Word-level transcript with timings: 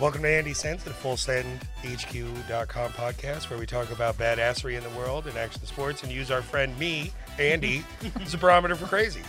Welcome 0.00 0.22
to 0.22 0.28
Andy 0.28 0.54
Sense, 0.54 0.84
the 0.84 0.90
FullSendHQ.com 0.90 2.92
podcast, 2.92 3.50
where 3.50 3.58
we 3.58 3.66
talk 3.66 3.90
about 3.90 4.16
badassery 4.16 4.76
in 4.76 4.84
the 4.84 4.90
world 4.90 5.26
and 5.26 5.36
action 5.36 5.66
sports 5.66 6.04
and 6.04 6.12
use 6.12 6.30
our 6.30 6.40
friend 6.40 6.78
me, 6.78 7.10
Andy, 7.36 7.84
as 8.20 8.32
a 8.32 8.38
barometer 8.38 8.76
for 8.76 8.86
crazy. 8.86 9.22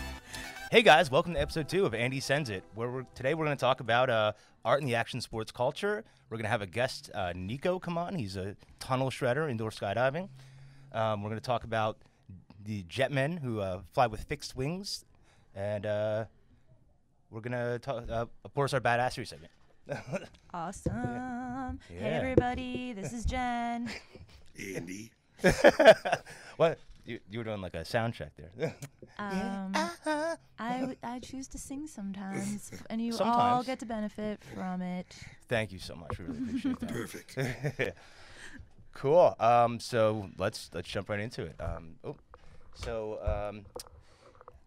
Hey 0.69 0.83
guys, 0.83 1.10
welcome 1.10 1.33
to 1.33 1.42
episode 1.42 1.69
two 1.69 1.87
of 1.87 1.96
Andy 1.96 2.19
Sends 2.19 2.51
It. 2.51 2.63
Where 2.76 2.87
we're, 2.87 3.05
today 3.15 3.33
we're 3.33 3.46
going 3.46 3.58
to 3.58 3.60
talk 3.60 3.79
about 3.79 4.12
uh, 4.12 4.33
art 4.63 4.81
in 4.81 4.85
the 4.85 4.94
action 4.94 5.21
sports 5.21 5.51
culture. 5.51 6.03
We're 6.29 6.37
going 6.37 6.46
to 6.46 6.51
have 6.51 6.62
a 6.62 6.67
guest, 6.67 7.10
uh, 7.15 7.33
Nico, 7.36 7.79
come 7.79 7.97
on. 7.97 8.13
He's 8.13 8.38
a 8.38 8.56
tunnel 8.79 9.10
shredder, 9.10 9.49
indoor 9.49 9.72
skydiving. 9.72 10.29
Um, 10.94 11.24
we're 11.24 11.29
going 11.29 11.42
to 11.42 11.47
talk 11.47 11.63
about 11.63 11.97
the 12.63 12.83
jetmen 12.83 13.40
who 13.40 13.60
uh, 13.60 13.79
fly 13.92 14.06
with 14.06 14.22
fixed 14.26 14.56
wings, 14.56 15.04
and 15.56 15.88
uh, 15.88 16.26
we're 17.31 17.41
going 17.41 17.53
to 17.53 17.79
talk, 17.79 18.03
uh, 18.07 18.27
of 18.45 18.53
course, 18.53 18.71
our 18.75 18.79
badassery 18.79 19.27
segment. 19.27 19.51
Awesome. 20.53 21.79
Hey 21.88 21.95
Yeah. 22.02 22.07
everybody, 22.17 22.93
this 22.93 23.13
is 23.13 23.25
Jen. 23.25 23.89
Andy. 24.75 25.12
what? 26.57 26.79
You, 27.05 27.20
you 27.29 27.39
were 27.39 27.43
doing 27.43 27.62
like 27.62 27.73
a 27.73 27.84
sound 27.85 28.13
check 28.13 28.31
there. 28.35 28.75
Um, 29.17 29.71
I, 30.59 30.79
w- 30.81 30.95
I 31.02 31.20
choose 31.20 31.48
to 31.49 31.57
sing 31.57 31.88
sometimes, 31.88 32.71
and 32.89 33.02
you 33.02 33.17
all 33.20 33.63
get 33.63 33.79
to 33.79 33.85
benefit 33.85 34.41
from 34.53 34.81
it. 34.81 35.15
Thank 35.48 35.71
you 35.71 35.79
so 35.79 35.95
much. 35.95 36.20
We 36.20 36.26
really 36.26 36.40
appreciate 36.40 36.79
that. 36.81 36.90
Perfect. 36.91 37.37
cool. 38.93 39.35
Um, 39.40 39.79
so 39.79 40.29
let's 40.37 40.70
let's 40.73 40.87
jump 40.87 41.09
right 41.09 41.20
into 41.20 41.43
it. 41.45 41.55
Um, 41.59 41.95
oh, 42.03 42.15
so 42.76 43.20
um, 43.49 43.65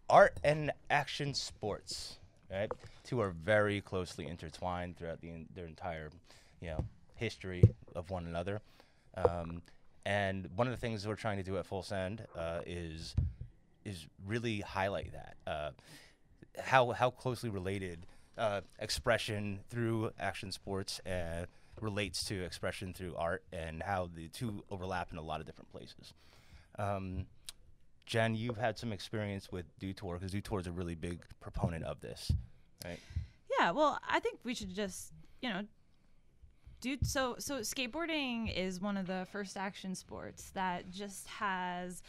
art 0.09 0.37
and 0.43 0.71
action 0.89 1.33
sports, 1.33 2.17
right? 2.53 2.71
Two 3.03 3.19
are 3.19 3.31
very 3.31 3.81
closely 3.81 4.27
intertwined 4.27 4.97
throughout 4.97 5.21
the 5.21 5.29
en- 5.29 5.47
their 5.53 5.65
entire, 5.65 6.09
you 6.61 6.69
know, 6.69 6.85
history 7.15 7.63
of 7.95 8.09
one 8.09 8.25
another. 8.25 8.61
Um, 9.15 9.61
and 10.05 10.49
one 10.55 10.67
of 10.67 10.71
the 10.71 10.77
things 10.77 11.07
we're 11.07 11.15
trying 11.15 11.37
to 11.37 11.43
do 11.43 11.57
at 11.57 11.65
Full 11.65 11.83
Send 11.83 12.25
uh, 12.37 12.59
is 12.65 13.15
is 13.85 14.05
really 14.25 14.61
highlight 14.61 15.11
that 15.13 15.35
uh, 15.47 15.71
how 16.61 16.91
how 16.91 17.09
closely 17.09 17.49
related 17.49 18.05
uh, 18.37 18.61
expression 18.79 19.59
through 19.69 20.11
action 20.19 20.51
sports 20.51 20.99
uh, 21.05 21.45
relates 21.81 22.23
to 22.25 22.43
expression 22.43 22.93
through 22.93 23.15
art, 23.15 23.43
and 23.51 23.83
how 23.83 24.09
the 24.13 24.27
two 24.29 24.63
overlap 24.69 25.11
in 25.11 25.17
a 25.17 25.21
lot 25.21 25.39
of 25.39 25.45
different 25.45 25.71
places. 25.71 26.13
Um, 26.77 27.25
Jen, 28.05 28.35
you've 28.35 28.57
had 28.57 28.77
some 28.77 28.91
experience 28.91 29.51
with 29.51 29.65
Dew 29.79 29.93
Tour 29.93 30.15
because 30.15 30.31
Dew 30.31 30.41
Tour 30.41 30.59
is 30.59 30.67
a 30.67 30.71
really 30.71 30.95
big 30.95 31.21
proponent 31.39 31.83
of 31.85 32.01
this, 32.01 32.31
right? 32.83 32.99
Yeah, 33.59 33.71
well, 33.71 33.99
I 34.07 34.19
think 34.19 34.39
we 34.43 34.53
should 34.53 34.73
just, 34.75 35.13
you 35.41 35.49
know, 35.49 35.63
do 36.81 36.97
so. 37.01 37.35
So 37.39 37.59
skateboarding 37.59 38.53
is 38.55 38.81
one 38.81 38.97
of 38.97 39.07
the 39.07 39.25
first 39.31 39.55
action 39.55 39.95
sports 39.95 40.51
that 40.53 40.91
just 40.91 41.27
has 41.27 42.03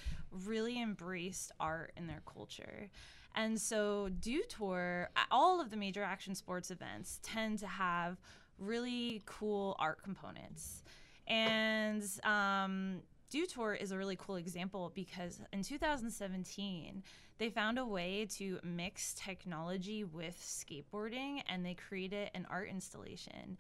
really 0.45 0.83
embraced 0.83 1.53
art 1.61 1.93
in 1.97 2.07
their 2.07 2.23
culture. 2.27 2.91
And 3.37 3.61
so, 3.61 4.11
Dew 4.21 4.43
Tour, 4.49 5.11
all 5.31 5.61
of 5.61 5.71
the 5.71 5.77
major 5.77 6.03
action 6.05 6.35
sports 6.35 6.71
events 6.71 7.19
tend 7.23 7.59
to 7.61 7.67
have 7.67 8.17
really 8.59 9.23
cool 9.27 9.77
art 9.79 10.03
components. 10.03 10.83
And 11.27 12.03
um, 12.23 13.01
Dew 13.35 13.47
Tour 13.47 13.75
is 13.75 13.91
a 13.91 13.99
really 13.99 14.15
cool 14.15 14.37
example 14.37 14.93
because 14.95 15.41
in 15.53 15.65
2017, 15.65 17.03
they 17.39 17.51
found 17.51 17.81
a 17.81 17.85
way 17.85 18.29
to 18.37 18.61
mix 18.63 19.13
technology 19.15 20.05
with 20.05 20.41
skateboarding 20.41 21.43
and 21.49 21.67
they 21.67 21.75
created 21.75 22.31
an 22.37 22.47
art 22.49 22.69
installation. 22.71 23.59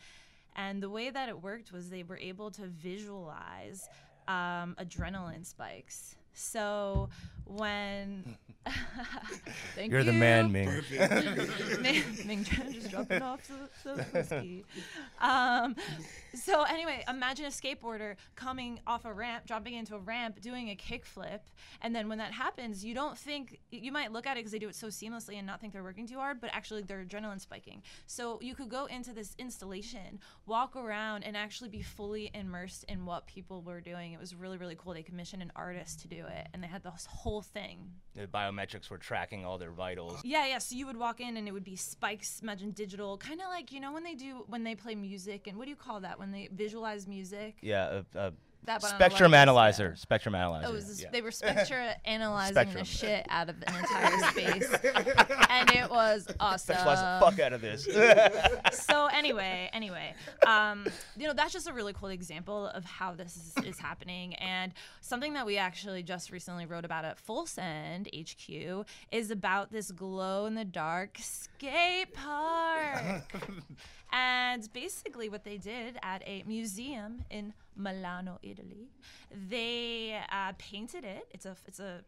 And 0.54 0.80
the 0.80 0.88
way 0.88 1.10
that 1.10 1.28
it 1.28 1.42
worked 1.42 1.72
was 1.72 1.90
they 1.90 2.04
were 2.04 2.18
able 2.18 2.52
to 2.52 2.68
visualize 2.68 3.88
um, 4.28 4.76
adrenaline 4.78 5.44
spikes. 5.44 6.14
So 6.34 7.08
when 7.44 8.36
thank 9.74 9.92
You're 9.92 10.04
the 10.04 10.12
man, 10.12 10.50
Ming. 10.50 10.68
Ming, 11.80 12.02
Ming 12.24 12.44
Chen 12.44 12.72
just 12.72 12.90
dropping 12.90 13.20
off 13.20 13.46
the, 13.46 13.94
the 13.94 14.02
whiskey. 14.04 14.64
Um, 15.20 15.76
so 16.34 16.62
anyway, 16.62 17.04
imagine 17.08 17.44
a 17.44 17.48
skateboarder 17.48 18.16
coming 18.36 18.80
off 18.86 19.04
a 19.04 19.12
ramp, 19.12 19.46
dropping 19.46 19.74
into 19.74 19.94
a 19.94 19.98
ramp, 19.98 20.40
doing 20.40 20.70
a 20.70 20.76
kickflip, 20.76 21.40
and 21.82 21.94
then 21.94 22.08
when 22.08 22.18
that 22.18 22.32
happens, 22.32 22.84
you 22.84 22.94
don't 22.94 23.18
think 23.18 23.60
you 23.70 23.92
might 23.92 24.12
look 24.12 24.26
at 24.26 24.36
it 24.36 24.40
because 24.40 24.52
they 24.52 24.58
do 24.58 24.68
it 24.68 24.74
so 24.74 24.86
seamlessly 24.86 25.36
and 25.36 25.46
not 25.46 25.60
think 25.60 25.72
they're 25.72 25.82
working 25.82 26.06
too 26.06 26.18
hard, 26.18 26.40
but 26.40 26.50
actually 26.52 26.82
they're 26.82 27.04
adrenaline 27.04 27.40
spiking. 27.40 27.82
So 28.06 28.38
you 28.40 28.54
could 28.54 28.70
go 28.70 28.86
into 28.86 29.12
this 29.12 29.34
installation, 29.38 30.20
walk 30.46 30.74
around, 30.74 31.24
and 31.24 31.36
actually 31.36 31.68
be 31.68 31.82
fully 31.82 32.30
immersed 32.32 32.84
in 32.88 33.04
what 33.04 33.26
people 33.26 33.62
were 33.62 33.80
doing. 33.80 34.12
It 34.12 34.20
was 34.20 34.34
really 34.34 34.56
really 34.56 34.76
cool. 34.76 34.94
They 34.94 35.02
commissioned 35.02 35.42
an 35.42 35.52
artist 35.54 36.00
to 36.00 36.08
do 36.08 36.24
it, 36.26 36.48
and 36.54 36.62
they 36.62 36.68
had 36.68 36.82
this 36.82 37.06
whole 37.10 37.42
thing 37.42 37.90
The 38.14 38.26
biometrics 38.26 38.90
were 38.90 38.98
tracking 38.98 39.44
all 39.44 39.58
their 39.58 39.72
vitals. 39.72 40.20
yeah, 40.24 40.46
yeah. 40.46 40.58
So 40.58 40.76
you 40.76 40.86
would 40.86 40.96
walk 40.96 41.20
in 41.20 41.36
and 41.36 41.48
it 41.48 41.52
would 41.52 41.64
be 41.64 41.76
spikes, 41.76 42.40
imagine 42.40 42.70
digital, 42.70 43.18
kind 43.18 43.40
of 43.40 43.48
like 43.48 43.72
you 43.72 43.80
know 43.80 43.92
when 43.92 44.04
they 44.04 44.14
do 44.14 44.44
when 44.46 44.62
they 44.62 44.74
play 44.74 44.94
music 44.94 45.46
and 45.46 45.56
what 45.58 45.64
do 45.64 45.70
you 45.70 45.76
call 45.76 46.00
that 46.00 46.18
when 46.18 46.30
they 46.30 46.48
visualize 46.52 47.06
music? 47.08 47.56
Yeah, 47.60 48.02
That 48.66 48.82
spectrum 48.82 49.34
analyzer. 49.34 49.90
scale. 49.90 49.96
Spectrum 49.96 50.34
analyzer. 50.34 50.68
Oh, 50.68 50.72
was 50.72 51.02
yeah. 51.02 51.08
they 51.12 51.20
were 51.20 51.30
spectra 51.30 51.94
analyzing 52.04 52.54
Spectrum. 52.54 52.78
the 52.78 52.84
shit 52.84 53.26
out 53.28 53.48
of 53.50 53.56
an 53.66 53.74
entire 53.76 54.18
space, 54.30 54.74
and 55.50 55.70
it 55.70 55.90
was 55.90 56.26
awesome. 56.40 56.74
Specialize 56.74 56.98
the 56.98 57.26
fuck 57.26 57.38
out 57.40 57.52
of 57.52 57.60
this. 57.60 57.84
so 58.86 59.06
anyway, 59.06 59.68
anyway, 59.72 60.14
um, 60.46 60.86
you 61.16 61.26
know 61.26 61.34
that's 61.34 61.52
just 61.52 61.68
a 61.68 61.72
really 61.72 61.92
cool 61.92 62.08
example 62.08 62.68
of 62.68 62.84
how 62.84 63.12
this 63.12 63.36
is, 63.36 63.64
is 63.64 63.78
happening, 63.78 64.34
and 64.36 64.72
something 65.00 65.34
that 65.34 65.44
we 65.44 65.58
actually 65.58 66.02
just 66.02 66.30
recently 66.30 66.64
wrote 66.64 66.84
about 66.84 67.04
at 67.04 67.18
Full 67.18 67.46
Send 67.46 68.08
HQ 68.14 68.86
is 69.12 69.30
about 69.30 69.72
this 69.72 69.90
glow 69.90 70.46
in 70.46 70.54
the 70.54 70.64
dark 70.64 71.18
skate 71.20 72.14
park. 72.14 73.24
And 74.14 74.72
basically, 74.72 75.28
what 75.28 75.42
they 75.44 75.58
did 75.58 75.98
at 76.02 76.22
a 76.26 76.44
museum 76.46 77.24
in 77.30 77.52
Milano, 77.76 78.38
Italy, 78.42 78.88
they 79.50 80.18
uh, 80.30 80.52
painted 80.56 81.04
it. 81.04 81.26
It's 81.32 81.44
a 81.46 81.56
it's 81.66 81.80
a 81.80 82.00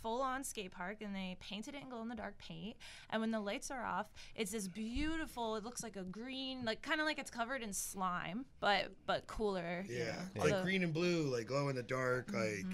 full-on 0.00 0.42
skate 0.42 0.72
park 0.72 0.96
and 1.00 1.14
they 1.14 1.36
painted 1.38 1.76
it 1.76 1.82
in 1.82 1.88
glow-in-the-dark 1.88 2.36
paint 2.36 2.74
and 3.10 3.20
when 3.20 3.30
the 3.30 3.38
lights 3.38 3.70
are 3.70 3.84
off 3.84 4.06
it's 4.34 4.50
this 4.50 4.66
beautiful 4.66 5.54
it 5.54 5.62
looks 5.62 5.80
like 5.84 5.94
a 5.94 6.02
green 6.02 6.64
like 6.64 6.82
kind 6.82 7.00
of 7.00 7.06
like 7.06 7.20
it's 7.20 7.30
covered 7.30 7.62
in 7.62 7.72
slime 7.72 8.44
but 8.58 8.90
but 9.06 9.24
cooler 9.28 9.84
you 9.88 9.98
Yeah. 9.98 10.16
Like 10.36 10.50
So- 10.50 10.62
green 10.64 10.82
and 10.82 10.92
blue, 10.92 11.22
like 11.32 11.46
glow 11.46 11.68
in 11.68 11.76
the 11.76 11.84
dark, 11.84 12.32
like 12.32 12.66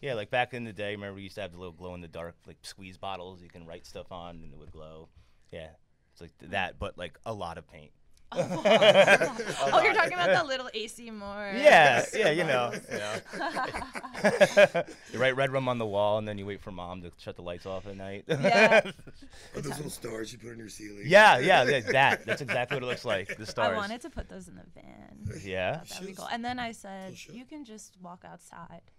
Yeah, 0.00 0.14
like 0.14 0.30
back 0.30 0.54
in 0.54 0.62
the 0.62 0.72
day, 0.72 0.92
remember 0.92 1.16
we 1.16 1.22
used 1.22 1.34
to 1.34 1.40
have 1.40 1.50
the 1.50 1.58
little 1.58 1.72
glow 1.72 1.94
in 1.94 2.00
the 2.00 2.06
dark 2.06 2.36
like 2.46 2.58
squeeze 2.62 2.96
bottles 2.96 3.42
you 3.42 3.48
can 3.48 3.66
write 3.66 3.84
stuff 3.84 4.12
on 4.12 4.36
and 4.44 4.52
it 4.52 4.58
would 4.58 4.70
glow. 4.70 5.08
Yeah. 5.50 5.70
It's 6.12 6.20
like 6.20 6.32
that, 6.52 6.78
but 6.78 6.96
like 6.96 7.18
a 7.26 7.32
lot 7.34 7.58
of 7.58 7.66
paint. 7.66 7.90
Oh 8.32 9.80
you're 9.82 9.94
talking 9.94 10.12
about 10.12 10.42
the 10.42 10.44
little 10.46 10.68
AC 10.74 11.10
Moore 11.10 11.52
Yeah, 11.56 12.04
yeah, 12.14 12.30
you 12.30 12.44
know. 12.44 12.72
You, 12.92 12.98
know. 14.74 14.82
you 15.12 15.18
write 15.18 15.36
red 15.36 15.50
rum 15.50 15.68
on 15.68 15.78
the 15.78 15.86
wall 15.86 16.18
and 16.18 16.28
then 16.28 16.38
you 16.38 16.44
wait 16.46 16.60
for 16.60 16.70
mom 16.70 17.02
to 17.02 17.10
shut 17.18 17.36
the 17.36 17.42
lights 17.42 17.66
off 17.66 17.86
at 17.86 17.96
night. 17.96 18.24
Yeah. 18.28 18.82
or 19.54 19.60
those 19.60 19.76
little 19.76 19.90
stars 19.90 20.32
you 20.32 20.38
put 20.38 20.50
on 20.52 20.58
your 20.58 20.68
ceiling. 20.68 21.04
yeah, 21.06 21.38
yeah, 21.38 21.62
yeah, 21.64 21.80
that. 21.92 22.26
That's 22.26 22.42
exactly 22.42 22.76
what 22.76 22.82
it 22.82 22.86
looks 22.86 23.04
like. 23.04 23.36
The 23.36 23.46
stars. 23.46 23.72
I 23.72 23.76
wanted 23.76 24.00
to 24.02 24.10
put 24.10 24.28
those 24.28 24.48
in 24.48 24.56
the 24.56 24.64
van 24.74 25.40
Yeah. 25.44 25.80
that 25.88 26.00
would 26.00 26.08
be 26.08 26.14
cool 26.14 26.28
and 26.30 26.44
then 26.44 26.58
I 26.58 26.72
said 26.72 27.16
show. 27.16 27.32
you 27.32 27.44
can 27.44 27.64
just 27.64 27.96
walk 28.02 28.24
outside 28.30 28.82
It's 28.86 28.97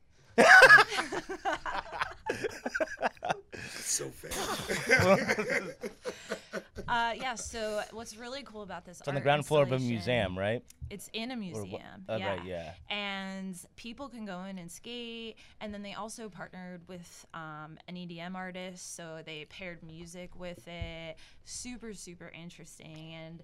so 3.71 4.05
fast. 4.09 4.71
uh, 6.87 7.13
yeah 7.15 7.35
so 7.35 7.81
what's 7.91 8.15
really 8.17 8.43
cool 8.43 8.61
about 8.63 8.85
this 8.85 8.99
It's 8.99 9.07
on 9.07 9.15
the 9.15 9.21
ground 9.21 9.45
floor 9.45 9.63
of 9.63 9.71
a 9.71 9.79
museum, 9.79 10.37
right? 10.37 10.63
It's 10.89 11.09
in 11.13 11.31
a 11.31 11.33
Or 11.33 11.37
wha- 11.37 11.41
museum. 11.41 12.05
uh, 12.07 12.15
yeah. 12.19 12.29
right, 12.29 12.45
yeah. 12.45 12.71
And 12.89 13.55
people 13.75 14.09
can 14.09 14.25
go 14.25 14.43
in 14.43 14.57
and 14.57 14.71
skate. 14.71 15.37
And 15.61 15.71
then 15.73 15.83
they 15.83 15.93
also 15.93 16.29
partnered 16.29 16.81
with 16.87 17.25
um, 17.33 17.77
an 17.87 17.95
EDM 17.95 18.35
artist. 18.35 18.95
So 18.95 19.19
they 19.25 19.45
paired 19.49 19.83
music 19.83 20.31
with 20.39 20.67
it. 20.67 21.17
Super, 21.45 21.93
super 21.93 22.31
interesting. 22.33 23.13
And 23.13 23.43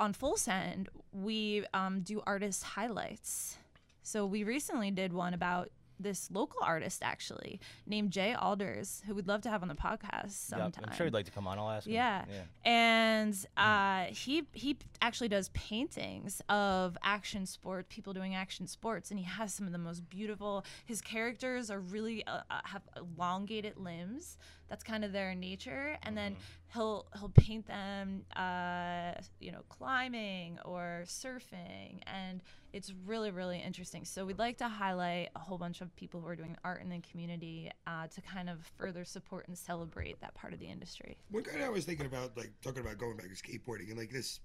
on 0.00 0.12
Full 0.12 0.36
Send, 0.36 0.88
we 1.12 1.64
um, 1.72 2.00
do 2.00 2.20
artist 2.26 2.64
highlights. 2.64 3.56
So 4.02 4.26
we 4.26 4.42
recently 4.42 4.90
did 4.90 5.12
one 5.12 5.34
about 5.34 5.70
this 6.02 6.30
local 6.30 6.60
artist 6.62 7.00
actually 7.02 7.60
named 7.86 8.10
Jay 8.10 8.34
Alders, 8.34 9.02
who 9.06 9.14
we'd 9.14 9.28
love 9.28 9.42
to 9.42 9.50
have 9.50 9.62
on 9.62 9.68
the 9.68 9.74
podcast 9.74 10.32
sometime. 10.32 10.84
I'm 10.86 10.96
sure 10.96 11.06
he'd 11.06 11.14
like 11.14 11.26
to 11.26 11.30
come 11.30 11.46
on. 11.46 11.58
I'll 11.58 11.70
ask 11.70 11.86
him. 11.86 11.94
Yeah. 11.94 12.24
Yeah. 12.28 12.42
And 12.64 13.46
uh, 13.56 14.04
he 14.12 14.44
he 14.52 14.76
actually 15.02 15.28
does 15.28 15.50
paintings 15.50 16.40
of 16.48 16.96
action 17.02 17.46
sport, 17.46 17.88
people 17.88 18.12
doing 18.12 18.34
action 18.34 18.66
sports, 18.66 19.10
and 19.10 19.18
he 19.18 19.26
has 19.26 19.52
some 19.52 19.66
of 19.66 19.72
the 19.72 19.78
most 19.78 20.08
beautiful. 20.08 20.64
His 20.86 21.00
characters 21.00 21.70
are 21.70 21.80
really 21.80 22.26
uh, 22.26 22.40
uh, 22.50 22.60
have 22.64 22.82
elongated 22.96 23.76
limbs 23.76 24.38
That's 24.70 24.84
kind 24.84 25.04
of 25.04 25.12
their 25.12 25.34
nature, 25.34 25.98
and 26.04 26.16
then 26.16 26.32
Mm-hmm. 26.32 26.78
he'll 26.78 27.06
he'll 27.18 27.28
paint 27.30 27.66
them, 27.66 28.22
uh, 28.36 29.14
you 29.40 29.50
know, 29.50 29.62
climbing 29.68 30.60
or 30.64 31.02
surfing, 31.06 32.00
and 32.06 32.40
it's 32.72 32.92
really 33.04 33.32
really 33.32 33.58
interesting. 33.58 34.04
So 34.04 34.24
we'd 34.24 34.38
like 34.38 34.58
to 34.58 34.68
highlight 34.68 35.30
a 35.34 35.40
whole 35.40 35.58
bunch 35.58 35.80
of 35.80 35.94
people 35.96 36.20
who 36.20 36.28
are 36.28 36.36
doing 36.36 36.56
art 36.62 36.82
in 36.82 36.88
the 36.88 37.00
community 37.00 37.70
uh, 37.88 38.06
to 38.14 38.20
kind 38.22 38.48
of 38.48 38.58
further 38.78 39.04
support 39.04 39.48
and 39.48 39.58
celebrate 39.58 40.20
that 40.20 40.34
part 40.34 40.52
of 40.52 40.60
the 40.60 40.66
industry. 40.66 41.18
One 41.32 41.42
guy 41.42 41.64
I 41.64 41.68
was 41.68 41.84
thinking 41.84 42.06
about, 42.06 42.36
like 42.36 42.52
talking 42.62 42.80
about 42.80 42.96
going 42.96 43.16
back 43.16 43.26
to 43.26 43.34
skateboarding, 43.34 43.88
and 43.88 43.98
like 43.98 44.12
this, 44.12 44.38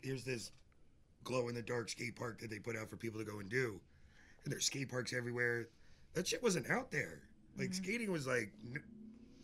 here's 0.00 0.24
this 0.24 0.50
glow 1.22 1.48
in 1.48 1.54
the 1.54 1.62
dark 1.62 1.88
skate 1.88 2.16
park 2.16 2.40
that 2.40 2.50
they 2.50 2.58
put 2.58 2.76
out 2.76 2.90
for 2.90 2.96
people 2.96 3.20
to 3.20 3.24
go 3.24 3.38
and 3.38 3.48
do, 3.48 3.80
and 4.42 4.52
there's 4.52 4.66
skate 4.66 4.90
parks 4.90 5.12
everywhere. 5.12 5.68
That 6.14 6.26
shit 6.26 6.42
wasn't 6.42 6.68
out 6.68 6.90
there. 6.90 7.20
Like 7.56 7.72
skating 7.74 8.10
was 8.10 8.26
like, 8.26 8.50
n- 8.64 8.82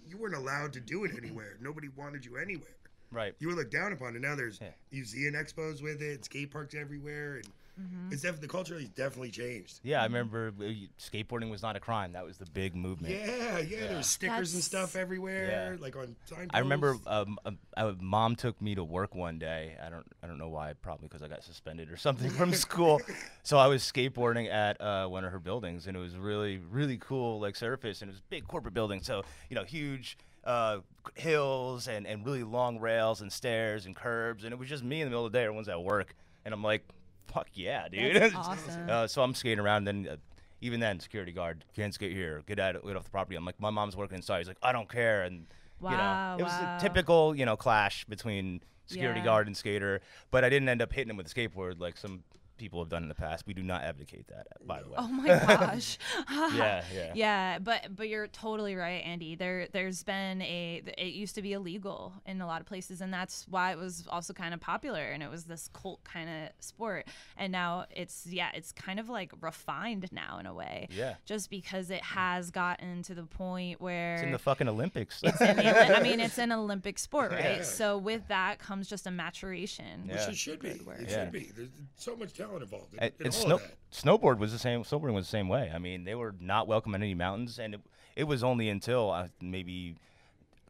you 0.08 0.16
weren't 0.16 0.34
allowed 0.34 0.72
to 0.75 0.81
do 0.81 1.05
it 1.05 1.12
anywhere. 1.16 1.56
Nobody 1.60 1.88
wanted 1.88 2.25
you 2.25 2.37
anywhere. 2.37 2.76
Right. 3.10 3.34
You 3.38 3.49
were 3.49 3.55
looked 3.55 3.72
down 3.72 3.93
upon, 3.93 4.14
and 4.14 4.22
now 4.22 4.34
there's 4.34 4.60
Yeah. 4.60 4.70
museum 4.93 5.34
expos 5.34 5.82
with 5.82 6.02
it, 6.02 6.25
skate 6.25 6.50
parks 6.50 6.75
everywhere, 6.75 7.37
and 7.37 7.46
Mm-hmm. 7.81 8.13
it's 8.13 8.23
definitely 8.23 8.47
the 8.47 8.53
culture 8.53 8.79
has 8.79 8.89
definitely 8.89 9.31
changed. 9.31 9.81
Yeah, 9.85 10.01
I 10.01 10.05
remember 10.05 10.53
uh, 10.61 10.65
skateboarding 10.99 11.51
was 11.51 11.63
not 11.63 11.77
a 11.77 11.81
crime. 11.81 12.13
That 12.13 12.25
was 12.25 12.37
the 12.37 12.47
big 12.47 12.75
movement. 12.75 13.15
Yeah, 13.15 13.59
yeah. 13.61 13.87
There 13.87 13.97
was 13.97 14.07
stickers 14.09 14.55
and 14.55 14.63
stuff 14.65 14.97
everywhere, 14.97 15.75
Yeah. 15.77 15.83
like 15.83 15.95
on 15.97 16.17
signposts. 16.27 16.51
I 16.55 16.59
remember 16.59 16.97
um, 17.07 17.39
um, 17.45 17.59
uh, 17.77 17.93
mom 18.01 18.35
took 18.37 18.61
me 18.61 18.75
to 18.75 18.83
work 18.83 19.15
one 19.15 19.39
day. 19.39 19.77
I 19.85 19.91
don't 19.91 20.07
I 20.23 20.27
don't 20.27 20.39
know 20.39 20.49
why. 20.49 20.73
Probably 20.83 21.07
because 21.09 21.23
I 21.23 21.29
got 21.29 21.45
suspended 21.45 21.91
or 21.91 21.97
something 21.97 22.31
from 22.31 22.53
school. 22.67 23.01
So 23.45 23.59
I 23.59 23.69
was 23.69 23.83
skateboarding 23.83 24.51
at 24.51 24.81
uh, 24.81 25.07
one 25.07 25.25
of 25.25 25.31
her 25.31 25.39
buildings, 25.39 25.87
and 25.87 25.97
it 25.97 26.01
was 26.01 26.17
really 26.17 26.59
really 26.71 26.99
cool 26.99 27.39
like 27.41 27.55
surface, 27.55 28.03
and 28.03 28.09
it 28.09 28.13
was 28.13 28.21
a 28.21 28.29
big 28.31 28.49
corporate 28.49 28.75
building. 28.75 29.03
So 29.03 29.23
you 29.51 29.55
know 29.55 29.65
huge. 29.65 30.19
Uh, 30.45 30.79
hills 31.17 31.89
and, 31.89 32.07
and 32.07 32.25
really 32.25 32.43
long 32.45 32.79
rails 32.79 33.21
and 33.21 33.31
stairs 33.31 33.85
and 33.87 33.95
curbs 33.95 34.45
and 34.45 34.53
it 34.53 34.59
was 34.59 34.69
just 34.69 34.83
me 34.85 35.01
in 35.03 35.07
the 35.07 35.11
middle 35.11 35.27
of 35.27 35.33
the 35.33 35.37
day 35.39 35.45
everyone's 35.45 35.69
at 35.69 35.83
work 35.83 36.15
and 36.45 36.55
i'm 36.55 36.63
like 36.63 36.83
fuck 37.33 37.49
yeah 37.55 37.89
dude 37.89 38.17
That's 38.17 38.35
awesome. 38.37 38.89
uh, 38.91 39.07
so 39.07 39.23
i'm 39.23 39.35
skating 39.35 39.59
around 39.61 39.87
and 39.89 40.07
then 40.07 40.13
uh, 40.15 40.17
even 40.61 40.81
then 40.81 40.99
security 41.01 41.33
guard 41.33 41.65
can't 41.77 41.95
skate 41.95 42.13
here 42.13 42.43
get 42.47 42.59
out 42.59 42.75
get 42.85 42.97
off 42.97 43.05
the 43.05 43.11
property 43.11 43.37
i'm 43.37 43.45
like 43.45 43.61
my 43.61 43.71
mom's 43.71 43.97
working 43.97 44.17
inside 44.17 44.39
he's 44.39 44.49
like 44.49 44.57
i 44.63 44.73
don't 44.73 44.89
care 44.91 45.23
and 45.23 45.47
Wow, 45.81 45.91
you 45.93 45.97
know 45.97 46.37
it 46.41 46.43
was 46.43 46.61
wow. 46.61 46.77
a 46.77 46.81
typical 46.81 47.37
you 47.37 47.47
know 47.47 47.57
clash 47.57 48.05
between 48.07 48.61
security 48.87 49.21
Yeah. 49.21 49.27
guard 49.27 49.47
and 49.47 49.57
skater 49.57 50.01
but 50.33 50.43
i 50.45 50.49
didn't 50.49 50.69
end 50.69 50.83
up 50.83 50.93
hitting 50.93 51.11
him 51.11 51.17
with 51.17 51.31
a 51.31 51.35
skateboard 51.35 51.79
like 51.79 51.97
some 51.97 52.25
people 52.58 52.81
have 52.81 52.88
done 52.88 53.02
in 53.02 53.08
the 53.08 53.14
past 53.14 53.46
we 53.46 53.55
do 53.55 53.62
not 53.62 53.82
advocate 53.82 54.26
that 54.28 54.46
by 54.66 54.82
the 54.82 54.88
way 54.88 54.94
Oh 54.99 55.08
my 55.08 55.26
gosh. 55.28 55.99
Yeah, 56.31 56.82
yeah. 56.94 57.12
Yeah, 57.14 57.58
but 57.58 57.94
but 57.94 58.08
you're 58.08 58.26
totally 58.28 58.75
right, 58.75 59.02
Andy. 59.05 59.34
There 59.37 59.69
there's 59.72 60.02
been 60.02 60.43
a 60.43 60.82
it 60.99 61.14
used 61.14 61.34
to 61.37 61.43
be 61.43 61.52
illegal 61.52 62.12
in 62.26 62.40
a 62.40 62.46
lot 62.46 62.60
of 62.60 62.66
places 62.66 63.00
and 63.00 63.12
that's 63.12 63.46
why 63.49 63.72
it 63.72 63.78
was 63.78 64.06
also 64.08 64.32
kind 64.32 64.52
of 64.55 64.60
popular 64.60 65.02
and 65.02 65.22
it 65.22 65.31
was 65.31 65.44
this 65.44 65.70
cult 65.72 66.02
kind 66.05 66.28
of 66.28 66.50
sport. 66.60 67.06
And 67.37 67.52
now 67.52 67.87
it's 67.90 68.26
yeah, 68.28 68.50
it's 68.55 68.72
kind 68.72 68.99
of 69.00 69.08
like 69.08 69.32
refined 69.40 70.06
now 70.12 70.38
in 70.38 70.46
a 70.46 70.55
way. 70.55 70.88
Yeah. 70.90 71.14
Just 71.25 71.50
because 71.50 71.90
it 71.90 72.02
has 72.02 72.50
gotten 72.50 73.02
to 73.05 73.14
the 73.14 73.22
point 73.25 73.81
where 73.81 74.14
it's 74.14 74.22
in 74.25 74.32
the 74.32 74.38
fucking 74.38 74.69
olympics 74.69 75.20
it's 75.22 75.40
in 75.40 75.56
the, 75.56 75.96
I 75.96 76.02
mean, 76.02 76.20
it's 76.20 76.38
an 76.38 76.52
Olympic 76.52 76.99
sport, 76.99 77.31
right? 77.32 77.58
Yeah. 77.58 77.62
So 77.62 77.99
with 77.99 78.26
that 78.28 78.58
comes 78.58 78.88
just 78.88 79.06
a 79.06 79.10
maturation. 79.10 80.05
Yeah. 80.06 80.14
Which 80.26 80.28
it 80.34 80.37
should 80.37 80.60
be. 80.60 80.69
It 80.70 80.81
Yeah. 81.08 81.25
should 81.25 81.32
be. 81.32 81.50
There's 81.56 81.69
so 81.96 82.16
much 82.16 82.34
talent 82.34 82.48
involved 82.56 82.95
in, 82.95 83.00
and, 83.00 83.12
in 83.21 83.27
and 83.27 83.35
all 83.35 83.41
snow, 83.41 83.55
of 83.56 83.62
that. 83.62 83.77
snowboard 83.93 84.39
was 84.39 84.53
the 84.53 84.59
same. 84.59 84.83
Snowboarding 84.83 85.15
was 85.15 85.27
the 85.27 85.31
same 85.31 85.49
way. 85.49 85.71
I 85.75 85.79
mean, 85.79 86.05
they 86.05 86.15
were 86.15 86.35
not 86.41 86.67
welcome 86.67 86.95
in 86.95 87.03
any 87.03 87.15
mountains, 87.15 87.59
and 87.59 87.75
it, 87.75 87.81
it 88.17 88.25
was 88.25 88.43
only 88.43 88.69
until 88.69 89.11
uh, 89.11 89.29
maybe 89.41 89.97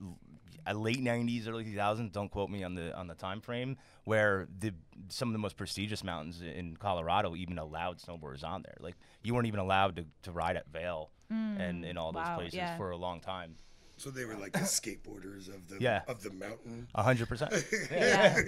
l- 0.01 0.19
uh, 0.67 0.73
late 0.73 0.99
'90s, 1.03 1.49
early 1.49 1.65
2000s. 1.65 2.13
Don't 2.13 2.31
quote 2.31 2.51
me 2.51 2.63
on 2.65 2.75
the 2.75 2.97
on 2.97 3.07
the 3.07 3.15
time 3.15 3.41
frame 3.41 3.77
where 4.05 4.49
the 4.59 4.73
some 5.09 5.29
of 5.29 5.33
the 5.35 5.39
most 5.39 5.57
prestigious 5.57 6.03
mountains 6.03 6.41
in 6.41 6.77
Colorado 6.77 7.37
even 7.37 7.59
allowed 7.59 7.99
snowboarders 7.99 8.43
on 8.43 8.63
there. 8.63 8.77
Like 8.81 8.95
you 9.23 9.35
weren't 9.35 9.47
even 9.47 9.61
allowed 9.61 9.97
to, 9.97 10.05
to 10.23 10.33
ride 10.33 10.57
at 10.57 10.67
Vail 10.73 11.11
and 11.31 11.85
in 11.85 11.99
all 11.99 12.11
those 12.13 12.25
wow, 12.25 12.37
places 12.37 12.55
yeah. 12.55 12.77
for 12.79 12.91
a 12.91 12.97
long 12.97 13.21
time. 13.21 13.57
So 13.99 14.11
they 14.11 14.25
were 14.25 14.37
like 14.37 14.53
the 14.53 14.61
skateboarders 14.61 15.49
of 15.49 15.69
the 15.69 15.77
Yeah. 15.79 16.03
of 16.09 16.23
the 16.23 16.31
mountain. 16.31 16.89
A 16.95 17.03
hundred 17.03 17.29
percent. 17.29 17.53
yeah. 17.91 18.39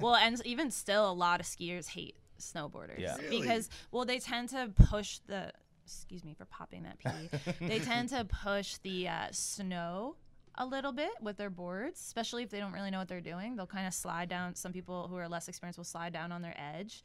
Well, 0.00 0.16
and 0.16 0.44
even 0.44 0.70
still, 0.72 1.08
a 1.08 1.12
lot 1.12 1.38
of 1.38 1.46
skiers 1.46 1.90
hate 1.90 2.16
snowboarders 2.38 2.98
Yeah. 2.98 3.16
Really? 3.16 3.40
because 3.40 3.68
well, 3.90 4.04
they 4.04 4.18
tend 4.18 4.50
to 4.50 4.70
push 4.90 5.18
the. 5.26 5.52
Excuse 5.86 6.24
me 6.24 6.32
for 6.32 6.46
popping 6.46 6.84
that 6.84 6.98
pee. 6.98 7.52
they 7.66 7.78
tend 7.78 8.08
to 8.08 8.24
push 8.24 8.78
the 8.78 9.06
uh, 9.08 9.26
snow 9.32 10.16
a 10.56 10.64
little 10.64 10.92
bit 10.92 11.10
with 11.20 11.36
their 11.36 11.50
boards, 11.50 12.00
especially 12.00 12.42
if 12.42 12.48
they 12.50 12.58
don't 12.58 12.72
really 12.72 12.90
know 12.90 12.98
what 12.98 13.08
they're 13.08 13.20
doing. 13.20 13.54
They'll 13.56 13.66
kind 13.66 13.86
of 13.86 13.92
slide 13.92 14.28
down. 14.30 14.54
Some 14.54 14.72
people 14.72 15.08
who 15.08 15.16
are 15.16 15.28
less 15.28 15.46
experienced 15.48 15.76
will 15.78 15.84
slide 15.84 16.12
down 16.12 16.32
on 16.32 16.40
their 16.40 16.54
edge. 16.58 17.02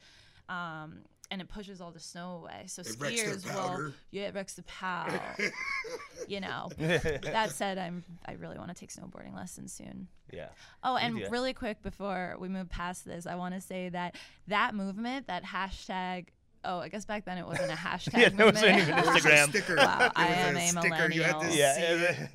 Um, 0.48 1.00
and 1.32 1.42
it 1.42 1.48
pushes 1.48 1.80
all 1.82 1.92
the 1.92 2.00
snow 2.00 2.38
away. 2.42 2.64
So 2.68 2.82
It 2.82 2.88
skiers 2.88 3.46
will, 3.46 3.52
powder. 3.70 3.94
yeah, 4.12 4.28
it 4.28 4.34
wrecks 4.36 4.54
the 4.56 4.64
pow. 4.64 5.08
you 6.28 6.40
know. 6.42 6.70
that 6.78 7.52
said, 7.52 7.78
I'm 7.78 8.04
I 8.26 8.34
really 8.34 8.58
want 8.58 8.70
to 8.70 8.76
take 8.76 8.90
snowboarding 8.92 9.36
lessons 9.36 9.72
soon. 9.74 10.08
yeah. 10.32 10.50
Oh, 10.84 10.96
and 10.98 11.18
Yeah. 11.20 11.28
really 11.30 11.54
quick 11.54 11.82
before 11.84 12.36
we 12.40 12.48
move 12.50 12.70
past 12.70 13.06
this, 13.06 13.26
I 13.28 13.36
want 13.36 13.54
to 13.56 13.62
say 13.62 13.90
that 13.90 14.16
that 14.48 14.74
movement, 14.76 15.28
that 15.28 15.44
hashtag. 15.44 16.28
Oh, 16.66 16.80
I 16.80 16.90
guess 16.90 17.06
back 17.06 17.24
then 17.26 17.38
it 17.38 17.46
wasn't 17.48 17.72
a 17.72 17.76
hashtag 17.88 18.20
Yeah, 18.20 18.30
there 18.30 18.46
wasn't 18.48 18.76
movement. 18.76 18.90
even 18.90 18.96
There 19.06 19.14
was 19.14 19.26
a 19.26 19.30
Instagram. 19.30 19.50
sticker. 19.50 19.76
Wow, 19.78 19.98
There 20.00 20.12
I 20.16 20.28
am 20.28 20.58
a 20.58 20.68
sticker 20.68 21.12
you 21.12 21.24
had 21.24 21.32
to 21.32 21.38
millennial. 21.38 21.56
Yeah, 21.58 21.74
see 21.76 21.82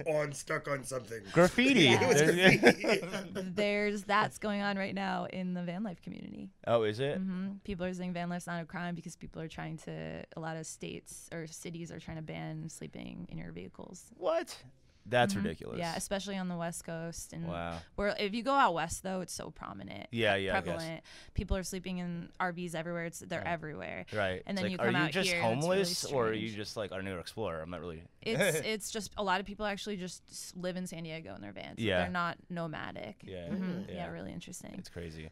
it 0.01 0.07
on 0.09 0.33
stuck 0.33 0.67
on 0.69 0.85
something. 0.85 1.21
Graffiti. 1.33 1.81
Yeah. 1.83 2.03
It 2.03 2.09
was 2.09 2.23
graffiti. 2.23 3.41
There's 3.55 4.05
that's 4.05 4.39
going 4.39 4.63
on 4.63 4.77
right 4.79 4.95
now 4.95 5.27
in 5.27 5.55
the 5.55 5.63
van 5.63 5.83
life 5.83 6.01
community. 6.03 6.51
oh, 6.67 6.85
is 6.85 7.01
it? 7.01 7.19
hmm 7.19 7.53
People 7.65 7.85
are 7.87 7.93
saying 7.95 8.13
van 8.15 8.29
life's 8.31 8.47
not 8.47 8.63
a 8.63 8.65
crime 8.65 8.95
because 8.95 9.15
people 9.17 9.43
are 9.43 9.49
trying 9.49 9.77
to. 9.79 10.25
A 10.37 10.41
lot 10.41 10.57
of 10.57 10.67
states 10.67 11.29
or 11.33 11.47
cities 11.47 11.93
are 11.93 12.01
trying 12.01 12.17
to 12.17 12.23
ban 12.23 12.69
sleeping 12.69 13.27
in 13.31 13.39
your 13.39 13.53
vehicles. 13.53 14.07
What? 14.17 14.57
That's 15.07 15.35
ridiculous. 15.35 15.75
Mm-hmm. 15.75 15.81
Yeah, 15.81 15.95
especially 15.97 16.37
on 16.37 16.49
the 16.49 16.57
West 16.57 16.85
Coast 16.85 17.33
and 17.33 17.47
Wow. 17.47 17.79
where 17.97 18.15
if 18.19 18.35
you 18.35 18.43
go 18.43 18.53
out 18.53 18.75
west 18.75 19.03
though, 19.03 19.21
it's 19.21 19.33
so 19.35 19.51
prominent. 19.51 20.07
Yeah, 20.11 20.35
yeah, 20.37 20.53
I 20.57 20.61
guess. 20.61 20.65
prevalent. 20.75 21.03
People 21.35 21.57
are 21.57 21.63
sleeping 21.63 21.99
in 21.99 22.31
RVs 22.41 22.75
everywhere. 22.75 23.05
It's 23.05 23.19
they're 23.21 23.47
everywhere. 23.47 24.07
Right. 24.13 24.43
And 24.47 24.57
It's 24.59 24.63
then 24.63 24.65
like, 24.65 24.73
you 24.73 24.79
are 24.79 24.87
come 24.87 24.95
you 24.97 25.01
out 25.03 25.11
just 25.11 25.29
here 25.31 25.41
and 25.43 25.59
it's 25.59 25.67
really 25.67 25.77
homeless 25.79 26.05
or 26.07 26.29
are 26.29 26.33
you 26.33 26.51
just 26.55 26.77
like 26.77 26.91
a 26.93 27.03
new 27.03 27.19
explorer? 27.19 27.61
I'm 27.61 27.71
not 27.71 27.81
really. 27.81 28.03
It's 28.23 28.59
it's 28.61 28.91
just 28.91 29.13
a 29.19 29.23
lot 29.23 29.41
of 29.41 29.47
people 29.47 29.67
actually 29.67 29.97
just 29.99 30.57
live 30.57 30.77
in 30.77 30.87
San 30.87 31.03
Diego 31.03 31.35
in 31.35 31.43
their 31.43 31.53
vans. 31.53 31.79
Yeah. 31.79 32.01
They're 32.03 32.11
not 32.11 32.39
nomadic. 32.49 33.17
Yeah, 33.25 33.49
Mhm. 33.49 33.89
yeah. 33.89 33.95
Yeah, 33.95 34.09
really 34.11 34.33
interesting. 34.33 34.75
it's 34.79 34.89
crazy. 34.89 35.29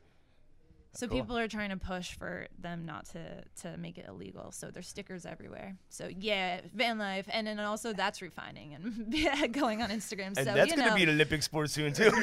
So 0.95 1.09
cool. 1.09 1.21
people 1.21 1.39
are 1.39 1.49
trying 1.49 1.71
to 1.71 1.79
push 1.79 2.13
for 2.13 2.47
them 2.59 2.85
not 2.85 3.07
to 3.13 3.43
to 3.63 3.77
make 3.79 3.97
it 3.97 4.05
illegal. 4.07 4.53
So 4.53 4.71
there's 4.71 4.87
stickers 4.87 5.25
everywhere. 5.25 5.77
So 5.89 6.09
yeah, 6.15 6.61
van 6.75 6.99
life, 6.99 7.27
and 7.33 7.47
then 7.47 7.59
also 7.61 7.93
that's 7.95 8.21
refining 8.21 8.75
and 8.75 9.07
yeah, 9.15 9.47
going 9.47 9.81
on 9.83 9.89
Instagram. 9.91 10.29
And 10.29 10.37
so 10.39 10.45
that's 10.45 10.75
gonna 10.75 10.91
know, 10.91 10.95
be 10.95 11.05
an 11.05 11.09
Olympic 11.11 11.43
sport 11.43 11.71
soon 11.71 11.93
too. 11.95 12.11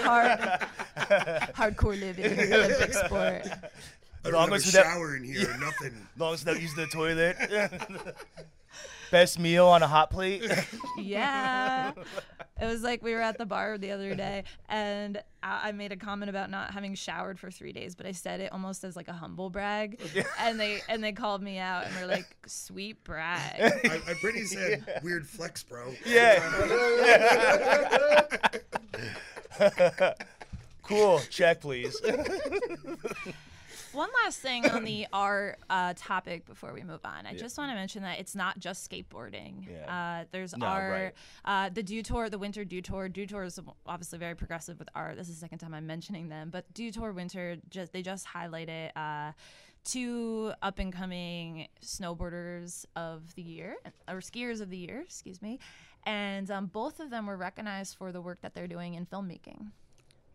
hard, 0.00 0.38
hardcore 1.54 2.00
living, 2.00 2.24
Olympic 2.52 2.94
sport. 2.94 3.42
I 4.26 4.30
Long 4.30 4.48
don't 4.48 4.52
have 4.52 4.52
as 4.54 4.64
a 4.64 4.68
we 4.78 4.82
don't- 4.82 4.92
shower 4.92 5.16
in 5.16 5.24
here. 5.24 5.56
Nothing. 5.60 6.06
long 6.16 6.32
as 6.32 6.46
not 6.46 6.58
use 6.60 6.74
the 6.74 6.86
toilet. 6.86 7.36
Best 9.10 9.38
meal 9.38 9.66
on 9.66 9.82
a 9.82 9.86
hot 9.86 10.10
plate. 10.10 10.50
Yeah. 10.98 11.92
It 12.64 12.72
was 12.72 12.82
like 12.82 13.02
we 13.02 13.12
were 13.12 13.20
at 13.20 13.36
the 13.36 13.44
bar 13.44 13.76
the 13.76 13.90
other 13.90 14.14
day, 14.14 14.44
and 14.70 15.22
I 15.42 15.68
I 15.68 15.72
made 15.72 15.92
a 15.92 15.96
comment 15.96 16.30
about 16.30 16.50
not 16.50 16.70
having 16.72 16.94
showered 16.94 17.38
for 17.38 17.50
three 17.50 17.72
days, 17.72 17.94
but 17.94 18.06
I 18.06 18.12
said 18.12 18.40
it 18.40 18.52
almost 18.52 18.84
as 18.84 18.96
like 18.96 19.08
a 19.08 19.12
humble 19.12 19.50
brag, 19.50 20.00
and 20.38 20.58
they 20.58 20.80
and 20.88 21.04
they 21.04 21.12
called 21.12 21.42
me 21.42 21.58
out 21.58 21.86
and 21.86 21.94
were 21.96 22.06
like, 22.06 22.24
"Sweet 22.46 23.04
brag." 23.04 23.60
I, 23.60 24.00
I'm 24.08 24.16
pretty 24.16 24.46
said 24.46 25.00
weird 25.02 25.26
flex, 25.26 25.62
bro. 25.62 25.92
Yeah. 26.06 26.40
cool. 30.82 31.20
Check, 31.28 31.60
please. 31.60 32.00
One 33.94 34.10
last 34.24 34.40
thing 34.40 34.68
on 34.68 34.84
the 34.84 35.06
art 35.12 35.58
uh, 35.70 35.94
topic 35.96 36.44
before 36.46 36.72
we 36.72 36.82
move 36.82 37.00
on. 37.04 37.26
I 37.26 37.34
just 37.34 37.56
want 37.56 37.70
to 37.70 37.74
mention 37.74 38.02
that 38.02 38.18
it's 38.18 38.34
not 38.34 38.58
just 38.58 38.90
skateboarding. 38.90 39.66
Yeah. 39.70 40.20
Uh, 40.20 40.24
there's 40.32 40.56
No, 40.56 40.66
art, 40.66 41.14
uh, 41.44 41.68
the 41.68 41.82
Dew 41.82 42.02
Tour, 42.02 42.28
the 42.28 42.38
Winter 42.38 42.64
Dew 42.64 42.82
Tour. 42.82 43.08
Dew 43.08 43.26
Tour 43.26 43.44
is 43.44 43.60
obviously 43.86 44.18
very 44.18 44.34
progressive 44.34 44.78
with 44.78 44.88
art. 44.94 45.16
This 45.16 45.28
is 45.28 45.36
the 45.36 45.40
second 45.40 45.58
time 45.58 45.74
I'm 45.74 45.86
mentioning 45.86 46.28
them, 46.28 46.50
but 46.50 46.72
Dew 46.74 46.90
Tour 46.90 47.12
Winter 47.12 47.56
just 47.70 47.92
they 47.92 48.02
just 48.02 48.26
highlighted 48.26 48.90
uh, 48.96 49.32
two 49.84 50.52
up 50.62 50.78
and 50.78 50.92
coming 50.92 51.68
snowboarders 51.82 52.86
of 52.96 53.34
the 53.34 53.42
year 53.42 53.76
or 54.08 54.16
skiers 54.16 54.60
of 54.60 54.70
the 54.70 54.76
year, 54.78 55.02
excuse 55.02 55.40
me, 55.40 55.58
and 56.04 56.50
um, 56.50 56.66
both 56.66 57.00
of 57.00 57.10
them 57.10 57.26
were 57.26 57.36
recognized 57.36 57.96
for 57.96 58.10
the 58.10 58.20
work 58.20 58.40
that 58.40 58.54
they're 58.54 58.66
doing 58.66 58.94
in 58.94 59.06
filmmaking 59.06 59.70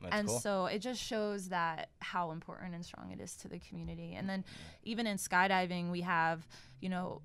That's 0.01 0.15
and 0.15 0.27
cool. 0.27 0.39
so 0.39 0.65
it 0.67 0.79
just 0.79 1.01
shows 1.01 1.49
that 1.49 1.89
how 1.99 2.31
important 2.31 2.73
and 2.75 2.85
strong 2.85 3.11
it 3.11 3.19
is 3.19 3.35
to 3.37 3.47
the 3.47 3.59
community 3.59 4.15
and 4.15 4.29
then 4.29 4.43
even 4.83 5.05
in 5.07 5.17
skydiving 5.17 5.91
we 5.91 6.01
have 6.01 6.47
you 6.81 6.89
know 6.89 7.21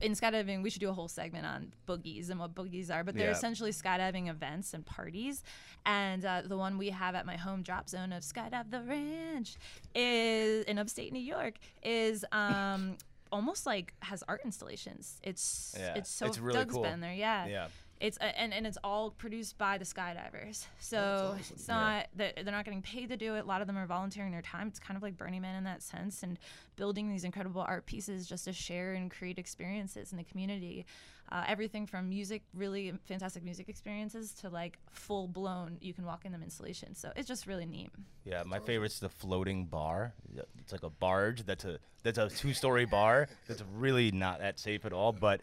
in 0.00 0.12
skydiving, 0.12 0.62
we 0.62 0.70
should 0.70 0.78
do 0.80 0.90
a 0.90 0.92
whole 0.92 1.08
segment 1.08 1.44
on 1.44 1.72
boogies 1.88 2.30
and 2.30 2.38
what 2.38 2.54
boogies 2.54 2.88
are, 2.88 3.02
but 3.02 3.16
they're 3.16 3.30
Yeah. 3.30 3.32
essentially 3.32 3.72
skydiving 3.72 4.28
events 4.30 4.74
and 4.74 4.86
parties. 4.86 5.42
And 5.84 6.24
uh, 6.24 6.42
the 6.46 6.56
one 6.56 6.78
we 6.78 6.90
have 6.90 7.16
at 7.16 7.26
my 7.26 7.36
home 7.36 7.62
drop 7.62 7.88
zone 7.88 8.12
of 8.12 8.22
Skydive 8.22 8.70
the 8.70 8.80
Ranch 8.82 9.56
is 9.92 10.64
in 10.66 10.78
upstate 10.78 11.12
New 11.12 11.18
York 11.22 11.54
is 11.82 12.24
um, 12.30 12.96
almost 13.32 13.66
like 13.66 13.94
has 14.00 14.22
art 14.28 14.42
installations. 14.44 15.18
It's 15.22 15.74
Yeah, 15.76 15.94
it's 15.96 16.10
so 16.10 16.26
it's 16.26 16.38
really 16.38 16.58
Doug's 16.60 16.74
cool. 16.74 16.82
been 16.82 17.00
there, 17.00 17.14
yeah. 17.14 17.46
Yeah. 17.46 17.68
It's 18.02 18.18
uh, 18.20 18.24
and, 18.24 18.52
and 18.52 18.66
it's 18.66 18.78
all 18.82 19.12
produced 19.12 19.56
by 19.58 19.78
the 19.78 19.84
skydivers, 19.84 20.66
so 20.80 21.36
it's 21.38 21.68
not 21.68 22.08
they're, 22.16 22.32
they're 22.34 22.52
not 22.52 22.64
getting 22.64 22.82
paid 22.82 23.10
to 23.10 23.16
do 23.16 23.36
it. 23.36 23.44
A 23.44 23.44
lot 23.44 23.60
of 23.60 23.68
them 23.68 23.78
are 23.78 23.86
volunteering 23.86 24.32
their 24.32 24.42
time. 24.42 24.66
It's 24.66 24.80
kind 24.80 24.96
of 24.96 25.04
like 25.04 25.16
Burning 25.16 25.40
Man 25.40 25.54
in 25.54 25.62
that 25.64 25.84
sense, 25.84 26.24
and 26.24 26.36
building 26.74 27.08
these 27.08 27.22
incredible 27.22 27.60
art 27.60 27.86
pieces 27.86 28.26
just 28.26 28.46
to 28.46 28.52
share 28.52 28.94
and 28.94 29.08
create 29.08 29.38
experiences 29.38 30.10
in 30.10 30.18
the 30.18 30.24
community. 30.24 30.84
Uh, 31.30 31.44
everything 31.46 31.86
from 31.86 32.08
music, 32.08 32.42
really 32.52 32.92
fantastic 33.04 33.44
music 33.44 33.68
experiences, 33.68 34.34
to 34.34 34.48
like 34.48 34.78
full 34.90 35.28
blown 35.28 35.78
you 35.80 35.94
can 35.94 36.04
walk 36.04 36.24
in 36.24 36.32
them 36.32 36.42
installations. 36.42 36.98
So 36.98 37.12
it's 37.14 37.28
just 37.28 37.46
really 37.46 37.66
neat. 37.66 37.90
Yeah, 38.24 38.42
my 38.44 38.58
favorite's 38.58 38.98
the 38.98 39.08
floating 39.10 39.66
bar. 39.66 40.12
It's 40.58 40.72
like 40.72 40.82
a 40.82 40.90
barge 40.90 41.46
that's 41.46 41.64
a 41.64 41.78
that's 42.02 42.18
a 42.18 42.28
two 42.28 42.52
story 42.52 42.84
bar 42.84 43.28
that's 43.46 43.62
really 43.76 44.10
not 44.10 44.40
that 44.40 44.58
safe 44.58 44.84
at 44.84 44.92
all, 44.92 45.12
but 45.12 45.40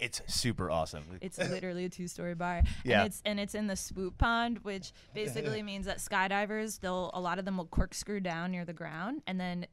it's 0.00 0.22
super 0.26 0.70
awesome. 0.70 1.04
It's 1.20 1.38
literally 1.38 1.84
a 1.84 1.88
two-story 1.88 2.34
bar. 2.34 2.62
Yeah. 2.84 3.00
And 3.00 3.06
it's 3.06 3.22
and 3.24 3.40
it's 3.40 3.54
in 3.54 3.66
the 3.66 3.76
swoop 3.76 4.18
pond, 4.18 4.58
which 4.62 4.92
basically 5.14 5.62
means 5.70 5.86
that 5.86 5.98
skydivers, 5.98 6.80
they'll 6.80 7.10
a 7.14 7.20
lot 7.20 7.38
of 7.38 7.44
them 7.44 7.56
will 7.56 7.66
corkscrew 7.66 8.20
down 8.20 8.50
near 8.50 8.64
the 8.64 8.72
ground 8.72 9.22
and 9.26 9.38
then 9.38 9.66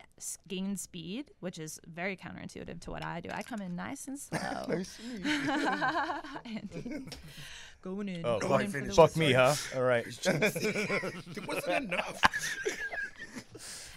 gain 0.48 0.75
speed, 0.77 1.31
which 1.39 1.57
is 1.57 1.79
very 1.88 2.15
counterintuitive 2.15 2.79
to 2.81 2.91
what 2.91 3.03
I 3.03 3.22
do. 3.22 3.29
I 3.31 3.43
come 3.43 3.62
in 3.62 3.75
nice 3.75 4.07
and 4.07 4.19
slow. 4.19 4.39
Andy. 6.46 7.05
Going 7.81 8.10
in. 8.10 8.22
Oh, 8.25 8.39
going 8.39 8.65
in 8.65 8.72
for 8.72 8.81
the 8.81 8.93
Fuck 8.93 9.15
me, 9.15 9.34
huh? 9.34 9.53
All 9.75 9.84
right. 9.84 10.05
it 10.07 11.48
wasn't 11.48 11.93
enough. 11.93 12.22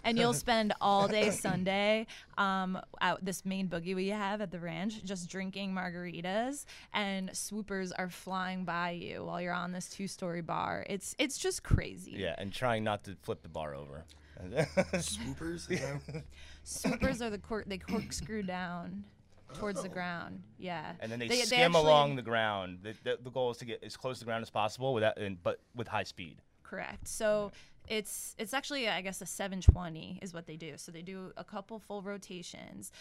And 0.05 0.19
you'll 0.19 0.33
spend 0.47 0.73
all 0.81 1.09
day 1.09 1.31
Sunday 1.31 2.07
um, 2.39 2.79
at 3.01 3.25
this 3.25 3.45
main 3.45 3.69
boogie 3.69 3.95
we 3.95 4.09
have 4.09 4.41
at 4.41 4.51
the 4.51 4.59
ranch, 4.61 5.03
just 5.05 5.29
drinking 5.29 5.73
margaritas, 5.75 6.65
and 6.93 7.31
swoopers 7.37 7.93
are 7.93 8.09
flying 8.09 8.65
by 8.65 8.91
you 8.91 9.25
while 9.25 9.41
you're 9.41 9.53
on 9.53 9.73
this 9.73 9.89
two-story 9.89 10.43
bar. 10.43 10.85
It's 10.89 11.15
it's 11.19 11.39
just 11.39 11.63
crazy. 11.63 12.13
Yeah, 12.17 12.35
and 12.39 12.53
trying 12.53 12.85
not 12.85 13.05
to 13.05 13.17
flip 13.23 13.43
the 13.43 13.49
bar 13.49 13.75
over. 13.75 14.05
Swoopers? 15.01 15.69
Is 15.71 15.81
that- 15.81 16.25
Swoopers 16.65 17.21
are 17.23 17.31
the 17.31 17.39
cork 17.39 17.65
they 17.69 17.79
corkscrew 17.79 18.43
down 18.43 19.05
towards 19.55 19.83
the 19.83 19.89
ground. 19.89 20.43
Yeah. 20.59 20.93
and 21.01 21.11
then 21.11 21.19
they, 21.19 21.29
They- 21.29 21.37
they 21.41 21.43
skim 21.43 21.61
actually- 21.75 21.81
along 21.83 22.17
the 22.17 22.23
ground. 22.23 22.79
The, 22.83 22.95
the, 23.05 23.19
the 23.23 23.31
goal 23.31 23.51
is 23.51 23.59
to 23.59 23.65
get 23.65 23.83
as 23.85 23.97
close 23.97 24.19
to 24.19 24.25
the 24.25 24.29
ground 24.29 24.43
as 24.43 24.51
possible, 24.51 24.95
without, 24.95 25.19
and, 25.19 25.43
but 25.43 25.61
with 25.75 25.89
high 25.89 26.05
speed. 26.05 26.37
Correct. 26.63 27.09
So 27.09 27.51
it's 27.91 28.37
it's 28.39 28.55
actually 28.55 28.89
I 28.89 29.03
guess 29.03 29.21
a 29.21 29.27
720 29.27 30.21
is 30.23 30.33
what 30.33 30.47
they 30.47 30.57
do. 30.57 30.75
So 30.77 30.91
they 30.93 31.03
do 31.03 31.33
a 31.37 31.45
couple 31.45 31.79
full 31.79 32.01
rotations. 32.03 32.93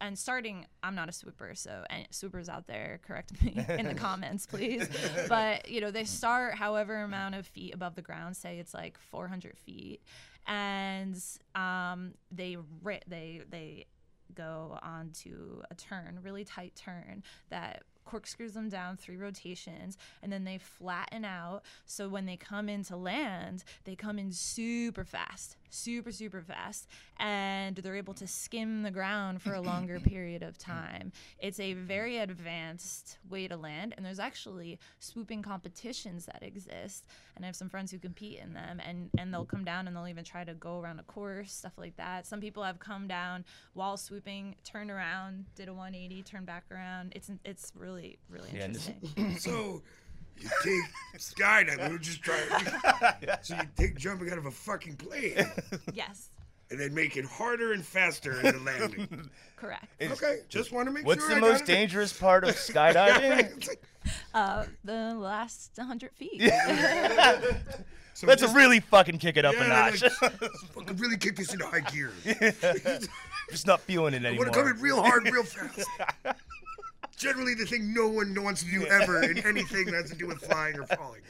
And 0.00 0.18
starting, 0.18 0.66
I'm 0.82 0.94
not 0.94 1.08
a 1.08 1.12
swooper, 1.12 1.54
so 1.54 1.84
and 1.88 2.06
swoopers 2.10 2.48
out 2.48 2.66
there, 2.66 3.00
correct 3.06 3.40
me 3.42 3.56
in 3.68 3.86
the 3.86 3.94
comments, 3.94 4.44
please. 4.44 4.86
But 5.28 5.68
you 5.68 5.80
know, 5.80 5.90
they 5.90 6.04
start 6.04 6.54
however 6.54 7.02
amount 7.02 7.36
of 7.36 7.46
feet 7.46 7.74
above 7.74 7.94
the 7.94 8.02
ground. 8.02 8.36
Say 8.36 8.58
it's 8.58 8.74
like 8.74 8.98
400 8.98 9.56
feet, 9.56 10.02
and 10.46 11.16
um, 11.54 12.12
they 12.30 12.58
ri- 12.82 13.00
they 13.06 13.42
they 13.48 13.86
go 14.34 14.78
onto 14.82 15.62
a 15.70 15.74
turn, 15.74 16.18
really 16.22 16.44
tight 16.44 16.74
turn 16.74 17.22
that 17.50 17.84
corkscrews 18.04 18.54
them 18.54 18.68
down 18.68 18.96
three 18.96 19.16
rotations 19.16 19.96
and 20.22 20.32
then 20.32 20.44
they 20.44 20.58
flatten 20.58 21.24
out. 21.24 21.62
So 21.86 22.08
when 22.08 22.26
they 22.26 22.36
come 22.36 22.68
into 22.68 22.96
land 22.96 23.64
they 23.84 23.96
come 23.96 24.18
in 24.18 24.32
super 24.32 25.04
fast 25.04 25.56
super 25.70 26.12
super 26.12 26.40
fast 26.40 26.86
and 27.18 27.76
they're 27.76 27.96
able 27.96 28.14
to 28.14 28.28
skim 28.28 28.82
the 28.82 28.90
ground 28.92 29.42
for 29.42 29.54
a 29.54 29.60
longer 29.60 29.98
period 30.04 30.42
of 30.42 30.56
time. 30.56 31.10
It's 31.40 31.58
a 31.58 31.72
very 31.72 32.18
advanced 32.18 33.18
way 33.28 33.48
to 33.48 33.56
land 33.56 33.94
and 33.96 34.06
there's 34.06 34.20
actually 34.20 34.78
swooping 35.00 35.42
competitions 35.42 36.26
that 36.26 36.42
exist 36.42 37.04
and 37.34 37.44
i 37.44 37.46
have 37.46 37.56
some 37.56 37.68
friends 37.68 37.90
who 37.90 37.98
compete 37.98 38.38
in 38.38 38.52
them 38.52 38.80
and 38.86 39.10
and 39.18 39.34
they'll 39.34 39.44
come 39.44 39.64
down 39.64 39.88
and 39.88 39.96
they'll 39.96 40.06
even 40.06 40.24
try 40.24 40.44
to 40.44 40.54
go 40.54 40.78
around 40.78 41.00
a 41.00 41.02
course 41.02 41.52
stuff 41.54 41.72
like 41.78 41.96
that. 41.96 42.26
Some 42.26 42.40
people 42.40 42.62
have 42.62 42.78
come 42.78 43.06
down 43.06 43.44
while 43.72 43.96
swooping 43.96 44.56
turned 44.64 44.90
around 44.90 45.46
did 45.54 45.68
a 45.68 45.72
180 45.72 46.22
turned 46.22 46.46
back 46.46 46.64
around. 46.70 47.12
It's 47.16 47.30
it's 47.44 47.72
really 47.76 47.93
really 48.28 48.48
Yeah, 48.52 48.68
this- 48.68 48.88
interesting 49.02 49.36
So 49.38 49.82
you 50.38 50.48
take 50.62 51.20
skydiving. 51.20 51.86
We 51.88 51.92
were 51.92 51.98
just 51.98 52.22
trying. 52.22 52.40
So 53.42 53.54
you 53.54 53.62
take 53.76 53.96
jumping 53.96 54.30
out 54.30 54.38
of 54.38 54.46
a 54.46 54.50
fucking 54.50 54.96
plane 54.96 55.46
yes 55.92 56.28
and 56.70 56.80
then 56.80 56.92
make 56.94 57.16
it 57.16 57.24
harder 57.24 57.72
and 57.72 57.84
faster 57.84 58.40
in 58.40 58.54
the 58.54 58.60
landing. 58.64 59.30
correct 59.56 59.86
Okay, 60.02 60.40
just 60.48 60.72
want 60.72 60.88
to 60.88 60.92
make 60.92 61.06
What's 61.06 61.20
sure. 61.26 61.28
What's 61.30 61.40
the 61.40 61.46
I 61.46 61.50
got 61.50 61.52
most 61.60 61.62
it. 61.68 61.72
dangerous 61.72 62.12
part 62.12 62.44
of 62.44 62.50
skydiving? 62.56 63.68
Like, 63.68 63.82
uh 64.34 64.64
the 64.84 65.14
last 65.14 65.70
100 65.76 66.12
feet 66.14 66.40
so 68.16 68.26
Let's 68.28 68.42
just- 68.42 68.54
really 68.54 68.80
fucking 68.80 69.18
kick 69.18 69.36
it 69.36 69.44
up 69.44 69.54
a 69.54 69.58
yeah, 69.58 69.66
notch. 69.68 70.02
like, 70.02 70.32
fucking 70.72 70.96
really 70.98 71.16
kick 71.16 71.36
this 71.36 71.52
into 71.52 71.66
high 71.66 71.80
gear. 71.80 72.12
Just 73.50 73.66
not 73.66 73.80
feeling 73.80 74.14
it 74.14 74.22
I 74.24 74.28
anymore. 74.28 74.44
want 74.46 74.54
to 74.54 74.60
come 74.62 74.70
in 74.70 74.80
real 74.80 75.02
hard, 75.02 75.24
real 75.24 75.42
fast. 75.42 75.88
Generally, 77.16 77.54
the 77.54 77.66
thing 77.66 77.94
no 77.94 78.08
one 78.08 78.34
wants 78.42 78.62
to 78.64 78.70
do 78.70 78.86
ever 78.86 79.22
in 79.22 79.38
anything 79.46 79.86
that 79.86 79.94
has 79.94 80.10
to 80.10 80.16
do 80.16 80.26
with 80.26 80.38
flying 80.38 80.78
or 80.78 80.86
falling. 80.86 81.20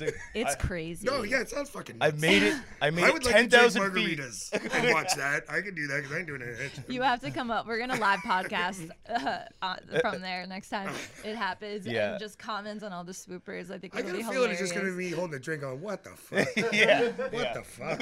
It's 0.00 0.12
it's 0.34 0.52
I- 0.52 0.58
crazy 0.58 1.06
No, 1.06 1.22
yeah, 1.22 1.40
it 1.40 1.50
sounds 1.50 1.70
fucking. 1.70 1.96
I 2.00 2.10
made 2.12 2.42
it. 2.42 2.54
I 2.80 2.90
made 2.90 3.04
I 3.04 3.08
it 3.08 3.12
would 3.14 3.24
like 3.24 3.34
ten 3.34 3.44
to 3.44 3.48
drink 3.50 3.62
thousand 3.62 3.94
feet. 3.94 4.18
margaritas 4.18 4.74
and 4.74 4.92
watch 4.94 5.14
that. 5.16 5.44
I 5.48 5.60
can 5.60 5.74
do 5.74 5.86
that 5.88 5.96
because 6.02 6.12
I 6.12 6.18
ain't 6.18 6.26
doing 6.26 6.42
it. 6.42 6.72
You 6.88 7.02
have 7.02 7.20
to 7.20 7.30
come 7.30 7.50
up. 7.50 7.66
We're 7.66 7.78
gonna 7.78 7.98
live 8.00 8.20
podcast 8.20 8.90
uh, 9.08 9.76
from 10.00 10.20
there 10.22 10.46
next 10.46 10.68
time 10.70 10.92
it 11.24 11.36
happens, 11.36 11.86
Yeah. 11.86 12.12
and 12.12 12.20
just 12.20 12.38
comments 12.38 12.82
on 12.84 12.92
all 12.92 13.04
the 13.04 13.14
swoopers. 13.14 13.70
I 13.70 13.78
think 13.78 13.94
I 13.96 14.00
it'll 14.00 14.12
got 14.12 14.20
a 14.20 14.32
feeling 14.32 14.50
it's 14.50 14.60
just 14.60 14.74
gonna 14.74 14.92
be 14.96 15.10
holding 15.10 15.36
a 15.36 15.38
drink 15.38 15.62
on 15.62 15.80
what 15.80 16.04
the 16.04 16.10
fuck? 16.10 16.48
yeah, 16.72 17.08
What 17.10 17.32
yeah. 17.32 17.52
the 17.54 17.62
fuck? 17.62 18.00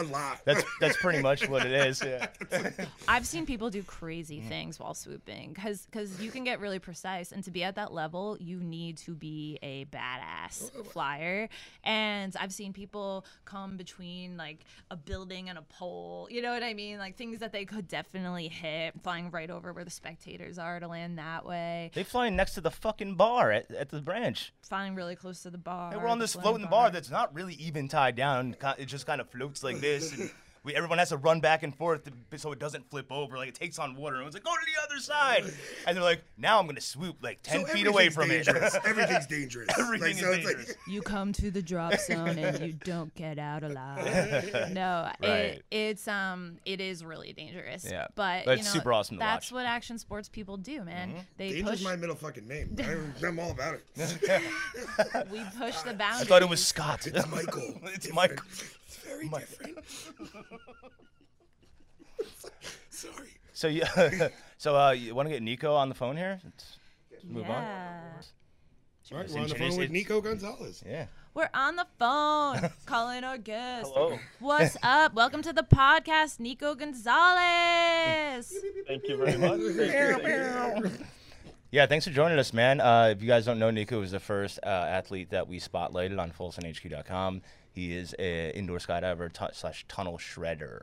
a 0.00 0.02
lot. 0.04 0.40
That's 0.44 0.64
that's 0.80 0.96
pretty 0.98 1.22
much 1.22 1.48
what 1.48 1.64
it 1.66 1.72
is. 1.72 2.02
Yeah. 2.04 2.26
I've 3.08 3.26
seen 3.26 3.46
people 3.46 3.70
do 3.70 3.82
crazy 3.82 4.38
Mm. 4.38 4.48
things 4.48 4.78
while 4.78 4.94
swooping 4.94 5.52
because 5.54 5.86
because 5.86 6.20
you 6.20 6.30
can 6.30 6.44
get 6.44 6.60
really 6.60 6.78
precise, 6.78 7.32
and 7.32 7.42
to 7.44 7.50
be 7.50 7.64
at 7.64 7.74
that 7.76 7.92
level, 7.92 8.36
you 8.40 8.58
need 8.58 8.98
to 8.98 9.14
be 9.14 9.58
a 9.62 9.84
badass 9.86 10.70
flyer. 11.18 11.48
And 11.84 12.34
I've 12.38 12.52
seen 12.52 12.72
people 12.72 13.24
come 13.44 13.76
between 13.76 14.36
like 14.36 14.64
a 14.90 14.96
building 14.96 15.48
and 15.48 15.58
a 15.58 15.62
pole. 15.62 16.28
You 16.30 16.42
know 16.42 16.52
what 16.52 16.62
I 16.62 16.74
mean? 16.74 16.98
Like 16.98 17.16
things 17.16 17.38
that 17.40 17.52
they 17.52 17.64
could 17.64 17.88
definitely 17.88 18.48
hit, 18.48 18.94
flying 19.02 19.30
right 19.30 19.50
over 19.50 19.72
where 19.72 19.84
the 19.84 19.90
spectators 19.90 20.58
are 20.58 20.80
to 20.80 20.88
land 20.88 21.18
that 21.18 21.44
way. 21.44 21.90
They 21.94 22.04
flying 22.04 22.36
next 22.36 22.54
to 22.54 22.60
the 22.60 22.70
fucking 22.70 23.16
bar 23.16 23.50
at, 23.52 23.70
at 23.70 23.90
the 23.90 24.00
branch. 24.00 24.52
Flying 24.62 24.94
really 24.94 25.16
close 25.16 25.42
to 25.42 25.50
the 25.50 25.58
bar. 25.58 25.92
And 25.92 26.02
we're 26.02 26.08
on 26.08 26.18
this 26.18 26.32
floating 26.32 26.48
floating 26.48 26.70
bar 26.70 26.90
that's 26.90 27.10
not 27.10 27.34
really 27.34 27.54
even 27.54 27.88
tied 27.88 28.16
down. 28.16 28.56
It 28.78 28.86
just 28.86 29.06
kind 29.06 29.20
of 29.20 29.30
floats 29.30 29.62
like 29.62 29.80
this. 29.80 30.16
And 30.16 30.30
we, 30.68 30.74
everyone 30.74 30.98
has 30.98 31.08
to 31.08 31.16
run 31.16 31.40
back 31.40 31.62
and 31.62 31.74
forth 31.74 32.02
to, 32.04 32.38
so 32.38 32.52
it 32.52 32.58
doesn't 32.58 32.88
flip 32.90 33.10
over. 33.10 33.36
Like 33.36 33.48
it 33.48 33.54
takes 33.54 33.78
on 33.78 33.96
water. 33.96 34.16
And 34.16 34.26
it's 34.26 34.34
like, 34.34 34.44
go 34.44 34.52
to 34.52 34.60
the 34.76 34.82
other 34.82 35.00
side. 35.00 35.44
And 35.86 35.96
they're 35.96 36.04
like, 36.04 36.22
now 36.36 36.58
I'm 36.60 36.66
going 36.66 36.76
to 36.76 36.80
swoop 36.82 37.16
like 37.22 37.42
10 37.42 37.60
So 37.66 37.72
feet 37.72 37.86
away 37.86 38.10
from 38.10 38.28
dangerous. 38.28 38.74
it. 38.74 38.82
Everything's 38.86 39.26
dangerous. 39.26 39.68
Everything 39.78 40.16
so 40.16 40.30
is 40.30 40.36
it's 40.38 40.46
like- 40.46 40.56
dangerous. 40.56 40.76
You 40.88 41.02
come 41.02 41.32
to 41.34 41.50
the 41.50 41.60
drop 41.62 41.94
zone 41.98 42.38
and 42.38 42.60
you 42.66 42.72
don't 42.72 43.14
get 43.14 43.38
out 43.38 43.62
alive. 43.62 44.70
No, 44.72 45.10
Right. 45.22 45.30
it, 45.30 45.64
it's 45.70 46.08
um, 46.08 46.56
it 46.64 46.80
is 46.80 47.04
really 47.04 47.32
dangerous. 47.32 47.84
Yeah. 47.88 48.06
but, 48.14 48.44
But 48.44 48.52
you 48.58 48.60
it's 48.62 48.74
know, 48.74 48.78
super 48.80 48.92
awesome 48.92 49.16
to 49.16 49.20
That's 49.20 49.50
watch. 49.50 49.56
what 49.64 49.66
action 49.66 49.98
sports 49.98 50.28
people 50.28 50.56
do, 50.56 50.84
man. 50.84 51.12
They 51.36 51.52
Danger's 51.52 51.70
push. 51.78 51.84
my 51.84 51.96
middle 51.96 52.16
fucking 52.16 52.46
name. 52.48 52.76
I, 52.78 53.26
I'm 53.26 53.38
all 53.38 53.50
about 53.50 53.74
it. 53.74 53.84
we 55.30 55.42
push 55.58 55.76
the 55.82 55.94
boundaries. 55.94 56.22
I 56.22 56.24
thought 56.24 56.42
it 56.42 56.48
was 56.48 56.64
Scott. 56.64 57.06
It's 57.06 57.26
Michael. 57.30 57.74
it's 57.84 58.12
Michael. 58.12 58.44
It's 59.08 59.12
very 59.12 59.28
Mi- 59.28 59.38
different. 59.38 59.78
Sorry. 62.90 63.28
So 63.52 63.68
you, 63.68 63.82
so 64.58 64.76
uh, 64.76 64.90
you 64.90 65.14
want 65.14 65.28
to 65.28 65.30
get 65.32 65.42
Nico 65.42 65.74
on 65.74 65.88
the 65.88 65.94
phone 65.94 66.16
here? 66.16 66.40
Let's 66.44 66.76
move 67.24 67.44
on. 67.44 67.62
Yeah. 67.62 68.12
All 69.10 69.18
right, 69.18 69.30
we're 69.30 69.40
on 69.40 69.48
the 69.48 69.54
phone 69.54 69.76
with. 69.78 69.90
Nico 69.90 70.20
Gonzalez. 70.20 70.82
Yeah. 70.86 71.06
We're 71.32 71.48
on 71.54 71.76
the 71.76 71.86
phone 71.98 72.70
calling 72.86 73.24
our 73.24 73.38
guest. 73.38 73.90
Hello. 73.94 74.18
What's 74.40 74.76
up? 74.82 75.14
Welcome 75.14 75.40
to 75.42 75.52
the 75.52 75.62
podcast, 75.62 76.40
Nico 76.40 76.74
Gonzalez. 76.74 78.52
Thank 78.86 79.08
you 79.08 79.16
very 79.16 79.38
much. 79.38 79.60
Thank 79.60 80.84
you. 80.84 80.90
Yeah, 81.70 81.84
thanks 81.86 82.06
for 82.06 82.12
joining 82.12 82.38
us, 82.38 82.52
man. 82.52 82.80
Uh, 82.80 83.08
if 83.12 83.22
you 83.22 83.28
guys 83.28 83.44
don't 83.44 83.58
know, 83.58 83.70
Nico 83.70 84.00
was 84.00 84.10
the 84.10 84.20
first 84.20 84.58
uh, 84.62 84.66
athlete 84.66 85.30
that 85.30 85.48
we 85.48 85.60
spotlighted 85.60 86.18
on 86.18 86.30
FullSendHQ.com. 86.30 87.42
He 87.78 87.96
is 87.96 88.12
an 88.14 88.50
indoor 88.56 88.78
skydiver 88.78 89.32
tu- 89.32 89.52
slash 89.52 89.84
tunnel 89.86 90.18
shredder. 90.18 90.80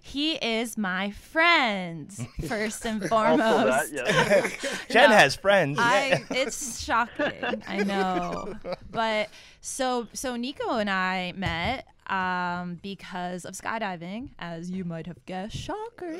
He 0.00 0.34
is 0.34 0.76
my 0.76 1.10
friend, 1.10 2.12
first 2.48 2.84
and 2.84 3.04
foremost. 3.08 3.92
that. 3.94 4.84
Jen 4.90 5.10
No, 5.10 5.16
has 5.16 5.34
friends. 5.36 5.78
I 5.80 6.24
it's 6.30 6.82
shocking. 6.84 7.62
I 7.66 7.82
know. 7.82 8.54
But 8.90 9.28
so 9.60 10.08
so 10.12 10.36
Nico 10.36 10.76
and 10.76 10.90
I 10.90 11.32
met 11.36 11.86
um, 12.08 12.78
because 12.82 13.44
of 13.44 13.54
skydiving, 13.54 14.30
as 14.38 14.70
you 14.70 14.84
might 14.84 15.06
have 15.06 15.24
guessed. 15.26 15.56
Shocker. 15.56 16.14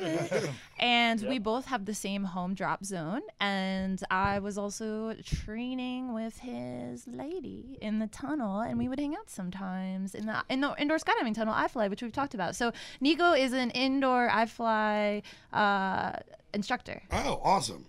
and 0.79 1.21
we 1.21 1.37
both 1.39 1.65
have 1.65 1.85
the 1.85 1.93
same 1.93 2.23
home 2.23 2.53
drop 2.55 2.83
zone. 2.83 3.21
And 3.39 4.01
I 4.09 4.39
was 4.39 4.57
also 4.57 5.13
training 5.23 6.13
with 6.13 6.39
his 6.39 7.07
lady 7.07 7.77
in 7.81 7.99
the 7.99 8.07
tunnel, 8.07 8.61
and 8.61 8.77
we 8.79 8.87
would 8.87 8.99
hang 8.99 9.15
out 9.15 9.29
sometimes 9.29 10.15
in 10.15 10.25
the 10.25 10.43
in 10.49 10.61
the 10.61 10.73
indoor 10.79 10.97
skydiving 10.97 11.35
tunnel, 11.35 11.53
iFly, 11.53 11.89
which 11.89 12.01
we've 12.01 12.11
talked 12.11 12.33
about. 12.33 12.55
So 12.55 12.71
Nico 12.99 13.33
is 13.33 13.44
an 13.53 13.71
indoor 13.71 14.29
iFly 14.29 15.23
uh, 15.53 16.13
instructor. 16.53 17.01
Oh, 17.11 17.39
awesome. 17.43 17.85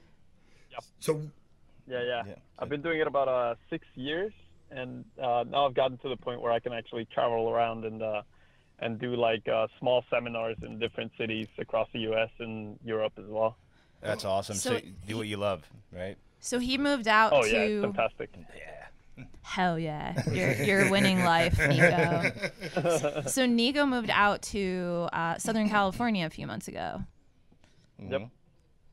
Yep. 0.72 0.84
So 1.00 1.22
Yeah, 1.86 2.02
Yeah, 2.02 2.22
yeah. 2.26 2.34
I've 2.58 2.68
been 2.68 2.82
doing 2.82 3.00
it 3.00 3.06
about 3.06 3.28
uh, 3.28 3.54
six 3.70 3.86
years, 3.94 4.32
and 4.70 5.04
uh, 5.22 5.44
now 5.48 5.66
I've 5.66 5.74
gotten 5.74 5.98
to 5.98 6.08
the 6.08 6.16
point 6.16 6.40
where 6.40 6.52
I 6.52 6.58
can 6.58 6.72
actually 6.72 7.06
travel 7.06 7.50
around 7.50 7.84
and 7.84 8.02
uh, 8.02 8.22
and 8.78 8.98
do 8.98 9.14
like 9.16 9.46
uh, 9.48 9.68
small 9.78 10.04
seminars 10.10 10.56
in 10.62 10.78
different 10.78 11.12
cities 11.16 11.48
across 11.58 11.88
the 11.92 12.00
U.S. 12.00 12.30
and 12.38 12.78
Europe 12.84 13.14
as 13.18 13.26
well. 13.26 13.56
That's 14.02 14.24
awesome. 14.24 14.56
So, 14.56 14.74
So 14.74 14.80
do 15.08 15.16
what 15.16 15.26
you 15.26 15.38
love, 15.38 15.62
right? 15.92 16.16
So 16.40 16.58
he 16.58 16.78
moved 16.78 17.08
out 17.08 17.32
Oh 17.32 17.42
to 17.42 17.50
yeah, 17.50 17.60
it's 17.62 17.82
fantastic. 17.82 18.30
Yeah. 19.16 19.24
Hell 19.42 19.78
yeah. 19.78 20.22
You're, 20.30 20.52
you're 20.64 20.90
winning 20.90 21.20
life, 21.24 21.58
Nico. 21.58 23.22
so 23.26 23.46
Nico 23.46 23.86
moved 23.86 24.10
out 24.10 24.42
to 24.42 25.08
uh, 25.12 25.38
Southern 25.38 25.68
California 25.68 26.26
a 26.26 26.30
few 26.30 26.46
months 26.46 26.68
ago. 26.68 27.02
Yep. 27.98 28.20
Mhm. 28.20 28.30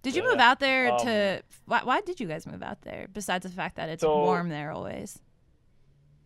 Did 0.02 0.16
you 0.16 0.24
Yeah. 0.24 0.30
move 0.30 0.40
out 0.40 0.60
there 0.60 0.92
Um, 0.92 1.00
to. 1.00 1.44
Why, 1.66 1.82
why 1.84 2.02
did 2.02 2.20
you 2.20 2.28
guys 2.28 2.46
move 2.46 2.62
out 2.64 2.82
there, 2.82 3.08
besides 3.14 3.44
the 3.44 3.52
fact 3.52 3.76
that 3.78 3.90
it's 3.90 4.02
So- 4.02 4.16
warm 4.24 4.50
there 4.50 4.72
always? 4.72 5.20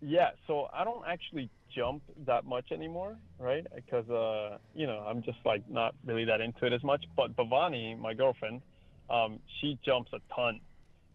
Yeah, 0.02 0.30
so 0.46 0.70
I 0.74 0.84
don't 0.84 1.04
actually 1.08 1.50
jump 1.76 2.04
that 2.26 2.46
much 2.46 2.72
anymore, 2.72 3.18
right? 3.40 3.66
Because 3.74 4.08
uh, 4.10 4.58
you 4.76 4.86
know, 4.86 5.00
I'm 5.08 5.24
just 5.24 5.40
like 5.44 5.68
not 5.70 5.96
really 6.06 6.26
that 6.26 6.40
into 6.40 6.66
it 6.68 6.74
as 6.74 6.84
much. 6.84 7.04
But 7.16 7.36
Bhavani, 7.36 7.98
my 7.98 8.14
girlfriend, 8.14 8.62
um, 9.10 9.40
she 9.60 9.80
jumps 9.84 10.12
a 10.14 10.20
ton, 10.36 10.60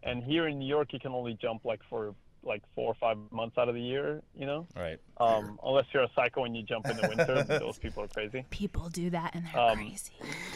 and 0.03 0.21
here 0.23 0.47
in 0.49 0.59
New 0.59 0.67
York, 0.67 0.91
you 0.91 0.99
can 0.99 1.13
only 1.13 1.37
jump 1.41 1.63
like 1.63 1.79
for 1.89 2.13
like 2.43 2.61
four 2.75 2.87
or 2.91 2.93
five 2.95 3.17
months 3.31 3.57
out 3.57 3.69
of 3.69 3.75
the 3.75 3.81
year, 3.81 4.21
you 4.35 4.45
know. 4.45 4.67
Right. 4.75 4.99
Um, 5.17 5.59
unless 5.63 5.85
you're 5.93 6.03
a 6.03 6.09
psycho 6.15 6.43
and 6.43 6.55
you 6.55 6.63
jump 6.63 6.87
in 6.89 6.97
the 6.97 7.07
winter, 7.07 7.43
those 7.59 7.77
people 7.77 8.03
are 8.03 8.07
crazy. 8.07 8.45
People 8.49 8.89
do 8.89 9.09
that 9.11 9.33
and 9.33 9.45
they're 9.45 9.59
Um, 9.61 9.77
crazy. 9.77 10.11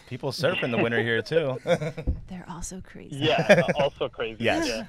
People 0.07 0.31
surf 0.31 0.63
in 0.63 0.71
the 0.71 0.77
winter 0.77 1.01
here 1.01 1.21
too. 1.21 1.57
They're 2.27 2.45
also 2.49 2.81
crazy. 2.81 3.15
Yeah, 3.17 3.61
also 3.79 4.09
crazy. 4.09 4.43
Yes. 4.43 4.67
Yeah. 4.67 4.85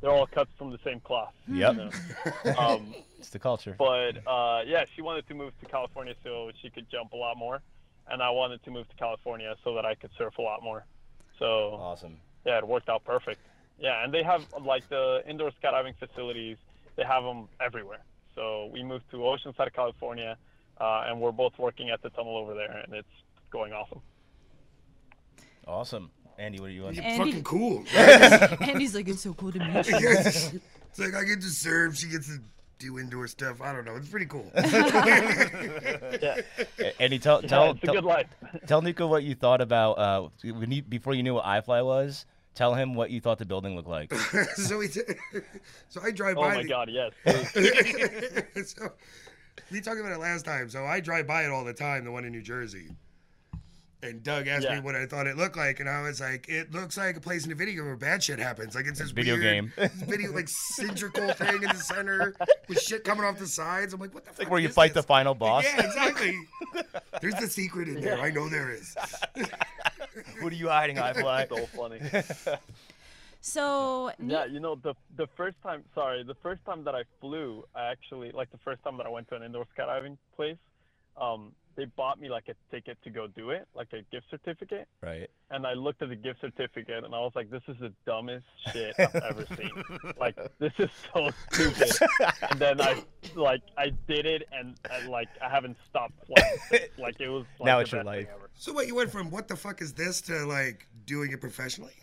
They're 0.00 0.10
all 0.10 0.26
cut 0.26 0.48
from 0.56 0.70
the 0.70 0.78
same 0.84 1.00
cloth. 1.00 1.34
yep. 1.48 1.74
You 1.74 1.78
know? 1.84 1.90
Um, 2.58 2.94
It's 3.18 3.30
the 3.30 3.38
culture. 3.38 3.74
but 3.78 4.26
uh, 4.26 4.62
yeah, 4.66 4.84
she 4.94 5.02
wanted 5.02 5.26
to 5.28 5.34
move 5.34 5.52
to 5.60 5.66
California 5.66 6.14
so 6.24 6.50
she 6.62 6.70
could 6.70 6.88
jump 6.90 7.12
a 7.12 7.16
lot 7.16 7.36
more, 7.36 7.60
and 8.10 8.22
I 8.22 8.30
wanted 8.30 8.62
to 8.64 8.70
move 8.70 8.88
to 8.88 8.96
California 8.96 9.54
so 9.64 9.74
that 9.74 9.84
I 9.84 9.94
could 9.96 10.10
surf 10.16 10.38
a 10.38 10.42
lot 10.42 10.62
more. 10.62 10.84
So 11.38 11.74
Awesome. 11.80 12.16
yeah, 12.46 12.58
it 12.58 12.66
worked 12.66 12.88
out 12.88 13.04
perfect. 13.04 13.40
Yeah, 13.78 14.02
and 14.04 14.12
they 14.12 14.22
have 14.22 14.44
like 14.64 14.88
the 14.88 15.22
indoor 15.28 15.50
skydiving 15.62 15.94
facilities. 15.98 16.56
They 16.96 17.04
have 17.04 17.22
them 17.22 17.48
everywhere. 17.60 18.00
So 18.34 18.70
we 18.72 18.82
moved 18.82 19.04
to 19.10 19.18
Oceanside, 19.18 19.72
California, 19.72 20.36
uh, 20.80 21.04
and 21.06 21.20
we're 21.20 21.32
both 21.32 21.58
working 21.58 21.90
at 21.90 22.02
the 22.02 22.10
tunnel 22.10 22.36
over 22.36 22.54
there, 22.54 22.82
and 22.84 22.94
it's 22.94 23.08
going 23.50 23.72
awesome. 23.72 24.00
Awesome. 25.66 26.10
Andy, 26.38 26.60
what 26.60 26.68
do 26.68 26.72
you 26.72 26.82
want? 26.84 26.94
you're 26.96 27.04
Andy- 27.04 27.32
fucking 27.32 27.44
cool. 27.44 27.84
Andy's 27.94 28.94
like, 28.94 29.08
it's 29.08 29.22
so 29.22 29.34
cool 29.34 29.50
to 29.52 29.58
meet 29.58 29.86
you. 29.88 29.98
it's 29.98 30.52
like 30.98 31.14
I 31.14 31.24
get 31.24 31.40
to 31.40 31.48
serve, 31.48 31.96
she 31.96 32.08
gets 32.08 32.28
to 32.28 32.38
do 32.78 32.98
indoor 33.00 33.26
stuff. 33.26 33.60
I 33.60 33.72
don't 33.72 33.84
know. 33.84 33.96
It's 33.96 34.08
pretty 34.08 34.26
cool. 34.26 34.50
Yeah, 36.20 36.40
Andy, 37.00 37.18
tell 37.18 37.42
yeah 37.42 37.48
tell 37.48 37.70
it's 37.72 37.82
a 37.82 37.86
tell, 37.86 37.94
good 37.94 38.04
life. 38.04 38.26
tell 38.66 38.82
Nico 38.82 39.06
what 39.08 39.24
you 39.24 39.34
thought 39.34 39.60
about 39.60 39.92
uh 39.98 40.28
when 40.42 40.70
you, 40.70 40.82
before 40.82 41.14
you 41.14 41.22
knew 41.22 41.34
what 41.34 41.44
iFly 41.44 41.84
was. 41.84 42.24
Tell 42.58 42.74
him 42.74 42.94
what 42.96 43.12
you 43.12 43.20
thought 43.20 43.38
the 43.38 43.44
building 43.44 43.76
looked 43.76 43.86
like. 43.88 44.12
so 44.56 44.78
we, 44.78 44.88
so 45.88 46.00
I 46.02 46.10
drive 46.10 46.36
Oh 46.36 46.40
by. 46.40 46.54
Oh 46.54 46.56
my 46.56 46.62
the- 46.64 46.68
God, 46.68 46.90
yes. 46.90 47.12
so 48.74 48.88
we 49.70 49.80
talked 49.80 50.00
about 50.00 50.10
it 50.10 50.18
last 50.18 50.44
time. 50.44 50.68
So 50.68 50.84
I 50.84 50.98
drive 50.98 51.28
by 51.28 51.44
it 51.44 51.50
all 51.50 51.64
the 51.64 51.72
time, 51.72 52.04
the 52.04 52.10
one 52.10 52.24
in 52.24 52.32
New 52.32 52.42
Jersey. 52.42 52.88
And 54.00 54.22
Doug 54.22 54.46
asked 54.46 54.70
me 54.70 54.78
what 54.78 54.94
I 54.94 55.06
thought 55.06 55.26
it 55.26 55.36
looked 55.36 55.56
like, 55.56 55.80
and 55.80 55.88
I 55.88 56.02
was 56.02 56.20
like, 56.20 56.48
"It 56.48 56.72
looks 56.72 56.96
like 56.96 57.16
a 57.16 57.20
place 57.20 57.44
in 57.46 57.50
a 57.50 57.56
video 57.56 57.84
where 57.84 57.96
bad 57.96 58.22
shit 58.22 58.38
happens. 58.38 58.76
Like 58.76 58.86
it's 58.86 59.00
this 59.00 59.10
Video 59.10 59.34
weird, 59.34 59.42
game. 59.42 59.72
this 59.76 59.92
video 60.06 60.32
like 60.32 60.46
cylindrical 60.48 61.32
thing 61.32 61.54
in 61.56 61.68
the 61.68 61.74
center 61.74 62.32
with 62.68 62.80
shit 62.80 63.02
coming 63.02 63.24
off 63.24 63.38
the 63.38 63.46
sides. 63.48 63.92
I'm 63.94 64.00
like, 64.00 64.14
what 64.14 64.24
the 64.24 64.30
fuck? 64.30 64.38
Like 64.38 64.50
where 64.50 64.60
you 64.60 64.68
fight 64.68 64.94
this? 64.94 65.02
the 65.04 65.06
final 65.08 65.34
boss. 65.34 65.64
Yeah, 65.64 65.84
exactly. 65.84 66.38
There's 67.20 67.34
the 67.34 67.48
secret 67.48 67.88
in 67.88 68.00
there. 68.00 68.16
Yeah. 68.18 68.22
I 68.22 68.30
know 68.30 68.48
there 68.48 68.70
is. 68.70 68.94
what 70.42 70.52
are 70.52 70.56
you 70.56 70.68
hiding, 70.68 71.00
I 71.00 71.12
iFly? 71.12 71.48
so 71.48 71.66
funny. 71.66 72.00
So, 73.40 74.10
Yeah, 74.24 74.44
you 74.46 74.60
know 74.60 74.74
the 74.76 74.94
the 75.16 75.26
first 75.36 75.56
time. 75.62 75.84
Sorry, 75.94 76.22
the 76.22 76.34
first 76.36 76.64
time 76.64 76.84
that 76.84 76.94
I 76.94 77.02
flew, 77.20 77.64
I 77.74 77.86
actually 77.86 78.30
like 78.32 78.50
the 78.50 78.58
first 78.58 78.82
time 78.84 78.96
that 78.98 79.06
I 79.06 79.10
went 79.10 79.28
to 79.28 79.36
an 79.36 79.42
indoor 79.42 79.64
skydiving 79.76 80.16
place. 80.36 80.56
Um, 81.16 81.52
they 81.78 81.84
bought 81.84 82.20
me 82.20 82.28
like 82.28 82.48
a 82.48 82.54
ticket 82.74 82.98
to 83.04 83.10
go 83.10 83.28
do 83.28 83.50
it, 83.50 83.68
like 83.72 83.92
a 83.92 84.02
gift 84.12 84.26
certificate. 84.30 84.88
right. 85.00 85.30
And 85.50 85.64
I 85.66 85.74
looked 85.74 86.02
at 86.02 86.08
the 86.08 86.16
gift 86.16 86.40
certificate 86.40 87.04
and 87.04 87.14
I 87.14 87.20
was 87.20 87.32
like, 87.36 87.50
"This 87.50 87.62
is 87.68 87.76
the 87.80 87.92
dumbest 88.04 88.44
shit 88.72 88.94
I've 88.98 89.14
ever 89.14 89.46
seen. 89.56 89.70
Like, 90.18 90.36
this 90.58 90.72
is 90.78 90.90
so 91.14 91.30
stupid." 91.52 91.90
And 92.50 92.58
then 92.60 92.80
I 92.80 93.02
like 93.36 93.62
I 93.78 93.92
did 94.08 94.26
it 94.26 94.42
and, 94.52 94.74
and 94.92 95.08
like 95.08 95.28
I 95.40 95.48
haven't 95.48 95.76
stopped 95.88 96.14
flying. 96.26 96.56
since. 96.68 96.98
Like 96.98 97.20
it 97.20 97.28
was 97.28 97.46
like, 97.60 97.66
Now 97.66 97.76
the 97.76 97.82
it's 97.82 97.92
your 97.92 98.02
best 98.04 98.12
thing 98.16 98.26
life. 98.26 98.34
ever. 98.36 98.50
So 98.54 98.72
what? 98.72 98.86
You 98.88 98.96
went 98.96 99.10
from 99.12 99.30
what 99.30 99.46
the 99.48 99.56
fuck 99.56 99.80
is 99.80 99.92
this 99.94 100.20
to 100.22 100.44
like 100.46 100.86
doing 101.06 101.30
it 101.32 101.40
professionally? 101.40 101.94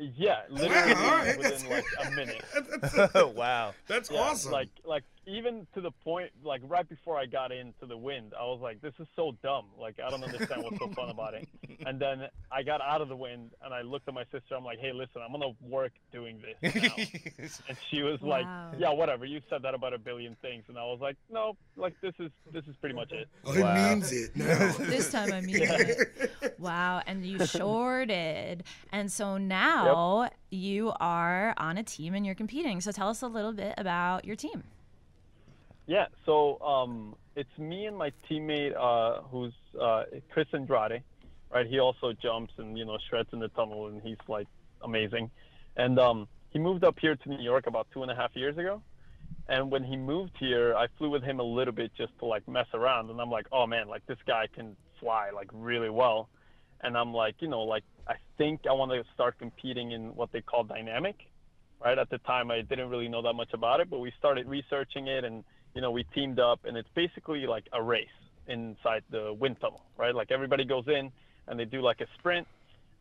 Yeah, 0.00 0.40
literally 0.50 0.92
all 0.94 1.10
right, 1.12 1.38
within 1.38 1.70
like 1.70 1.84
a 2.04 2.10
minute. 2.10 2.42
that's, 2.80 3.14
wow. 3.36 3.74
that's 3.86 4.10
Yeah, 4.10 4.18
awesome. 4.20 4.50
Like, 4.50 4.68
like 4.84 5.04
even 5.26 5.66
to 5.74 5.80
the 5.80 5.90
point, 5.90 6.30
like 6.42 6.60
right 6.66 6.88
before 6.88 7.18
I 7.18 7.26
got 7.26 7.52
into 7.52 7.86
the 7.86 7.96
wind, 7.96 8.32
I 8.38 8.44
was 8.44 8.60
like, 8.62 8.80
"This 8.80 8.94
is 8.98 9.06
so 9.16 9.36
dumb. 9.42 9.66
Like, 9.78 9.96
I 10.04 10.10
don't 10.10 10.22
understand 10.22 10.62
what's 10.62 10.78
so 10.78 10.88
fun 10.88 11.10
about 11.10 11.34
it." 11.34 11.48
And 11.86 12.00
then 12.00 12.28
I 12.50 12.62
got 12.62 12.80
out 12.80 13.02
of 13.02 13.08
the 13.08 13.16
wind, 13.16 13.50
and 13.62 13.74
I 13.74 13.82
looked 13.82 14.08
at 14.08 14.14
my 14.14 14.24
sister. 14.32 14.54
I'm 14.56 14.64
like, 14.64 14.78
"Hey, 14.78 14.92
listen, 14.92 15.20
I'm 15.22 15.32
gonna 15.32 15.52
work 15.60 15.92
doing 16.12 16.40
this." 16.40 16.74
now." 16.74 17.64
and 17.68 17.76
she 17.90 18.02
was 18.02 18.22
like, 18.22 18.46
"Yeah, 18.78 18.90
whatever. 18.90 19.26
You 19.26 19.42
said 19.50 19.62
that 19.62 19.74
about 19.74 19.92
a 19.92 19.98
billion 19.98 20.34
things." 20.40 20.64
And 20.68 20.78
I 20.78 20.84
was 20.84 20.98
like, 21.00 21.16
"No, 21.30 21.56
like 21.76 21.94
this 22.00 22.14
is 22.18 22.30
this 22.52 22.64
is 22.66 22.76
pretty 22.76 22.94
much 22.94 23.12
it." 23.12 23.28
oh, 23.44 23.52
it 23.54 23.74
means 23.74 24.12
it 24.12 24.34
now. 24.34 24.72
this 24.78 25.10
time 25.10 25.32
I 25.32 25.40
mean 25.42 25.58
it. 25.60 26.58
Wow, 26.58 27.02
and 27.06 27.24
you 27.26 27.44
shorted. 27.44 28.64
And 28.92 29.12
so 29.12 29.36
now 29.36 30.30
you 30.50 30.92
are 31.00 31.54
on 31.56 31.76
a 31.76 31.82
team 31.82 32.14
and 32.14 32.24
you're 32.24 32.34
competing. 32.34 32.80
So 32.80 32.92
tell 32.92 33.08
us 33.08 33.20
a 33.22 33.26
little 33.28 33.52
bit 33.52 33.74
about 33.76 34.24
your 34.24 34.36
team. 34.36 34.64
Yeah, 35.86 36.06
so 36.24 36.58
um, 36.60 37.14
it's 37.36 37.58
me 37.58 37.86
and 37.86 37.96
my 37.96 38.10
teammate, 38.30 38.74
uh, 38.74 39.22
who's 39.22 39.52
uh, 39.80 40.04
Chris 40.32 40.46
Andrade, 40.54 41.02
right? 41.52 41.66
He 41.66 41.78
also 41.78 42.12
jumps 42.12 42.54
and 42.56 42.78
you 42.78 42.84
know 42.86 42.96
shreds 43.08 43.28
in 43.32 43.38
the 43.38 43.48
tunnel, 43.48 43.88
and 43.88 44.00
he's 44.02 44.16
like 44.26 44.46
amazing. 44.82 45.30
And 45.76 45.98
um, 45.98 46.28
he 46.50 46.58
moved 46.58 46.84
up 46.84 46.98
here 46.98 47.16
to 47.16 47.28
New 47.28 47.42
York 47.42 47.66
about 47.66 47.88
two 47.92 48.02
and 48.02 48.10
a 48.10 48.14
half 48.14 48.34
years 48.34 48.56
ago. 48.56 48.82
And 49.48 49.70
when 49.70 49.84
he 49.84 49.96
moved 49.96 50.32
here, 50.38 50.74
I 50.74 50.86
flew 50.96 51.10
with 51.10 51.22
him 51.22 51.38
a 51.38 51.42
little 51.42 51.74
bit 51.74 51.90
just 51.98 52.18
to 52.20 52.24
like 52.24 52.48
mess 52.48 52.66
around. 52.72 53.10
And 53.10 53.20
I'm 53.20 53.30
like, 53.30 53.46
oh 53.52 53.66
man, 53.66 53.88
like 53.88 54.06
this 54.06 54.18
guy 54.26 54.46
can 54.54 54.76
fly 55.00 55.30
like 55.34 55.50
really 55.52 55.90
well. 55.90 56.30
And 56.80 56.96
I'm 56.96 57.12
like, 57.12 57.36
you 57.40 57.48
know, 57.48 57.62
like 57.62 57.84
I 58.08 58.14
think 58.38 58.62
I 58.68 58.72
want 58.72 58.92
to 58.92 59.02
start 59.12 59.38
competing 59.38 59.92
in 59.92 60.14
what 60.14 60.32
they 60.32 60.40
call 60.40 60.64
dynamic, 60.64 61.16
right? 61.84 61.98
At 61.98 62.08
the 62.08 62.18
time, 62.18 62.50
I 62.50 62.62
didn't 62.62 62.88
really 62.88 63.08
know 63.08 63.20
that 63.22 63.34
much 63.34 63.52
about 63.52 63.80
it, 63.80 63.90
but 63.90 63.98
we 63.98 64.12
started 64.18 64.46
researching 64.46 65.08
it 65.08 65.24
and 65.24 65.44
you 65.74 65.80
know, 65.80 65.90
we 65.90 66.04
teamed 66.14 66.38
up 66.38 66.60
and 66.64 66.76
it's 66.76 66.88
basically 66.94 67.46
like 67.46 67.66
a 67.72 67.82
race 67.82 68.06
inside 68.46 69.02
the 69.10 69.34
wind 69.38 69.56
tunnel, 69.60 69.82
right? 69.96 70.14
Like 70.14 70.30
everybody 70.30 70.64
goes 70.64 70.86
in 70.86 71.10
and 71.48 71.58
they 71.58 71.64
do 71.64 71.80
like 71.80 72.00
a 72.00 72.06
sprint 72.18 72.46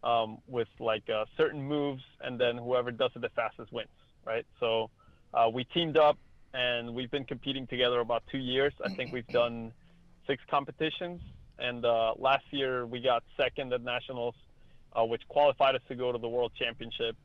um, 0.04 0.40
with 0.48 0.68
like 0.80 1.10
uh, 1.10 1.26
certain 1.38 1.62
moves 1.62 2.04
and 2.22 2.40
then 2.40 2.58
whoever 2.58 2.92
does 2.92 3.12
it 3.16 3.22
the 3.22 3.30
fastest 3.30 3.72
wins, 3.72 3.90
right? 4.26 4.46
So 4.60 4.90
uh, 5.34 5.50
we 5.54 5.66
teamed 5.66 5.98
up 5.98 6.18
and 6.54 6.94
we've 6.94 7.12
been 7.12 7.26
competing 7.26 7.68
together 7.68 8.00
about 8.00 8.24
two 8.32 8.38
years. 8.38 8.74
I 8.84 8.90
think 8.90 9.14
we've 9.14 9.28
done 9.28 9.72
six 10.28 10.42
competitions. 10.50 11.22
And 11.60 11.86
uh, 11.86 12.14
last 12.18 12.46
year 12.52 12.86
we 12.86 13.02
got 13.02 13.24
second 13.38 13.72
at 13.74 13.84
nationals, 13.84 14.36
uh, 14.94 15.04
which 15.04 15.22
qualified 15.28 15.76
us 15.76 15.82
to 15.90 15.96
go 15.96 16.12
to 16.12 16.18
the 16.18 16.28
world 16.28 16.52
championship. 16.58 17.16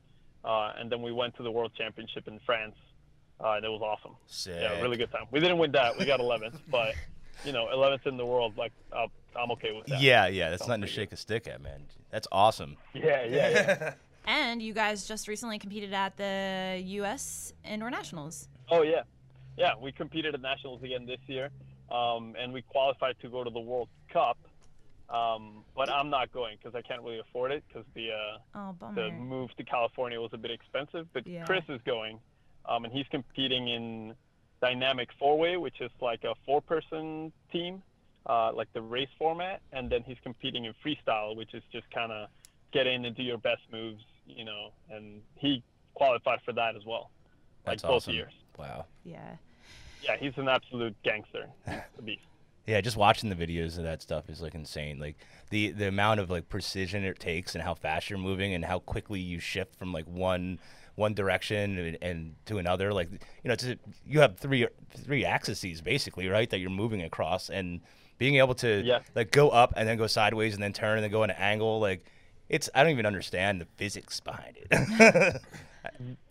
Uh, 0.43 0.73
and 0.77 0.91
then 0.91 1.01
we 1.01 1.11
went 1.11 1.35
to 1.37 1.43
the 1.43 1.51
world 1.51 1.71
championship 1.77 2.27
in 2.27 2.39
France 2.45 2.75
uh, 3.43 3.51
and 3.53 3.65
it 3.65 3.69
was 3.69 3.81
awesome. 3.81 4.15
Sick. 4.27 4.55
Yeah, 4.59 4.81
really 4.81 4.97
good 4.97 5.11
time. 5.11 5.25
We 5.31 5.39
didn't 5.39 5.57
win 5.57 5.71
that. 5.73 5.97
We 5.97 6.05
got 6.05 6.19
11th, 6.19 6.59
but 6.69 6.93
you 7.45 7.51
know, 7.51 7.67
11th 7.73 8.05
in 8.07 8.17
the 8.17 8.25
world, 8.25 8.57
like 8.57 8.73
uh, 8.91 9.07
I'm 9.35 9.51
okay 9.51 9.71
with 9.73 9.85
that. 9.87 10.01
Yeah, 10.01 10.27
yeah, 10.27 10.49
that's 10.49 10.61
Sounds 10.61 10.69
nothing 10.69 10.81
to 10.81 10.87
pretty 10.87 10.95
shake 11.01 11.11
a 11.13 11.17
stick 11.17 11.47
at, 11.47 11.61
man. 11.61 11.83
That's 12.11 12.27
awesome. 12.31 12.77
Yeah, 12.93 13.23
yeah, 13.25 13.49
yeah. 13.49 13.93
And 14.25 14.61
you 14.61 14.73
guys 14.73 15.07
just 15.07 15.27
recently 15.27 15.57
competed 15.57 15.91
at 15.93 16.15
the 16.17 16.79
U.S. 16.85 17.53
Indoor 17.65 17.89
Nationals. 17.89 18.47
oh 18.69 18.83
yeah, 18.83 19.01
yeah. 19.57 19.71
We 19.81 19.91
competed 19.91 20.35
at 20.35 20.41
nationals 20.41 20.83
again 20.83 21.07
this 21.07 21.19
year, 21.25 21.49
um, 21.89 22.35
and 22.39 22.53
we 22.53 22.61
qualified 22.61 23.15
to 23.21 23.29
go 23.29 23.43
to 23.43 23.49
the 23.49 23.59
World 23.61 23.87
Cup. 24.11 24.37
Um, 25.09 25.63
but 25.75 25.89
I'm 25.89 26.11
not 26.11 26.31
going 26.31 26.57
because 26.61 26.75
I 26.75 26.83
can't 26.83 27.01
really 27.01 27.19
afford 27.19 27.51
it 27.51 27.63
because 27.67 27.85
the 27.95 28.09
uh, 28.11 28.37
Oh, 28.81 28.91
the 28.93 29.09
move 29.09 29.49
to 29.57 29.63
California 29.63 30.21
was 30.21 30.29
a 30.33 30.37
bit 30.37 30.51
expensive. 30.51 31.07
But 31.13 31.25
Yeah. 31.25 31.45
Chris 31.45 31.63
is 31.67 31.79
going, 31.83 32.19
um, 32.69 32.85
and 32.85 32.93
he's 32.93 33.07
competing 33.09 33.67
in 33.67 34.13
dynamic 34.61 35.09
four 35.17 35.37
way, 35.37 35.57
which 35.57 35.81
is 35.81 35.91
like 36.01 36.23
a 36.23 36.33
four 36.45 36.61
person 36.61 37.31
team, 37.51 37.81
uh, 38.27 38.51
like 38.53 38.71
the 38.73 38.81
race 38.81 39.09
format, 39.17 39.61
and 39.73 39.89
then 39.89 40.03
he's 40.03 40.17
competing 40.23 40.65
in 40.65 40.73
freestyle, 40.85 41.35
which 41.35 41.53
is 41.53 41.63
just 41.71 41.89
kind 41.91 42.11
of 42.11 42.29
get 42.71 42.87
in 42.87 43.05
and 43.05 43.15
do 43.15 43.23
your 43.23 43.37
best 43.39 43.61
moves, 43.71 44.03
you 44.27 44.45
know. 44.45 44.71
And 44.89 45.21
he 45.35 45.63
qualified 45.95 46.39
for 46.45 46.53
that 46.53 46.75
as 46.75 46.85
well, 46.85 47.09
like 47.65 47.77
That's 47.77 47.83
both 47.83 47.91
awesome. 48.03 48.13
years. 48.13 48.33
Wow. 48.57 48.85
Yeah. 49.03 49.35
Yeah, 50.01 50.15
he's 50.17 50.33
an 50.37 50.47
absolute 50.47 50.95
gangster. 51.03 51.47
A 51.67 52.01
beast. 52.01 52.21
Yeah, 52.67 52.81
just 52.81 52.97
watching 52.97 53.31
the 53.31 53.35
videos 53.35 53.79
of 53.79 53.83
that 53.85 53.99
stuff 53.99 54.29
is 54.29 54.41
like 54.41 54.53
insane. 54.53 54.99
Like 54.99 55.15
the 55.49 55.71
the 55.71 55.87
amount 55.87 56.19
of 56.19 56.29
like 56.29 56.49
precision 56.49 57.03
it 57.03 57.17
takes 57.17 57.55
and 57.55 57.63
how 57.63 57.73
fast 57.73 58.11
you're 58.11 58.19
moving 58.19 58.53
and 58.53 58.63
how 58.63 58.77
quickly 58.77 59.19
you 59.19 59.39
shift 59.39 59.75
from 59.75 59.91
like 59.91 60.05
one 60.05 60.59
one 60.99 61.13
direction 61.15 61.77
and, 61.79 61.97
and 62.01 62.35
to 62.45 62.57
another. 62.59 62.93
Like 62.93 63.09
you 63.11 63.19
know, 63.47 63.53
it's 63.53 63.63
a, 63.65 63.77
you 64.05 64.19
have 64.19 64.37
three 64.37 64.67
three 65.05 65.25
axes 65.25 65.81
basically, 65.81 66.27
right? 66.27 66.49
That 66.49 66.59
you're 66.59 66.69
moving 66.69 67.01
across 67.01 67.49
and 67.49 67.81
being 68.19 68.35
able 68.35 68.53
to 68.55 68.81
Yeah. 68.85 68.99
like 69.15 69.31
go 69.31 69.49
up 69.49 69.73
and 69.77 69.87
then 69.87 69.97
go 69.97 70.05
sideways 70.07 70.53
and 70.53 70.61
then 70.61 70.73
turn 70.73 70.97
and 70.97 71.03
then 71.03 71.11
go 71.11 71.23
at 71.23 71.29
an 71.31 71.37
angle. 71.39 71.79
Like 71.79 72.05
it's 72.49 72.69
I 72.75 72.83
don't 72.83 72.91
even 72.91 73.05
understand 73.05 73.61
the 73.61 73.67
physics 73.77 74.19
behind 74.19 74.57
it. 74.61 75.41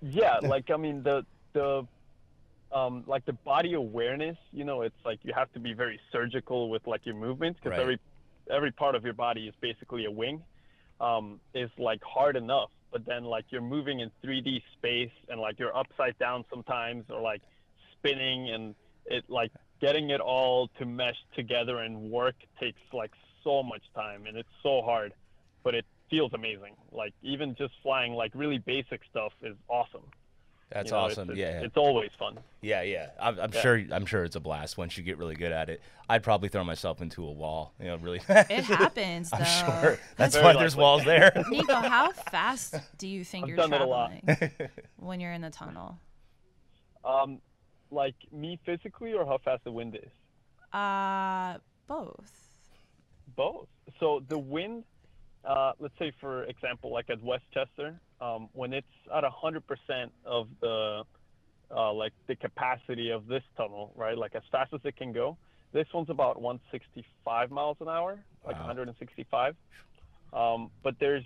yeah 0.03 0.39
like 0.43 0.71
i 0.71 0.77
mean 0.77 1.03
the 1.03 1.25
the 1.55 1.87
um 2.71 3.03
like 3.07 3.25
the 3.25 3.33
body 3.33 3.73
awareness 3.75 4.37
you 4.53 4.63
know 4.65 4.83
it's 4.83 4.95
like 5.05 5.19
you 5.23 5.33
have 5.35 5.51
to 5.53 5.59
be 5.59 5.73
very 5.73 5.99
surgical 6.13 6.69
with 6.69 6.87
like 6.87 7.05
your 7.07 7.15
movements 7.15 7.59
because 7.63 7.77
Right. 7.79 7.81
every 7.81 7.99
every 8.51 8.73
part 8.73 8.95
of 8.95 9.05
your 9.05 9.15
body 9.15 9.49
is 9.49 9.55
basically 9.61 10.05
a 10.05 10.11
wing 10.11 10.43
um 11.01 11.41
is 11.55 11.71
like 11.79 12.03
hard 12.05 12.37
enough 12.37 12.71
but 12.93 13.05
then 13.07 13.25
like 13.25 13.47
you're 13.51 13.61
moving 13.61 14.01
in 14.01 14.11
3d 14.25 14.63
space 14.77 15.11
and 15.29 15.41
like 15.41 15.59
you're 15.59 15.77
upside 15.77 16.19
down 16.19 16.45
sometimes 16.51 17.05
or 17.11 17.21
like 17.21 17.43
spinning 17.93 18.51
and 18.51 18.75
it 19.07 19.25
like 19.29 19.53
getting 19.81 20.11
it 20.11 20.21
all 20.21 20.69
to 20.79 20.87
mesh 20.87 21.17
together 21.35 21.79
and 21.79 22.11
work 22.11 22.35
takes 22.61 22.81
like 22.93 23.13
so 23.45 23.63
much 23.63 23.83
time 23.95 24.27
and 24.27 24.37
it's 24.37 24.49
so 24.63 24.83
hard 24.83 25.13
but 25.65 25.75
it 25.75 25.85
feels 26.09 26.33
amazing. 26.33 26.75
Like 26.93 27.13
even 27.23 27.55
just 27.55 27.75
flying 27.83 28.15
like 28.15 28.33
really 28.35 28.59
basic 28.59 29.01
stuff 29.11 29.33
is 29.43 29.57
awesome 29.69 30.05
That's 30.71 30.91
you 30.91 30.97
know, 30.97 31.05
it's- 31.07 31.13
awesome. 31.19 31.31
it's, 31.31 31.39
yeah. 31.39 31.61
it's 31.63 31.77
always 31.77 32.11
fun. 32.19 32.39
Yeah, 32.61 32.83
yeah. 32.83 33.11
I'm, 33.21 33.39
I'm 33.41 33.53
Yeah. 33.53 33.61
sure. 33.61 33.83
I'm 33.91 34.05
sure 34.05 34.25
it's 34.25 34.37
a 34.37 34.41
blast 34.41 34.77
once 34.77 34.99
you 34.99 35.03
get 35.05 35.17
really 35.17 35.35
good 35.35 35.53
at 35.53 35.71
it. 35.71 35.81
I'd 36.11 36.23
probably 36.23 36.49
throw 36.51 36.63
myself 36.65 37.01
into 37.01 37.25
a 37.27 37.33
wall. 37.33 37.73
You 37.81 37.87
know, 37.87 37.97
really. 37.97 38.21
It 38.29 38.65
happens, 38.65 39.31
though. 39.31 39.39
I'm 39.39 39.45
sure. 39.83 39.99
That's 40.17 40.35
Very 40.35 40.45
why 40.47 40.53
there's 40.61 40.77
walls 40.77 41.05
there. 41.05 41.33
Nico, 41.51 41.75
how 41.75 42.11
fast 42.13 42.75
do 42.99 43.09
you 43.09 43.25
think 43.25 43.45
I've 43.45 43.49
you're 43.49 43.57
done 43.57 43.73
it 43.73 43.81
a 43.81 43.87
lot. 43.87 44.13
traveling 44.27 44.51
when 44.99 45.21
you're 45.21 45.33
in 45.33 45.41
the 45.41 45.51
tunnel? 45.51 45.99
Um, 47.05 47.41
like 47.91 48.15
me 48.33 48.59
physically, 48.67 49.15
or 49.15 49.25
how 49.25 49.39
fast 49.45 49.65
the 49.65 49.73
wind 49.73 49.95
is? 49.97 50.11
Uh, 50.75 51.57
both. 51.87 52.31
Both. 53.37 53.69
So 54.01 54.23
the 54.29 54.39
wind, 54.39 54.85
uh, 55.45 55.73
let's 55.79 55.95
say 55.99 56.13
for 56.21 56.45
example, 56.45 56.93
like 56.93 57.09
at 57.09 57.23
Westchester, 57.23 57.99
um, 58.21 58.49
when 58.53 58.73
it's 58.73 58.87
at 59.15 59.25
hundred 59.25 59.65
percent 59.67 60.13
of 60.25 60.49
the 60.61 61.03
uh, 61.75 61.93
like 61.93 62.13
the 62.27 62.37
capacity 62.37 63.11
of 63.11 63.27
this 63.27 63.43
tunnel, 63.57 63.93
right? 63.95 64.17
Like 64.17 64.35
as 64.35 64.43
fast 64.51 64.73
as 64.73 64.81
it 64.85 64.97
can 64.97 65.13
go. 65.13 65.37
This 65.71 65.87
one's 65.93 66.09
about 66.09 66.41
165 66.41 67.51
miles 67.51 67.77
an 67.81 67.89
hour, 67.89 68.19
like 68.47 68.57
Wow. 68.57 68.69
165. 68.69 69.55
Um, 70.33 70.71
but 70.83 70.95
there's 70.99 71.25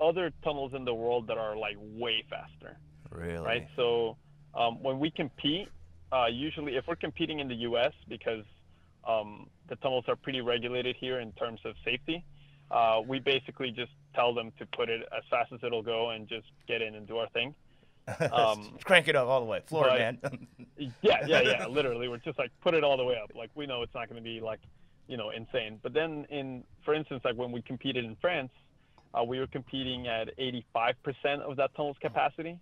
other 0.00 0.32
tunnels 0.44 0.74
in 0.74 0.84
the 0.84 0.94
world 0.94 1.26
that 1.26 1.38
are 1.38 1.56
like 1.56 1.76
way 1.80 2.24
faster. 2.30 2.78
really? 3.10 3.44
right? 3.44 3.66
So 3.74 4.16
um, 4.54 4.80
when 4.80 5.00
we 5.00 5.10
compete, 5.10 5.68
uh, 6.12 6.26
usually 6.26 6.76
if 6.76 6.84
we're 6.86 6.94
competing 6.94 7.40
in 7.40 7.48
the 7.48 7.56
U.S. 7.56 7.92
because 8.08 8.44
um, 9.06 9.48
the 9.68 9.74
tunnels 9.76 10.04
are 10.06 10.16
pretty 10.16 10.40
regulated 10.40 10.94
here 10.98 11.18
in 11.18 11.32
terms 11.32 11.58
of 11.64 11.74
safety, 11.84 12.24
uh, 12.70 13.00
we 13.04 13.18
basically 13.18 13.72
just 13.72 13.90
tell 14.14 14.34
them 14.34 14.52
to 14.58 14.66
put 14.66 14.88
it 14.88 15.02
as 15.16 15.22
fast 15.30 15.52
as 15.52 15.60
it'll 15.62 15.82
go 15.82 16.10
and 16.10 16.28
just 16.28 16.46
get 16.66 16.82
in 16.82 16.94
and 16.94 17.06
do 17.06 17.18
our 17.18 17.28
thing. 17.30 17.54
Um, 18.32 18.76
Crank 18.84 19.06
it 19.08 19.14
up 19.14 19.28
all 19.28 19.40
the 19.40 19.46
way, 19.46 19.60
floor 19.66 19.86
but- 19.88 19.98
man. 19.98 20.18
Yeah, 21.02 21.18
yeah, 21.26 21.40
yeah. 21.42 21.66
literally, 21.68 22.08
we're 22.08 22.16
just 22.16 22.38
like 22.38 22.50
put 22.62 22.72
it 22.74 22.82
all 22.82 22.96
the 22.96 23.04
way 23.04 23.16
up. 23.22 23.32
Like 23.36 23.50
we 23.54 23.66
know 23.66 23.82
it's 23.82 23.94
not 23.94 24.08
going 24.08 24.16
to 24.20 24.24
be 24.24 24.40
like, 24.40 24.60
you 25.08 25.16
know, 25.18 25.28
insane. 25.30 25.78
But 25.82 25.92
then 25.92 26.26
in, 26.30 26.64
for 26.84 26.94
instance, 26.94 27.20
like 27.24 27.36
when 27.36 27.52
we 27.52 27.60
competed 27.60 28.04
in 28.06 28.16
France, 28.20 28.50
uh, 29.12 29.22
we 29.22 29.38
were 29.38 29.46
competing 29.46 30.08
at 30.08 30.30
85% 30.38 30.94
of 31.40 31.56
that 31.56 31.74
tunnel's 31.76 31.98
capacity, 32.00 32.58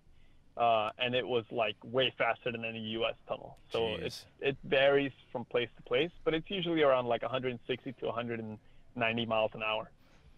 uh, 0.57 0.89
and 0.99 1.15
it 1.15 1.25
was 1.25 1.45
like 1.49 1.77
way 1.83 2.13
faster 2.17 2.51
than 2.51 2.65
any 2.65 2.79
U.S. 2.99 3.15
tunnel. 3.27 3.57
So 3.71 3.79
Jeez. 3.79 4.01
it's 4.03 4.25
it 4.41 4.57
varies 4.65 5.13
from 5.31 5.45
place 5.45 5.69
to 5.77 5.83
place, 5.83 6.11
but 6.25 6.33
it's 6.33 6.49
usually 6.51 6.81
around 6.81 7.05
like 7.07 7.21
160 7.21 7.93
to 7.93 8.05
190 8.05 9.25
miles 9.25 9.51
an 9.53 9.63
hour, 9.63 9.89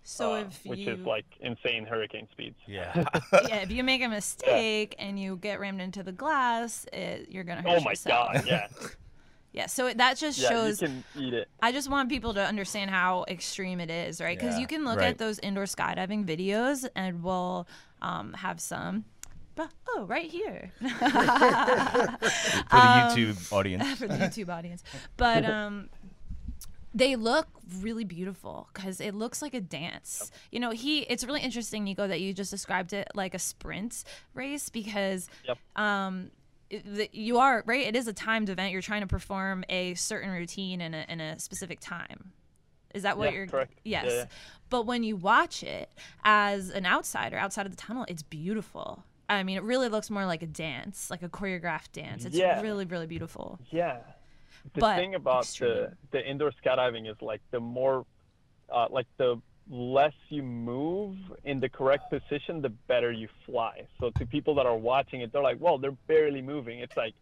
So 0.03 0.33
uh, 0.33 0.39
if 0.41 0.65
which 0.65 0.79
you 0.79 0.93
is 0.93 0.99
like 1.05 1.25
insane 1.41 1.85
hurricane 1.85 2.27
speeds. 2.31 2.57
yeah. 2.67 3.03
yeah, 3.47 3.57
if 3.57 3.71
you 3.71 3.83
make 3.83 4.01
a 4.01 4.07
mistake 4.09 4.95
and 4.97 5.19
you 5.19 5.37
get 5.37 5.59
rammed 5.59 5.79
into 5.81 6.01
the 6.03 6.11
glass, 6.11 6.85
it, 6.91 7.27
you're 7.29 7.43
gonna 7.43 7.61
hurt 7.61 7.77
Oh 7.77 7.81
my 7.81 7.91
yourself. 7.91 8.33
God! 8.33 8.43
Yeah, 8.47 8.67
Yeah, 9.53 9.65
so 9.65 9.93
that 9.93 10.17
just 10.17 10.39
yeah. 10.39 10.49
shows. 10.49 10.81
You 10.81 10.87
can 10.87 11.03
eat 11.17 11.33
it. 11.33 11.49
I 11.61 11.71
just 11.73 11.89
want 11.89 12.07
people 12.09 12.33
to 12.35 12.41
understand 12.43 12.89
how 12.89 13.25
extreme 13.27 13.79
it 13.81 13.89
is, 13.91 14.21
right? 14.21 14.37
Because 14.39 14.55
Yeah, 14.55 14.61
you 14.61 14.67
can 14.67 14.85
look 14.85 14.99
right. 14.99 15.09
at 15.09 15.17
those 15.17 15.39
indoor 15.39 15.65
skydiving 15.65 16.25
videos, 16.25 16.87
and 16.95 17.21
we'll 17.21 17.67
um, 18.01 18.31
have 18.33 18.59
some. 18.61 19.03
But 19.55 19.69
oh, 19.89 20.05
right 20.05 20.31
here 20.31 20.71
For 20.79 20.87
the 20.87 22.07
YouTube 22.71 23.51
audience. 23.53 23.99
for 23.99 24.07
the 24.07 24.13
YouTube 24.15 24.49
audience. 24.49 24.83
But 25.17 25.43
um, 25.45 25.89
they 26.93 27.15
look 27.15 27.47
really 27.79 28.03
beautiful 28.03 28.67
because 28.73 28.99
it 28.99 29.13
looks 29.15 29.41
like 29.41 29.53
a 29.53 29.61
dance. 29.61 30.31
You 30.51 30.59
know, 30.59 30.71
he. 30.71 30.99
It's 31.01 31.23
really 31.23 31.41
interesting, 31.41 31.83
Nico, 31.83 32.07
that 32.07 32.19
you 32.21 32.33
just 32.33 32.51
described 32.51 32.93
it 32.93 33.07
like 33.15 33.33
a 33.33 33.39
sprint 33.39 34.03
race 34.33 34.69
because 34.69 35.29
Yep. 35.47 35.57
um, 35.77 36.31
you 37.11 37.37
are 37.39 37.63
right. 37.65 37.85
It 37.87 37.95
is 37.95 38.07
a 38.07 38.13
timed 38.13 38.49
event. 38.49 38.71
You're 38.71 38.81
trying 38.81 39.01
to 39.01 39.07
perform 39.07 39.63
a 39.69 39.93
certain 39.95 40.29
routine 40.31 40.81
in 40.81 40.93
a 40.93 41.05
in 41.09 41.19
a 41.21 41.39
specific 41.39 41.79
time. 41.79 42.31
Is 42.93 43.03
that 43.03 43.17
what 43.17 43.29
Yeah, 43.31 43.37
you're? 43.37 43.47
correct. 43.47 43.79
Yeah, 43.85 44.03
Yes. 44.03 44.11
yeah. 44.13 44.25
But 44.69 44.85
when 44.85 45.03
you 45.03 45.15
watch 45.15 45.63
it 45.63 45.89
as 46.25 46.69
an 46.69 46.85
outsider 46.85 47.37
outside 47.37 47.65
of 47.65 47.71
the 47.71 47.77
tunnel, 47.81 48.05
it's 48.09 48.21
beautiful. 48.23 49.03
I 49.29 49.43
mean, 49.43 49.55
it 49.55 49.63
really 49.63 49.87
looks 49.87 50.09
more 50.09 50.25
like 50.25 50.43
a 50.43 50.47
dance, 50.47 51.09
like 51.09 51.23
a 51.23 51.29
choreographed 51.29 51.93
dance. 51.93 52.25
It's 52.25 52.35
Yeah. 52.35 52.59
really, 52.61 52.83
really 52.83 53.07
beautiful. 53.07 53.59
Yeah. 53.69 53.99
The 54.73 54.79
But 54.81 54.95
thing 54.97 55.15
about 55.15 55.45
the, 55.45 55.83
extreme. 55.83 55.97
the 56.11 56.25
indoor 56.29 56.51
skydiving 56.63 57.09
is 57.09 57.21
like 57.21 57.41
the 57.51 57.59
more, 57.59 58.05
uh, 58.71 58.87
like 58.89 59.07
the 59.17 59.41
less 59.69 60.13
you 60.29 60.43
move 60.43 61.17
in 61.43 61.59
the 61.59 61.69
correct 61.69 62.09
position, 62.09 62.61
the 62.61 62.69
better 62.69 63.11
you 63.11 63.27
fly. 63.45 63.87
So 63.99 64.09
to 64.11 64.25
people 64.25 64.55
that 64.55 64.65
are 64.65 64.77
watching 64.77 65.21
it, 65.21 65.31
they're 65.31 65.41
like, 65.43 65.57
well, 65.59 65.77
they're 65.77 65.97
barely 66.07 66.41
moving. 66.41 66.79
It's 66.79 66.97
like, 66.97 67.13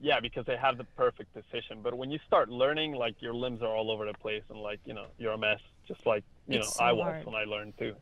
yeah, 0.00 0.20
because 0.20 0.44
they 0.46 0.56
have 0.56 0.76
the 0.76 0.84
perfect 0.96 1.32
position. 1.32 1.80
But 1.82 1.94
when 1.96 2.10
you 2.10 2.18
start 2.26 2.48
learning, 2.50 2.92
like 2.92 3.20
your 3.22 3.34
limbs 3.34 3.62
are 3.62 3.74
all 3.74 3.90
over 3.90 4.04
the 4.06 4.14
place 4.14 4.42
and 4.50 4.58
like, 4.58 4.80
you 4.84 4.92
know, 4.94 5.06
you're 5.18 5.32
a 5.32 5.38
mess, 5.38 5.60
just 5.88 6.04
like, 6.06 6.24
you 6.46 6.58
It's 6.58 6.78
know, 6.78 6.84
I 6.84 6.92
was 6.92 7.04
hard. 7.04 7.26
when 7.26 7.34
I 7.34 7.44
learned 7.44 7.74
too. 7.78 7.94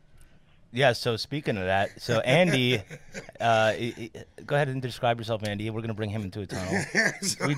Yeah. 0.75 0.93
So 0.93 1.15
speaking 1.17 1.57
of 1.57 1.65
that, 1.65 2.01
so 2.01 2.19
Andy, 2.19 2.77
uh, 3.39 3.73
i- 3.75 3.93
i- 3.97 4.11
go 4.45 4.55
ahead 4.55 4.67
and 4.67 4.81
describe 4.81 5.17
yourself, 5.19 5.43
Andy. 5.47 5.69
We're 5.69 5.81
gonna 5.81 5.93
bring 5.93 6.09
him 6.09 6.21
into 6.23 6.41
a 6.41 6.45
tunnel, 6.45 6.83
So- 7.21 7.47
we, 7.47 7.55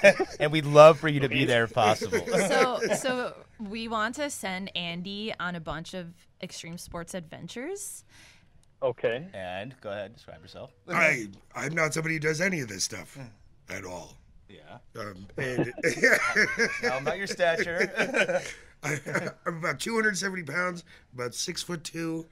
and 0.40 0.52
we'd 0.52 0.64
love 0.66 0.98
for 0.98 1.08
you 1.08 1.20
to 1.20 1.28
be 1.28 1.44
there 1.44 1.64
if 1.64 1.72
possible. 1.74 2.24
so 2.26 2.80
so 2.96 3.34
we 3.58 3.88
want 3.88 4.14
to 4.16 4.30
send 4.30 4.74
Andy 4.76 5.34
on 5.38 5.54
a 5.56 5.60
bunch 5.60 5.94
of 5.94 6.06
extreme 6.42 6.78
sports 6.78 7.14
adventures. 7.14 8.04
Okay. 8.82 9.26
And 9.34 9.74
go 9.82 9.90
ahead, 9.90 10.14
describe 10.14 10.40
yourself. 10.40 10.70
I 10.88 11.26
I'm 11.54 11.74
not 11.74 11.92
somebody 11.92 12.14
who 12.14 12.20
does 12.20 12.40
any 12.40 12.60
of 12.60 12.68
this 12.68 12.84
stuff 12.84 13.18
at 13.68 13.84
all. 13.84 14.16
Yeah. 14.48 14.78
Um, 14.98 15.26
and 15.36 15.72
Tell 16.80 16.96
him 16.98 17.02
about 17.06 17.18
your 17.18 17.26
stature. 17.26 18.40
I, 18.82 18.98
I'm 19.46 19.58
about 19.58 19.78
270 19.78 20.42
pounds, 20.44 20.84
about 21.14 21.34
six 21.34 21.62
foot 21.62 21.84
two, 21.84 22.26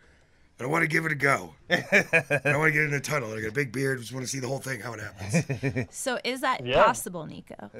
I 0.60 0.66
want 0.66 0.82
to 0.82 0.88
give 0.88 1.04
it 1.06 1.12
a 1.12 1.14
go. 1.14 1.54
I 1.70 1.76
want 2.56 2.66
to 2.66 2.72
get 2.72 2.82
in 2.82 2.92
a 2.94 3.00
tunnel. 3.00 3.32
I 3.32 3.40
got 3.40 3.50
a 3.50 3.52
big 3.52 3.72
beard. 3.72 4.00
Just 4.00 4.12
want 4.12 4.24
to 4.24 4.30
see 4.30 4.40
the 4.40 4.48
whole 4.48 4.58
thing, 4.58 4.80
how 4.80 4.92
it 4.94 5.00
happens. 5.00 5.86
So 5.94 6.18
is 6.24 6.40
that 6.40 6.66
Yeah. 6.66 6.84
possible, 6.84 7.26
Nico? 7.26 7.70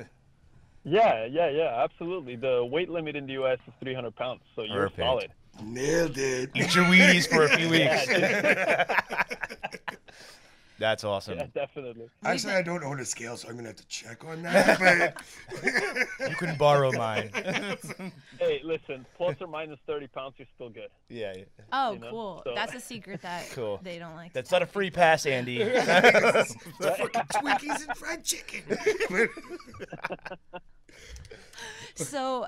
Yeah, 0.85 1.27
yeah, 1.27 1.51
yeah, 1.51 1.83
absolutely. 1.85 2.37
The 2.37 2.65
weight 2.65 2.89
limit 2.89 3.17
in 3.17 3.27
the 3.27 3.33
U.S. 3.35 3.59
is 3.67 3.75
300 3.81 4.15
pounds, 4.15 4.41
so 4.55 4.63
you're 4.63 4.89
Perfect. 4.91 4.99
solid. 4.99 5.31
Nailed 5.63 6.17
it. 6.17 6.51
Eat 6.55 6.75
your 6.75 6.85
Wheaties 6.85 7.27
for 7.29 7.43
a 7.45 7.49
few 7.57 7.69
Yeah, 7.75 8.85
weeks. 8.87 9.99
That's 10.79 11.03
awesome. 11.03 11.39
yeah, 11.39 11.47
definitely. 11.55 12.07
Actually, 12.25 12.53
I 12.55 12.63
don't 12.63 12.85
own 12.85 13.01
a 13.01 13.05
scale, 13.05 13.37
so 13.37 13.49
I'm 13.49 13.57
gonna 13.57 13.69
have 13.69 13.77
to 13.77 13.87
check 13.89 14.25
on 14.25 14.43
that. 14.43 14.79
But 16.21 16.31
You 16.31 16.37
can 16.37 16.57
borrow 16.57 16.93
mine. 16.97 17.31
Hey, 18.39 18.61
listen, 18.63 19.05
plus 19.17 19.35
or 19.41 19.49
minus 19.49 19.81
30 19.89 20.07
pounds, 20.07 20.35
you're 20.39 20.47
still 20.55 20.69
good. 20.71 20.89
yeah, 21.09 21.33
yeah. 21.37 21.45
Oh, 21.73 21.95
You 21.95 21.99
know, 21.99 22.11
cool. 22.11 22.43
so- 22.45 22.55
That's 22.55 22.75
a 22.75 22.81
secret 22.81 23.23
that 23.23 23.51
Cool. 23.51 23.81
they 23.83 23.99
don't 23.99 24.15
like. 24.15 24.29
to 24.29 24.35
That's 24.35 24.53
not 24.53 24.63
a 24.63 24.67
free 24.67 24.91
pass, 24.93 25.27
Andy. 25.27 25.59
the 25.59 26.57
fucking 26.81 27.23
Twinkies 27.43 27.89
and 27.89 27.97
fried 27.97 28.25
chicken. 28.25 28.63
So, 31.97 32.47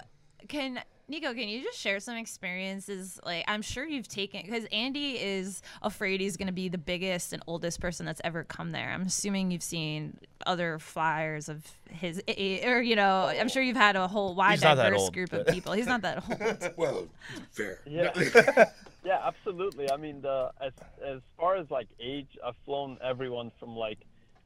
can 0.48 0.80
Nico? 1.10 1.34
Can 1.34 1.48
you 1.48 1.62
just 1.62 1.78
share 1.78 1.98
some 1.98 2.16
experiences? 2.16 3.18
Like, 3.24 3.44
I'm 3.48 3.62
sure 3.62 3.84
you've 3.84 4.06
taken 4.06 4.42
because 4.42 4.64
Andy 4.66 5.18
is 5.20 5.60
afraid 5.82 6.20
he's 6.20 6.36
going 6.36 6.46
to 6.46 6.52
be 6.52 6.68
the 6.68 6.78
biggest 6.78 7.32
and 7.32 7.42
oldest 7.48 7.80
person 7.80 8.06
that's 8.06 8.20
ever 8.22 8.44
come 8.44 8.70
there. 8.70 8.90
I'm 8.90 9.02
assuming 9.02 9.50
you've 9.50 9.62
seen 9.62 10.16
other 10.46 10.78
flyers 10.78 11.48
of 11.48 11.66
his, 11.90 12.22
or 12.64 12.80
you 12.80 12.94
know, 12.94 13.26
I'm 13.26 13.48
sure 13.48 13.60
you've 13.60 13.76
had 13.76 13.96
a 13.96 14.06
whole 14.06 14.36
wide, 14.36 14.52
He's 14.52 14.60
diverse 14.60 15.00
old, 15.00 15.12
group 15.12 15.32
of 15.32 15.48
people. 15.48 15.72
He's 15.72 15.88
not 15.88 16.02
that 16.02 16.22
old. 16.64 16.72
well, 16.76 17.08
fair. 17.50 17.80
Yeah. 17.86 18.12
yeah, 19.04 19.20
absolutely. 19.24 19.90
I 19.90 19.96
mean, 19.96 20.20
the 20.22 20.52
as 20.60 20.72
as 21.04 21.20
far 21.36 21.56
as 21.56 21.68
like 21.70 21.88
age, 21.98 22.28
I've 22.46 22.54
flown 22.64 22.98
everyone 23.02 23.50
from 23.58 23.74
like 23.76 23.98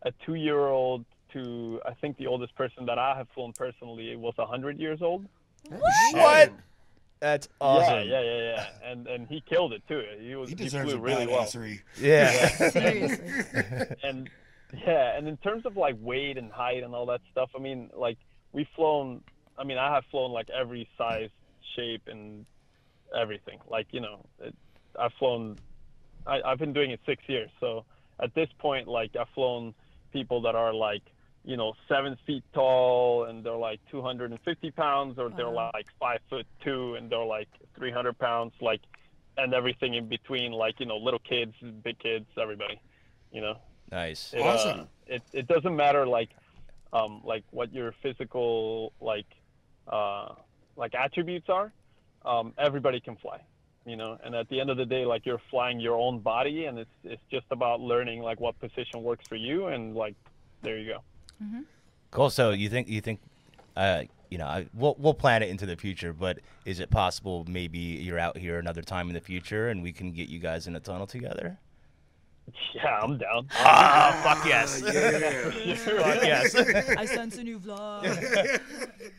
a 0.03 0.13
two-year-old 0.25 1.05
to 1.35 1.81
I 1.85 1.93
think 1.93 2.17
the 2.17 2.27
oldest 2.27 2.55
person 2.57 2.87
that 2.87 2.99
I 2.99 3.17
have 3.19 3.29
flown 3.35 3.53
personally 3.53 4.17
was 4.17 4.35
100 4.39 4.79
years 4.79 5.03
old. 5.03 5.27
What? 5.71 6.53
That's 7.21 7.49
awesome. 7.61 8.09
Yeah, 8.09 8.21
yeah, 8.21 8.23
yeah, 8.23 8.67
yeah. 8.83 8.91
And 8.91 9.07
and 9.07 9.27
he 9.29 9.41
killed 9.41 9.73
it 9.73 9.83
too. 9.89 10.03
He 10.21 10.35
was 10.35 10.51
He 10.51 10.57
he, 10.57 10.65
deserves 10.65 10.91
flew 10.91 10.99
a 10.99 11.03
really 11.03 11.27
well. 11.27 11.43
badassery. 11.45 11.81
Yeah. 11.99 12.49
Seriously. 12.71 13.97
and 14.03 14.29
yeah, 14.87 15.17
and 15.17 15.29
in 15.29 15.37
terms 15.39 15.65
of 15.67 15.77
like 15.77 15.97
weight 16.01 16.37
and 16.37 16.51
height 16.53 16.83
and 16.83 16.95
all 16.95 17.07
that 17.07 17.21
stuff, 17.31 17.51
I 17.57 17.61
mean, 17.61 17.91
like 17.97 18.19
we've 18.53 18.69
flown. 18.77 19.23
I 19.57 19.65
mean, 19.65 19.79
I 19.79 19.95
have 19.95 20.05
flown 20.11 20.33
like 20.33 20.49
every 20.51 20.89
size, 20.99 21.31
shape, 21.77 22.03
and 22.09 22.45
everything. 23.19 23.59
Like 23.71 23.87
you 23.93 24.01
know, 24.01 24.27
it, 24.41 24.55
I've 24.99 25.13
flown. 25.19 25.59
I, 26.27 26.41
I've 26.45 26.59
been 26.59 26.73
doing 26.73 26.91
it 26.91 27.01
six 27.07 27.23
years, 27.27 27.51
so 27.61 27.85
at 28.21 28.35
this 28.35 28.49
point, 28.59 28.89
like 28.89 29.17
I've 29.19 29.29
flown 29.35 29.75
people 30.13 30.43
that 30.43 30.55
are 30.55 30.75
like 30.75 31.03
you 31.45 31.57
know 31.57 31.75
seven 31.89 32.17
feet 32.27 32.43
tall 32.55 33.25
and 33.25 33.45
they're 33.45 33.57
like 33.57 33.81
250 33.91 34.71
pounds, 34.73 35.19
or 35.19 35.31
they're 35.31 35.49
like 35.49 35.87
five 36.01 36.21
foot 36.31 36.47
two 36.63 36.95
and 36.95 37.11
they're 37.11 37.25
like 37.25 37.49
300 37.77 38.19
pounds, 38.19 38.53
like 38.61 38.81
and 39.37 39.53
everything 39.53 39.95
in 39.95 40.09
between, 40.09 40.53
like 40.53 40.81
you 40.81 40.87
know, 40.87 40.97
little 40.97 41.21
kids, 41.21 41.55
big 41.83 41.99
kids, 41.99 42.27
everybody. 42.41 42.81
You 43.33 43.41
know. 43.41 43.59
nice. 43.91 44.33
It, 44.33 44.41
uh, 44.41 44.45
Awesome. 44.45 44.89
it 45.07 45.23
it 45.33 45.47
doesn't 45.49 45.75
matter 45.77 46.07
like 46.07 46.31
um 46.93 47.21
like 47.25 47.45
what 47.51 47.73
your 47.75 47.93
physical 48.03 48.93
like 49.01 49.27
uh 49.89 50.35
like 50.77 50.95
attributes 50.95 51.49
are. 51.49 51.73
Um, 52.25 52.55
everybody 52.57 53.01
can 53.01 53.17
fly, 53.17 53.41
you 53.85 53.97
know. 53.97 54.17
And 54.25 54.35
at 54.35 54.49
the 54.49 54.59
end 54.61 54.71
of 54.71 54.79
the 54.79 54.87
day, 54.87 55.05
like 55.05 55.27
you're 55.27 55.43
flying 55.51 55.79
your 55.79 55.97
own 55.97 56.21
body, 56.21 56.65
and 56.65 56.79
it's 56.79 56.91
it's 57.03 57.23
just 57.31 57.47
about 57.51 57.81
learning 57.81 58.23
like 58.23 58.41
what 58.41 58.59
position 58.61 59.03
works 59.03 59.27
for 59.29 59.37
you, 59.37 59.67
and 59.67 59.95
like 59.95 60.15
there 60.63 60.79
you 60.79 60.87
go. 60.91 61.01
Cool. 62.11 62.31
So 62.31 62.51
you 62.51 62.69
think 62.69 62.89
you 62.89 63.01
think, 63.01 63.21
uh, 63.77 64.03
you 64.31 64.39
know, 64.39 64.47
I, 64.47 64.67
we'll 64.75 64.95
we'll 64.99 65.15
plan 65.15 65.43
it 65.43 65.49
into 65.49 65.67
the 65.67 65.77
future, 65.77 66.13
but 66.13 66.39
is 66.65 66.81
it 66.81 66.91
possible 66.91 67.45
maybe 67.49 67.79
you're 67.79 68.19
out 68.19 68.37
here 68.37 68.59
another 68.59 68.83
time 68.83 69.09
in 69.09 69.15
the 69.15 69.21
future 69.21 69.69
and 69.69 69.83
we 69.83 69.93
can 69.93 70.13
get 70.13 70.29
you 70.29 70.39
guys 70.39 70.67
in 70.67 70.77
a 70.77 70.81
tunnel 70.81 71.07
together? 71.07 71.59
Yeah, 72.75 72.99
I'm 73.03 73.17
down. 73.17 73.49
Ah, 73.53 74.21
fuck 74.23 74.47
yes. 74.47 74.83
Yeah. 74.85 75.75
Fuck 75.75 76.23
yes. 76.23 76.55
I 76.99 77.07
sense 77.07 77.39
a 77.39 77.43
new 77.43 77.59
vlog. 77.59 78.05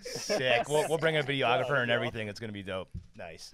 Sick. 0.04 0.70
We'll, 0.70 0.88
we'll 0.88 1.00
bring 1.00 1.18
a 1.18 1.24
videographer 1.24 1.82
and 1.82 1.90
everything. 1.92 2.28
It's 2.28 2.40
gonna 2.40 2.54
be 2.54 2.64
dope. 2.64 2.90
Nice. 3.18 3.54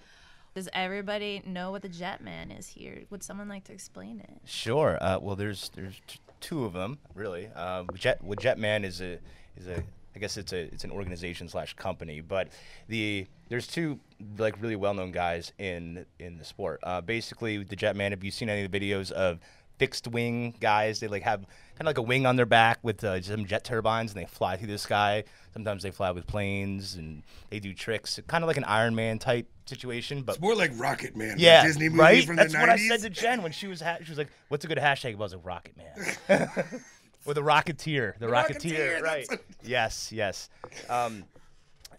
Does 0.54 0.68
everybody 0.74 1.42
know 1.46 1.70
what 1.70 1.80
the 1.80 1.88
Jetman 1.88 2.56
is 2.58 2.66
here? 2.68 3.04
Would 3.08 3.22
someone 3.22 3.48
like 3.48 3.64
to 3.64 3.72
explain 3.72 4.20
it? 4.20 4.40
Sure. 4.44 4.98
Uh, 5.00 5.18
well, 5.18 5.34
there's 5.36 5.70
there's 5.74 5.94
t- 6.06 6.18
two 6.42 6.64
of 6.64 6.74
them 6.74 6.98
really. 7.14 7.48
Uh, 7.54 7.84
Jet 7.94 8.22
well, 8.22 8.36
Jetman 8.36 8.84
is 8.84 9.00
a 9.00 9.18
is 9.56 9.66
a 9.66 9.82
I 10.14 10.18
guess 10.18 10.36
it's 10.36 10.52
a 10.52 10.60
it's 10.72 10.84
an 10.84 10.90
organization 10.90 11.48
slash 11.48 11.74
company, 11.74 12.20
but 12.20 12.48
the 12.88 13.26
there's 13.48 13.66
two 13.66 13.98
like 14.38 14.60
really 14.60 14.76
well 14.76 14.92
known 14.92 15.10
guys 15.12 15.52
in 15.58 16.04
in 16.18 16.36
the 16.36 16.44
sport. 16.44 16.80
Uh, 16.82 17.00
basically, 17.00 17.62
the 17.62 17.76
Jetman. 17.76 18.10
Have 18.10 18.22
you 18.22 18.30
seen 18.30 18.50
any 18.50 18.64
of 18.64 18.70
the 18.70 18.78
videos 18.78 19.10
of 19.12 19.38
fixed 19.82 20.06
wing 20.06 20.54
guys? 20.60 21.00
They 21.00 21.08
like 21.08 21.22
have 21.24 21.40
kind 21.40 21.80
of 21.80 21.86
like 21.86 21.98
a 21.98 22.02
wing 22.02 22.24
on 22.24 22.36
their 22.36 22.46
back 22.46 22.78
with 22.82 23.02
uh, 23.02 23.20
some 23.20 23.46
jet 23.46 23.64
turbines, 23.64 24.12
and 24.12 24.20
they 24.20 24.26
fly 24.26 24.56
through 24.56 24.68
the 24.68 24.78
sky. 24.78 25.24
Sometimes 25.52 25.82
they 25.82 25.90
fly 25.90 26.12
with 26.12 26.24
planes, 26.24 26.94
and 26.94 27.24
they 27.50 27.58
do 27.58 27.74
tricks, 27.74 28.20
kind 28.28 28.44
of 28.44 28.48
like 28.48 28.56
an 28.56 28.64
Iron 28.64 28.94
Man 28.94 29.18
type 29.18 29.48
situation, 29.66 30.22
but 30.22 30.36
It's 30.36 30.40
more 30.40 30.54
like 30.54 30.70
Rocket 30.76 31.16
Man. 31.16 31.36
the 31.36 31.42
yeah, 31.42 31.64
Disney 31.64 31.88
movie 31.88 32.00
right. 32.00 32.24
from 32.24 32.36
That's 32.36 32.52
the 32.52 32.60
what 32.60 32.68
I 32.68 32.76
said 32.76 33.00
to 33.00 33.10
Jen 33.10 33.42
when 33.42 33.50
she 33.50 33.66
was 33.66 33.80
ha- 33.80 33.98
she 34.02 34.10
was 34.10 34.18
like, 34.18 34.28
"What's 34.48 34.64
a 34.64 34.68
good 34.68 34.78
hashtag?" 34.78 35.14
I 35.14 35.16
was 35.16 35.34
like, 35.34 35.44
"Rocket 35.44 35.76
Man," 35.76 35.92
or 37.26 37.34
the 37.34 37.42
Rocketeer. 37.42 38.16
The, 38.18 38.26
Rocketeer, 38.26 39.00
Rocketeer, 39.00 39.02
right? 39.02 39.26
yes, 39.64 40.12
yes. 40.12 40.48
Um, 40.88 41.24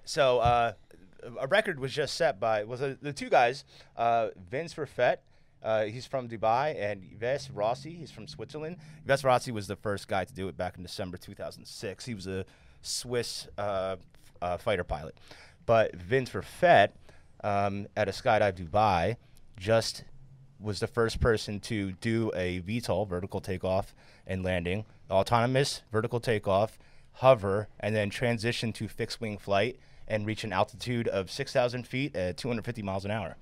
so 0.05 0.39
uh, 0.39 0.73
a 1.39 1.47
record 1.47 1.79
was 1.79 1.91
just 1.91 2.15
set 2.15 2.39
by 2.39 2.63
was 2.63 2.81
uh, 2.81 2.95
the 3.01 3.11
two 3.11 3.29
guys, 3.29 3.65
uh, 3.97 4.29
Vince 4.49 4.73
Reffet. 4.75 5.17
Uh, 5.63 5.85
he's 5.85 6.05
from 6.05 6.27
Dubai, 6.27 6.75
and 6.77 7.01
Yves 7.03 7.49
Rossi. 7.51 7.95
He's 7.95 8.11
from 8.11 8.27
Switzerland. 8.27 8.77
Yves 9.07 9.23
Rossi 9.23 9.51
was 9.51 9.67
the 9.67 9.77
first 9.77 10.07
guy 10.07 10.25
to 10.25 10.33
do 10.33 10.47
it 10.49 10.57
back 10.57 10.77
in 10.77 10.83
December 10.83 11.17
2006. 11.17 12.05
He 12.05 12.13
was 12.13 12.27
a 12.27 12.45
Swiss 12.81 13.47
uh, 13.57 13.95
uh, 14.41 14.57
fighter 14.57 14.83
pilot. 14.83 15.17
But 15.65 15.95
Vince 15.95 16.31
Reffet 16.31 16.89
um, 17.43 17.87
at 17.95 18.09
a 18.09 18.11
skydive 18.11 18.55
Dubai 18.55 19.15
just 19.57 20.03
was 20.59 20.79
the 20.79 20.87
first 20.87 21.19
person 21.19 21.59
to 21.59 21.91
do 21.93 22.31
a 22.35 22.61
VTOL, 22.61 23.07
vertical 23.07 23.41
takeoff 23.41 23.93
and 24.25 24.43
landing, 24.43 24.85
autonomous 25.09 25.81
vertical 25.91 26.19
takeoff, 26.19 26.79
hover, 27.13 27.67
and 27.79 27.95
then 27.95 28.09
transition 28.09 28.71
to 28.73 28.87
fixed 28.87 29.19
wing 29.19 29.37
flight 29.37 29.77
and 30.07 30.25
reach 30.25 30.43
an 30.43 30.53
altitude 30.53 31.07
of 31.07 31.29
6,000 31.29 31.87
feet 31.87 32.15
at 32.15 32.37
250 32.37 32.81
miles 32.81 33.05
an 33.05 33.11
hour. 33.11 33.35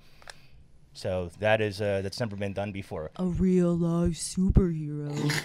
So 0.94 1.30
that 1.40 1.60
is 1.60 1.80
uh, 1.80 2.00
that's 2.02 2.20
never 2.20 2.36
been 2.36 2.52
done 2.52 2.72
before. 2.72 3.10
A 3.16 3.24
real 3.24 3.74
life 3.76 4.12
superhero. 4.14 5.10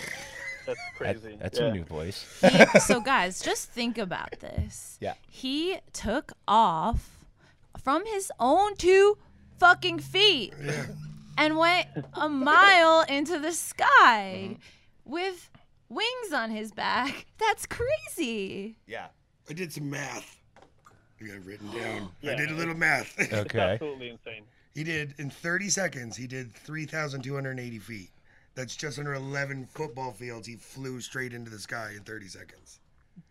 That's 0.66 0.80
That- 1.00 1.22
crazy. 1.22 1.38
that's 1.40 1.60
yeah. 1.60 1.66
a 1.68 1.72
new 1.72 1.86
voice. 1.86 2.26
He- 2.42 2.80
so 2.82 3.00
guys, 3.00 3.40
just 3.42 3.70
think 3.70 3.98
about 3.98 4.38
this. 4.42 4.98
Yeah. 5.00 5.14
He 5.30 5.78
took 5.94 6.34
off 6.46 7.20
from 7.82 8.06
his 8.06 8.30
own 8.38 8.76
two 8.76 9.18
fucking 9.60 10.00
feet 10.00 10.54
and 11.38 11.58
went 11.58 11.88
a 12.14 12.28
mile 12.28 13.06
into 13.08 13.40
the 13.40 13.54
sky 13.54 14.58
with 15.06 15.50
wings 15.88 16.34
on 16.34 16.52
his 16.52 16.74
back. 16.74 17.28
That's 17.38 17.66
crazy. 17.66 18.76
Yeah. 18.88 19.08
I 19.50 19.54
did 19.54 19.72
some 19.72 19.90
math. 19.90 20.36
I 21.22 21.28
got 21.28 21.36
it 21.38 21.46
written 21.46 21.72
down. 21.72 22.10
I 22.30 22.36
did 22.36 22.52
a 22.52 22.56
little 22.56 22.76
math. 22.76 23.16
It's 23.18 23.32
Okay. 23.46 23.58
absolutely 23.60 24.10
insane. 24.10 24.44
He 24.78 24.84
did 24.84 25.16
in 25.18 25.32
30 25.32 25.70
seconds. 25.70 26.16
He 26.16 26.28
did 26.28 26.54
3,280 26.54 27.80
feet. 27.80 28.12
That's 28.54 28.76
just 28.76 29.00
under 29.00 29.16
11 29.16 29.66
football 29.74 30.12
fields. 30.12 30.46
He 30.46 30.56
flew 30.56 31.02
straight 31.02 31.34
into 31.34 31.50
the 31.50 31.58
sky 31.58 31.94
in 31.98 32.04
30 32.04 32.28
seconds. 32.28 32.80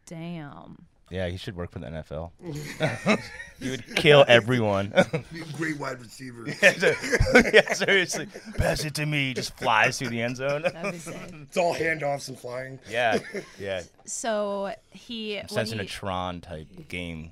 Damn. 0.06 0.76
Yeah, 1.08 1.28
he 1.28 1.36
should 1.36 1.54
work 1.54 1.70
for 1.70 1.78
the 1.78 1.86
NFL. 1.86 2.32
he 3.60 3.70
would 3.70 3.94
kill 3.94 4.24
everyone. 4.26 4.92
Great 5.56 5.78
wide 5.78 6.00
receiver. 6.00 6.46
yeah, 7.54 7.72
seriously. 7.74 8.26
Pass 8.58 8.84
it 8.84 8.94
to 8.94 9.06
me. 9.06 9.32
Just 9.32 9.56
flies 9.56 10.00
through 10.00 10.08
the 10.08 10.20
end 10.20 10.38
zone. 10.38 10.62
That'd 10.62 10.94
be 10.94 10.98
sick. 10.98 11.14
It's 11.42 11.56
all 11.56 11.76
handoffs 11.76 12.26
and 12.28 12.36
flying. 12.36 12.80
yeah, 12.90 13.20
yeah. 13.56 13.82
So 14.04 14.74
he 14.90 15.36
when 15.36 15.48
Sensing 15.48 15.78
a 15.78 15.82
he- 15.84 15.88
Tron 15.88 16.40
type 16.40 16.66
game. 16.88 17.30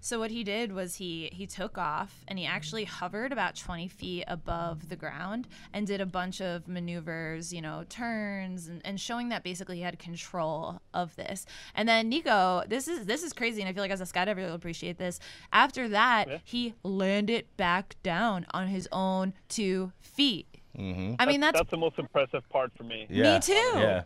So 0.00 0.18
what 0.18 0.30
he 0.30 0.42
did 0.44 0.72
was 0.72 0.96
he 0.96 1.28
he 1.32 1.46
took 1.46 1.76
off 1.76 2.24
and 2.26 2.38
he 2.38 2.46
actually 2.46 2.84
hovered 2.84 3.32
about 3.32 3.54
20 3.54 3.86
feet 3.88 4.24
above 4.26 4.88
the 4.88 4.96
ground 4.96 5.46
and 5.74 5.86
did 5.86 6.00
a 6.00 6.06
bunch 6.06 6.40
of 6.40 6.66
maneuvers, 6.66 7.52
you 7.52 7.60
know, 7.60 7.84
turns 7.88 8.66
and, 8.68 8.80
and 8.84 8.98
showing 8.98 9.28
that 9.28 9.42
basically 9.44 9.76
he 9.76 9.82
had 9.82 9.98
control 9.98 10.80
of 10.94 11.14
this. 11.16 11.44
And 11.74 11.88
then 11.88 12.08
Nico, 12.08 12.62
this 12.66 12.88
is 12.88 13.06
this 13.06 13.22
is 13.22 13.32
crazy, 13.32 13.60
and 13.60 13.68
I 13.68 13.72
feel 13.72 13.82
like 13.82 13.90
as 13.90 14.00
a 14.00 14.04
skydiver 14.04 14.38
you'll 14.40 14.54
appreciate 14.54 14.96
this. 14.98 15.20
After 15.52 15.88
that, 15.90 16.28
Yeah. 16.28 16.38
he 16.44 16.74
landed 16.82 17.44
back 17.56 17.96
down 18.02 18.46
on 18.52 18.68
his 18.68 18.88
own 18.92 19.34
two 19.48 19.92
feet. 20.00 20.46
Mm-hmm. 20.78 21.16
I 21.18 21.26
mean 21.26 21.40
that's, 21.40 21.58
That's 21.58 21.70
the 21.70 21.76
most 21.76 21.98
impressive 21.98 22.48
part 22.48 22.72
for 22.76 22.84
me. 22.84 23.06
Yeah. 23.10 23.34
Uh, 23.34 23.40
too. 23.40 23.52
Yeah. 23.52 24.02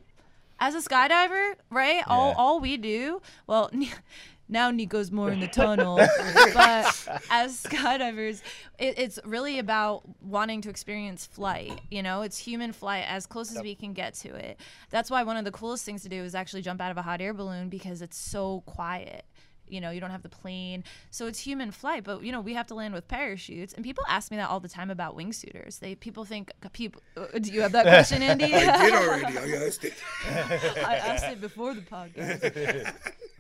as 0.59 0.75
a 0.75 0.79
skydiver, 0.81 1.55
right? 1.71 2.03
All 2.07 2.33
all 2.37 2.59
we 2.61 2.77
do, 2.79 3.21
well, 3.47 3.71
now 4.49 4.71
Nico's 4.71 5.11
more 5.11 5.31
in 5.31 5.41
the 5.41 5.49
tunnel, 5.61 5.97
but 5.97 7.09
as 7.31 7.63
skydivers, 7.63 8.43
it, 8.79 8.99
it's 8.99 9.19
really 9.25 9.59
about 9.59 10.03
wanting 10.23 10.61
to 10.63 10.71
experience 10.71 11.25
flight. 11.27 11.81
You 11.91 12.03
know, 12.03 12.23
it's 12.23 12.39
human 12.39 12.73
flight 12.73 13.05
as 13.09 13.27
close 13.27 13.55
as 13.55 13.63
we 13.63 13.75
can 13.75 13.93
get 13.93 14.15
to 14.15 14.35
it. 14.35 14.61
That's 14.91 15.11
why 15.11 15.23
one 15.23 15.37
of 15.37 15.45
the 15.45 15.53
coolest 15.53 15.85
things 15.85 16.03
to 16.03 16.09
do 16.09 16.23
is 16.23 16.35
actually 16.35 16.63
jump 16.63 16.81
out 16.81 16.91
of 16.91 16.97
a 16.97 17.03
hot 17.03 17.21
air 17.21 17.33
balloon 17.35 17.69
because 17.69 18.03
it's 18.03 18.19
so 18.19 18.63
quiet. 18.67 19.25
You 19.67 19.81
know, 19.81 19.91
you 19.91 19.99
don't 19.99 20.11
have 20.11 20.23
the 20.23 20.29
plane, 20.29 20.85
so 21.11 21.27
it's 21.27 21.39
human 21.39 21.71
flight. 21.71 22.05
But 22.05 22.23
you 22.23 22.33
know, 22.33 22.43
we 22.43 22.53
have 22.53 22.67
to 22.67 22.75
land 22.75 22.93
with 22.93 23.09
parachutes, 23.09 23.73
and 23.73 23.83
people 23.83 24.05
ask 24.07 24.31
me 24.31 24.37
that 24.37 24.51
all 24.51 24.61
the 24.61 24.69
time 24.69 24.91
about 24.91 25.17
wingsuiters. 25.17 25.79
They 25.79 25.95
people 25.95 26.27
think 26.27 26.53
people. 26.75 27.01
Uh, 27.17 27.39
do 27.39 27.51
you 27.51 27.63
have 27.63 27.73
that 27.73 27.87
question, 27.87 28.23
Andy? 28.31 28.53
I 28.55 28.83
did 28.85 28.93
already. 28.95 29.39
I 29.39 29.67
asked 29.67 29.85
it. 29.85 29.95
I 30.27 30.97
asked 30.97 31.25
it 31.25 31.41
before 31.41 31.73
the 31.73 31.81
podcast. 31.81 32.93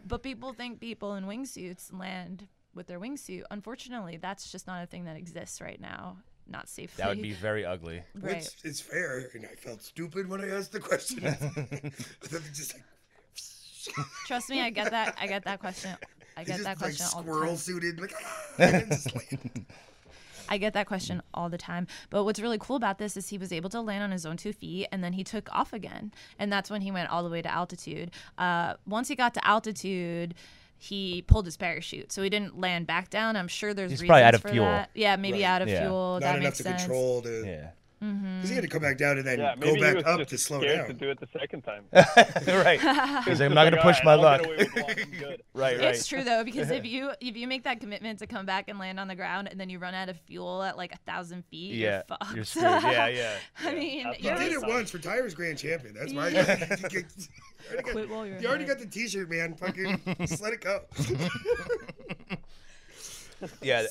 But 0.07 0.23
people 0.23 0.53
think 0.53 0.81
people 0.81 1.15
in 1.15 1.25
wingsuits 1.25 1.93
land 1.99 2.49
with 2.75 2.87
their 2.87 3.01
wingsuit. 3.01 3.43
Unfortunately, 3.51 4.19
that's 4.21 4.51
just 4.51 4.67
not 4.67 4.83
a 4.83 4.87
thing 4.87 5.05
that 5.05 5.17
exists 5.17 5.61
right 5.61 5.81
now. 5.81 6.19
Not 6.47 6.69
safely. 6.69 7.03
That 7.03 7.09
would 7.09 7.23
be 7.23 7.33
very 7.33 7.65
ugly. 7.65 8.03
right. 8.15 8.37
Which 8.37 8.65
is 8.65 8.81
fair, 8.81 9.31
and 9.35 9.47
I 9.47 9.55
felt 9.55 9.83
stupid 9.83 10.29
when 10.29 10.43
I 10.43 10.51
asked 10.51 10.73
the 10.73 10.81
question. 10.81 11.23
But 12.21 12.31
then 12.31 12.43
just 12.53 12.75
like, 12.75 14.07
Trust 14.27 14.51
me, 14.51 14.61
I 14.61 14.71
get 14.71 14.91
that. 14.91 15.17
I 15.21 15.27
get 15.27 15.45
that 15.45 15.61
question. 15.61 15.97
I 16.37 16.41
he's 16.41 16.49
get 16.49 16.53
just 16.55 16.65
that 16.65 16.69
like 16.71 16.79
question 16.79 17.07
all 17.15 17.23
the 17.23 17.31
squirrel 17.31 17.49
time. 17.49 17.57
suited, 17.57 18.01
like, 18.01 18.15
I 20.49 20.59
get 20.59 20.73
that 20.75 20.87
question 20.87 21.23
all 21.33 21.49
the 21.49 21.59
time. 21.59 21.87
But 22.11 22.25
what's 22.25 22.41
really 22.41 22.59
cool 22.59 22.77
about 22.77 22.99
this 22.99 23.17
is 23.17 23.29
he 23.29 23.39
was 23.39 23.53
able 23.53 23.71
to 23.71 23.81
land 23.81 24.03
on 24.03 24.11
his 24.11 24.25
own 24.27 24.37
two 24.37 24.53
feet 24.53 24.89
and 24.93 25.03
then 25.03 25.13
he 25.15 25.25
took 25.25 25.49
off 25.55 25.73
again. 25.73 26.13
And 26.39 26.53
that's 26.53 26.71
when 26.71 26.81
he 26.83 26.91
went 26.91 27.11
all 27.11 27.23
the 27.23 27.31
way 27.31 27.43
to 27.43 27.51
altitude. 27.53 28.11
Uh, 28.39 28.75
once 28.87 29.09
he 29.09 29.15
got 29.17 29.35
to 29.35 29.47
altitude, 29.47 30.35
he 30.77 31.23
pulled 31.23 31.47
his 31.47 31.57
parachute. 31.57 32.13
So 32.13 32.23
he 32.23 32.29
didn't 32.29 32.61
land 32.61 32.87
back 32.87 33.09
down. 33.11 33.37
I'm 33.37 33.49
sure 33.49 33.73
there's 33.73 33.91
He's 33.91 34.03
reasons 34.03 34.09
probably 34.11 34.25
out 34.25 34.35
of 34.35 34.43
for 34.43 34.49
fuel. 34.51 34.67
that. 34.67 34.91
Yeah, 34.95 35.17
maybe 35.17 35.39
Right. 35.39 35.45
out 35.45 35.63
of 35.63 35.69
Yeah. 35.69 35.81
fuel. 35.83 36.13
Not 36.15 36.21
that 36.21 36.31
enough 36.37 36.43
makes 36.45 36.57
to 36.59 36.63
sense. 36.65 36.83
control 36.83 37.23
to. 37.23 37.45
Yeah. 37.47 37.71
Because 38.01 38.49
he 38.51 38.55
had 38.55 38.63
to 38.63 38.69
come 38.69 38.83
back 38.83 38.99
down 38.99 39.17
and 39.17 39.27
then 39.27 39.39
Yeah, 39.39 39.55
go 39.55 39.61
maybe 39.67 39.77
he 39.77 39.81
back 39.83 39.95
was 39.95 40.05
up 40.05 40.19
just 40.19 40.31
to 40.31 40.39
slow 40.39 40.61
scared 40.61 40.79
down. 40.81 40.87
to 40.89 40.93
do 40.93 41.11
it 41.11 41.21
the 41.21 41.29
second 41.39 41.63
time. 41.63 41.85
right. 41.93 42.79
He's 43.25 43.41
like, 43.41 43.49
I'm 43.49 43.55
not 43.55 43.65
gonna 43.71 43.81
push 43.81 43.99
my 44.05 44.15
luck. 44.15 44.43
Right, 44.43 44.69
Right. 44.77 45.41
Right. 45.55 45.81
It's 45.81 46.07
true 46.07 46.23
though 46.23 46.45
because 46.45 46.71
if 46.71 46.85
you 46.85 47.13
if 47.21 47.37
you 47.37 47.49
make 47.49 47.63
that 47.65 47.81
commitment 47.81 48.19
to 48.19 48.27
come 48.27 48.45
back 48.45 48.69
and 48.69 48.79
land 48.79 49.01
on 49.01 49.09
the 49.09 49.15
ground 49.15 49.49
and 49.51 49.59
then 49.59 49.71
you 49.71 49.79
run 49.79 49.95
out 49.95 50.09
of 50.11 50.19
fuel 50.27 50.63
at 50.63 50.77
like 50.77 50.93
a 50.93 50.99
thousand 51.11 51.45
feet, 51.47 51.77
Yeah. 51.77 51.97
you're 51.97 52.03
fucked. 52.19 52.35
You're 52.37 52.45
screwed. 52.45 52.65
Yeah. 52.65 53.07
Yeah. 53.09 53.37
I 53.65 53.75
mean, 53.75 54.05
That's 54.05 54.21
You 54.23 54.35
did 54.37 54.53
it 54.53 54.63
once 54.67 54.91
for 54.91 54.99
Tires 54.99 55.33
Grand 55.35 55.57
Champion. 55.59 55.95
That's 55.95 56.13
my. 56.13 56.29
Yeah. 56.29 56.43
you 56.59 57.05
already 57.71 57.83
got- 57.83 57.93
quit 57.93 58.11
while 58.11 58.27
you're 58.27 58.39
you 58.39 58.49
already 58.49 58.65
ahead. 58.65 58.79
got 58.79 58.85
the 58.85 58.91
T-shirt, 58.91 59.31
man. 59.31 59.55
Fucking 59.55 60.17
just 60.21 60.43
let 60.43 60.53
it 60.53 60.61
go. 60.61 60.83
Yeah, 63.63 63.87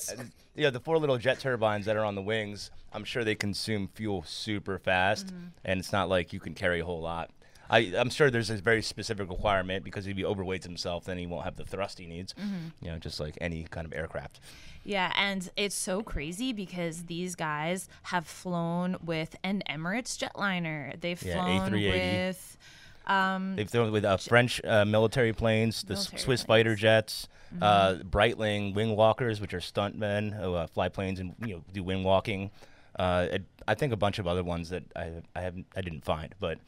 th- 0.54 0.62
yeah. 0.64 0.70
The 0.70 0.80
four 0.80 0.98
little 0.98 1.18
jet 1.18 1.38
turbines 1.40 1.86
that 1.86 1.96
are 1.96 2.04
on 2.04 2.14
the 2.14 2.22
wings, 2.22 2.70
I'm 2.92 3.04
sure 3.04 3.24
they 3.24 3.34
consume 3.34 3.88
fuel 3.94 4.22
super 4.26 4.78
fast, 4.78 5.26
Mm-hmm. 5.28 5.46
and 5.64 5.80
it's 5.80 5.92
not 5.92 6.08
like 6.08 6.32
you 6.32 6.40
can 6.40 6.54
carry 6.54 6.80
a 6.80 6.84
whole 6.84 7.00
lot. 7.00 7.30
I, 7.70 7.92
I'm 7.96 8.10
sure 8.10 8.30
there's 8.30 8.50
a 8.50 8.56
very 8.56 8.82
specific 8.82 9.30
requirement 9.30 9.84
because 9.84 10.06
if 10.06 10.16
he 10.18 10.22
overweights 10.22 10.64
himself, 10.64 11.04
then 11.06 11.16
he 11.16 11.26
won't 11.26 11.44
have 11.44 11.56
the 11.56 11.64
thrust 11.64 11.98
he 11.98 12.06
needs. 12.06 12.34
Mm-hmm. 12.34 12.84
You 12.84 12.90
know, 12.92 12.98
just 12.98 13.18
like 13.20 13.38
any 13.40 13.64
kind 13.70 13.86
of 13.86 13.94
aircraft. 13.94 14.40
Yeah, 14.84 15.10
and 15.16 15.50
it's 15.56 15.74
so 15.74 16.02
crazy 16.02 16.52
because 16.52 17.04
these 17.04 17.34
guys 17.34 17.88
have 18.02 18.26
flown 18.26 18.98
with 19.02 19.34
an 19.42 19.62
Emirates 19.68 20.18
jetliner. 20.18 21.00
They've 21.00 21.20
Yeah, 21.22 21.42
flown 21.42 21.70
A380. 21.72 21.90
with 22.28 22.58
um, 23.06 23.56
They've 23.56 23.68
flown 23.68 23.92
with 23.92 24.04
uh, 24.04 24.16
French 24.16 24.60
uh, 24.64 24.84
military 24.84 25.32
planes, 25.32 25.82
the 25.82 25.94
Military 25.94 26.18
Swiss 26.18 26.44
planes. 26.44 26.46
fighter 26.46 26.74
jets, 26.74 27.28
uh, 27.60 27.96
Breitling 28.04 28.74
wing 28.74 28.96
walkers, 28.96 29.40
which 29.40 29.54
are 29.54 29.60
stuntmen 29.60 30.32
who 30.38 30.54
uh, 30.54 30.66
fly 30.66 30.88
planes 30.88 31.20
and 31.20 31.34
you 31.44 31.56
know 31.56 31.64
do 31.72 31.82
wing 31.82 32.02
walking. 32.04 32.50
Uh, 32.98 33.38
I 33.66 33.74
think 33.74 33.92
a 33.92 33.96
bunch 33.96 34.18
of 34.18 34.26
other 34.26 34.42
ones 34.42 34.70
that 34.70 34.84
I 34.96 35.22
I 35.34 35.40
haven't 35.40 35.66
I 35.76 35.82
didn't 35.82 36.04
find, 36.04 36.34
but 36.40 36.58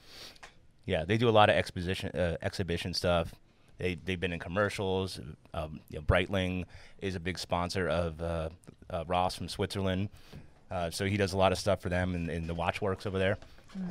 yeah, 0.85 1.05
they 1.05 1.17
do 1.17 1.29
a 1.29 1.31
lot 1.31 1.51
of 1.51 1.57
exposition 1.57 2.11
uh, 2.11 2.37
exhibition 2.43 2.95
stuff. 2.95 3.35
They 3.79 3.97
they've 3.97 4.21
been 4.21 4.33
in 4.33 4.39
commercials. 4.39 5.21
Um, 5.55 5.81
you 5.91 5.99
know, 5.99 6.05
Breitling 6.05 6.65
is 7.01 7.15
a 7.15 7.21
big 7.21 7.39
sponsor 7.39 7.89
of 7.89 8.21
uh, 8.21 8.49
uh, 8.91 9.05
Ross 9.07 9.35
from 9.35 9.49
Switzerland, 9.49 10.09
uh, 10.71 10.91
so 10.91 11.07
he 11.07 11.17
does 11.17 11.33
a 11.33 11.37
lot 11.37 11.53
of 11.53 11.59
stuff 11.59 11.81
for 11.81 11.89
them 11.89 12.15
in, 12.15 12.31
in 12.31 12.47
the 12.47 12.55
watchworks 12.55 13.07
over 13.07 13.19
there. 13.19 13.39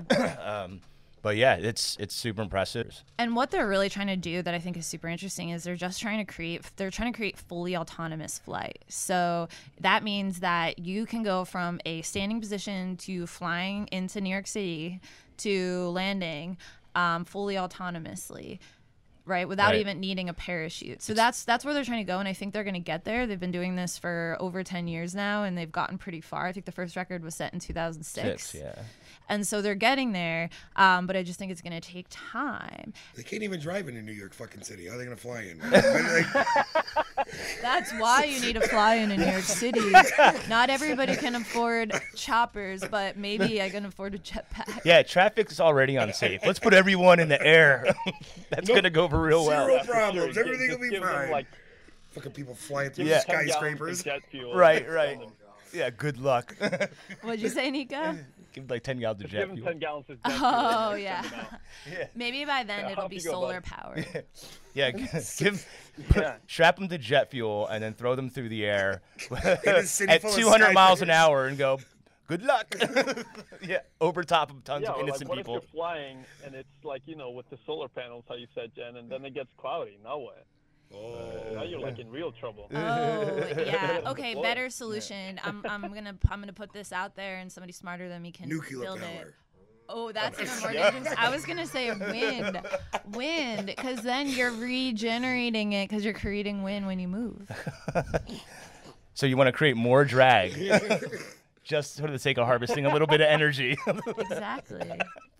um, 0.43 0.81
but 1.25 1.38
yeah, 1.38 1.55
it's 1.55 1.97
it's 1.99 2.13
super 2.13 2.43
impressive. 2.43 3.03
And 3.17 3.35
what 3.35 3.49
they're 3.49 3.67
really 3.67 3.89
trying 3.89 4.05
to 4.09 4.15
do 4.15 4.43
that 4.43 4.53
I 4.53 4.59
think 4.59 4.77
is 4.77 4.85
super 4.85 5.07
interesting 5.07 5.49
is 5.49 5.63
they're 5.63 5.75
just 5.75 5.99
trying 5.99 6.23
to 6.23 6.31
create 6.31 6.61
they're 6.75 6.91
trying 6.91 7.11
to 7.11 7.17
create 7.17 7.35
fully 7.35 7.75
autonomous 7.75 8.38
flight. 8.38 8.85
So 8.89 9.49
that 9.79 10.03
means 10.03 10.41
that 10.41 10.77
you 10.77 11.07
can 11.07 11.23
go 11.23 11.43
from 11.43 11.79
a 11.83 12.03
standing 12.03 12.39
position 12.39 12.95
to 12.97 13.25
flying 13.25 13.89
into 13.91 14.21
New 14.21 14.29
York 14.29 14.45
City 14.45 15.01
to 15.38 15.89
landing 15.89 16.57
um, 16.93 17.25
fully 17.25 17.55
autonomously. 17.55 18.59
Right, 19.27 19.47
without 19.47 19.71
Right. 19.71 19.79
even 19.79 19.99
needing 19.99 20.29
a 20.29 20.35
parachute. 20.35 21.01
So 21.01 21.15
that's 21.15 21.45
that's 21.45 21.65
where 21.65 21.73
they're 21.73 21.83
trying 21.83 22.05
to 22.05 22.11
go, 22.11 22.19
and 22.19 22.27
I 22.27 22.33
think 22.33 22.53
they're 22.53 22.63
going 22.63 22.75
to 22.75 22.79
get 22.79 23.05
there. 23.05 23.25
They've 23.25 23.39
been 23.39 23.49
doing 23.51 23.75
this 23.75 23.97
for 23.97 24.38
over 24.39 24.63
ten 24.63 24.88
years 24.88 25.15
now, 25.15 25.43
and 25.43 25.57
they've 25.57 25.71
gotten 25.71 25.97
pretty 25.97 26.21
far. 26.21 26.45
I 26.45 26.51
think 26.51 26.67
the 26.67 26.71
first 26.71 26.95
record 26.95 27.23
was 27.23 27.33
set 27.33 27.51
in 27.51 27.59
two 27.59 27.73
thousand 27.73 28.03
six. 28.03 28.49
Six, 28.49 28.53
yeah. 28.63 28.83
and 29.27 29.47
so 29.47 29.63
they're 29.63 29.73
getting 29.73 30.11
there. 30.11 30.51
Um, 30.75 31.07
but 31.07 31.15
I 31.15 31.23
just 31.23 31.39
think 31.39 31.51
it's 31.51 31.61
going 31.61 31.73
to 31.73 31.81
take 31.81 32.05
time. 32.11 32.93
They 33.15 33.23
can't 33.23 33.41
even 33.41 33.59
drive 33.59 33.88
into 33.88 34.03
New 34.03 34.11
York 34.11 34.35
fucking 34.35 34.61
city. 34.61 34.85
How 34.88 34.93
are 34.93 34.97
they 34.99 35.05
gonna 35.05 35.15
fly 35.15 35.41
in? 35.41 35.59
That's 37.61 37.91
why 37.93 38.25
you 38.25 38.39
need 38.41 38.53
to 38.53 38.61
fly 38.67 38.95
into 38.95 39.17
New 39.17 39.25
York 39.25 39.43
City. 39.43 39.91
Not 40.49 40.69
everybody 40.69 41.15
can 41.15 41.35
afford 41.35 41.93
choppers, 42.15 42.83
but 42.89 43.17
maybe 43.17 43.61
I 43.61 43.69
can 43.69 43.85
afford 43.85 44.15
a 44.15 44.19
jetpack. 44.19 44.81
Yeah, 44.85 45.01
traffic's 45.03 45.59
already 45.59 45.95
unsafe. 45.95 46.45
Let's 46.45 46.59
put 46.59 46.73
everyone 46.73 47.19
in 47.19 47.29
the 47.29 47.41
air. 47.41 47.95
That's 48.49 48.67
Nope. 48.67 48.77
gonna 48.77 48.89
go 48.89 49.07
over 49.15 49.28
real 49.28 49.45
well. 49.45 49.67
Zero 49.67 49.84
problems. 49.84 50.34
sure. 50.34 50.43
Everything 50.45 50.67
Just 50.67 50.80
will 50.80 50.86
be 50.88 50.91
give 50.91 51.04
them, 51.04 51.12
fine. 51.13 51.32
like, 51.32 51.47
fucking 52.12 52.32
people 52.32 52.56
flying 52.56 52.91
through 52.91 53.06
Yeah. 53.06 53.19
10 53.21 53.47
gallons 53.47 53.49
of 53.49 53.97
skyscrapers. 53.97 54.56
Right, 54.56 54.89
right. 54.89 55.19
Yeah, 55.73 55.89
good 55.89 56.19
luck. 56.19 56.56
What'd 57.21 57.41
you 57.41 57.49
say, 57.49 57.69
Nico? 57.71 58.17
Give 58.54 58.69
like 58.69 58.84
ten 58.84 58.99
gallons 58.99 59.21
of 59.21 59.30
jet 59.30 59.49
fuel. 59.51 59.65
10 59.65 59.80
gallons 59.80 60.10
of 60.10 60.15
jet 60.23 60.32
oh, 60.32 60.38
fuel. 60.38 60.51
Oh 60.54 60.91
and 60.93 61.04
yeah. 61.04 61.21
send 61.21 61.34
them 61.34 61.39
out. 61.41 61.60
Yeah, 61.91 62.08
Maybe 62.15 62.45
by 62.45 62.63
then 62.63 62.86
Yeah, 62.86 62.91
it'll 62.93 63.10
be 63.10 63.17
you 63.17 63.23
go, 63.23 63.32
solar 63.32 63.60
powered. 63.60 64.06
yeah. 64.73 64.91
Give, 64.91 65.67
Yeah. 66.15 66.36
strap 66.47 66.78
them 66.78 66.88
to 66.88 66.97
jet 66.97 67.32
fuel 67.32 67.67
and 67.67 67.84
then 67.84 67.93
throw 67.93 68.15
them 68.15 68.30
through 68.30 68.47
the 68.47 68.65
air 68.65 69.01
at 69.43 70.21
200 70.21 70.73
miles 70.73 71.01
an 71.01 71.10
hour 71.10 71.47
and 71.47 71.58
go. 71.58 71.80
Good 72.27 72.41
luck. 72.43 72.73
yeah, 73.61 73.79
over 74.01 74.23
top 74.23 74.49
of 74.51 74.63
tons 74.63 74.83
Yeah, 74.83 74.89
of 74.91 74.95
or 74.95 74.99
like 75.01 75.07
innocent 75.09 75.29
what 75.29 75.38
people. 75.38 75.57
if 75.57 75.63
you're 75.63 75.69
flying 75.71 76.25
and 76.43 76.55
it's 76.55 76.67
like, 76.83 77.03
you 77.05 77.15
know, 77.15 77.29
with 77.29 77.47
the 77.49 77.57
solar 77.65 77.88
panels, 77.88 78.23
how 78.27 78.35
you 78.35 78.47
said, 78.55 78.71
Jen, 78.75 78.95
and 78.95 79.09
then 79.09 79.23
it 79.25 79.33
gets 79.35 79.49
cloudy. 79.57 79.97
Now 80.03 80.17
what? 80.17 80.45
Oh. 80.93 81.13
Uh, 81.15 81.53
now 81.55 81.63
you're 81.63 81.79
like 81.79 81.99
in 81.99 82.09
real 82.09 82.31
trouble. 82.31 82.67
Oh 82.73 83.47
yeah. 83.57 84.01
Okay, 84.07 84.35
better 84.35 84.69
solution. 84.69 85.39
I'm, 85.43 85.63
I'm 85.67 85.81
gonna 85.93 86.15
I'm 86.29 86.39
gonna 86.39 86.53
put 86.53 86.73
this 86.73 86.91
out 86.91 87.15
there, 87.15 87.38
and 87.38 87.51
somebody 87.51 87.73
smarter 87.73 88.07
than 88.07 88.21
me 88.21 88.31
can 88.31 88.49
Nuclear 88.49 88.81
build 88.81 88.99
power. 88.99 89.09
it. 89.09 89.33
Oh, 89.89 90.11
that's 90.11 90.39
even 90.39 90.59
more 90.61 90.71
dangerous. 90.91 91.13
I 91.17 91.29
was 91.29 91.45
gonna 91.45 91.65
say 91.67 91.91
wind, 91.91 92.61
wind, 93.13 93.65
because 93.67 94.01
then 94.01 94.29
you're 94.29 94.51
regenerating 94.51 95.73
it 95.73 95.89
because 95.89 96.03
you're 96.05 96.13
creating 96.13 96.63
wind 96.63 96.85
when 96.88 96.99
you 96.99 97.07
move. 97.07 97.51
So 99.13 99.25
you 99.25 99.38
want 99.38 99.47
to 99.47 99.51
create 99.53 99.77
more 99.77 100.03
drag, 100.05 100.53
just 101.65 101.99
for 101.99 102.10
the 102.10 102.19
sake 102.19 102.38
of 102.38 102.45
harvesting 102.45 102.86
a 102.86 102.93
little 102.93 103.08
bit 103.08 103.19
of 103.19 103.28
energy. 103.28 103.75
Exactly. 104.17 104.91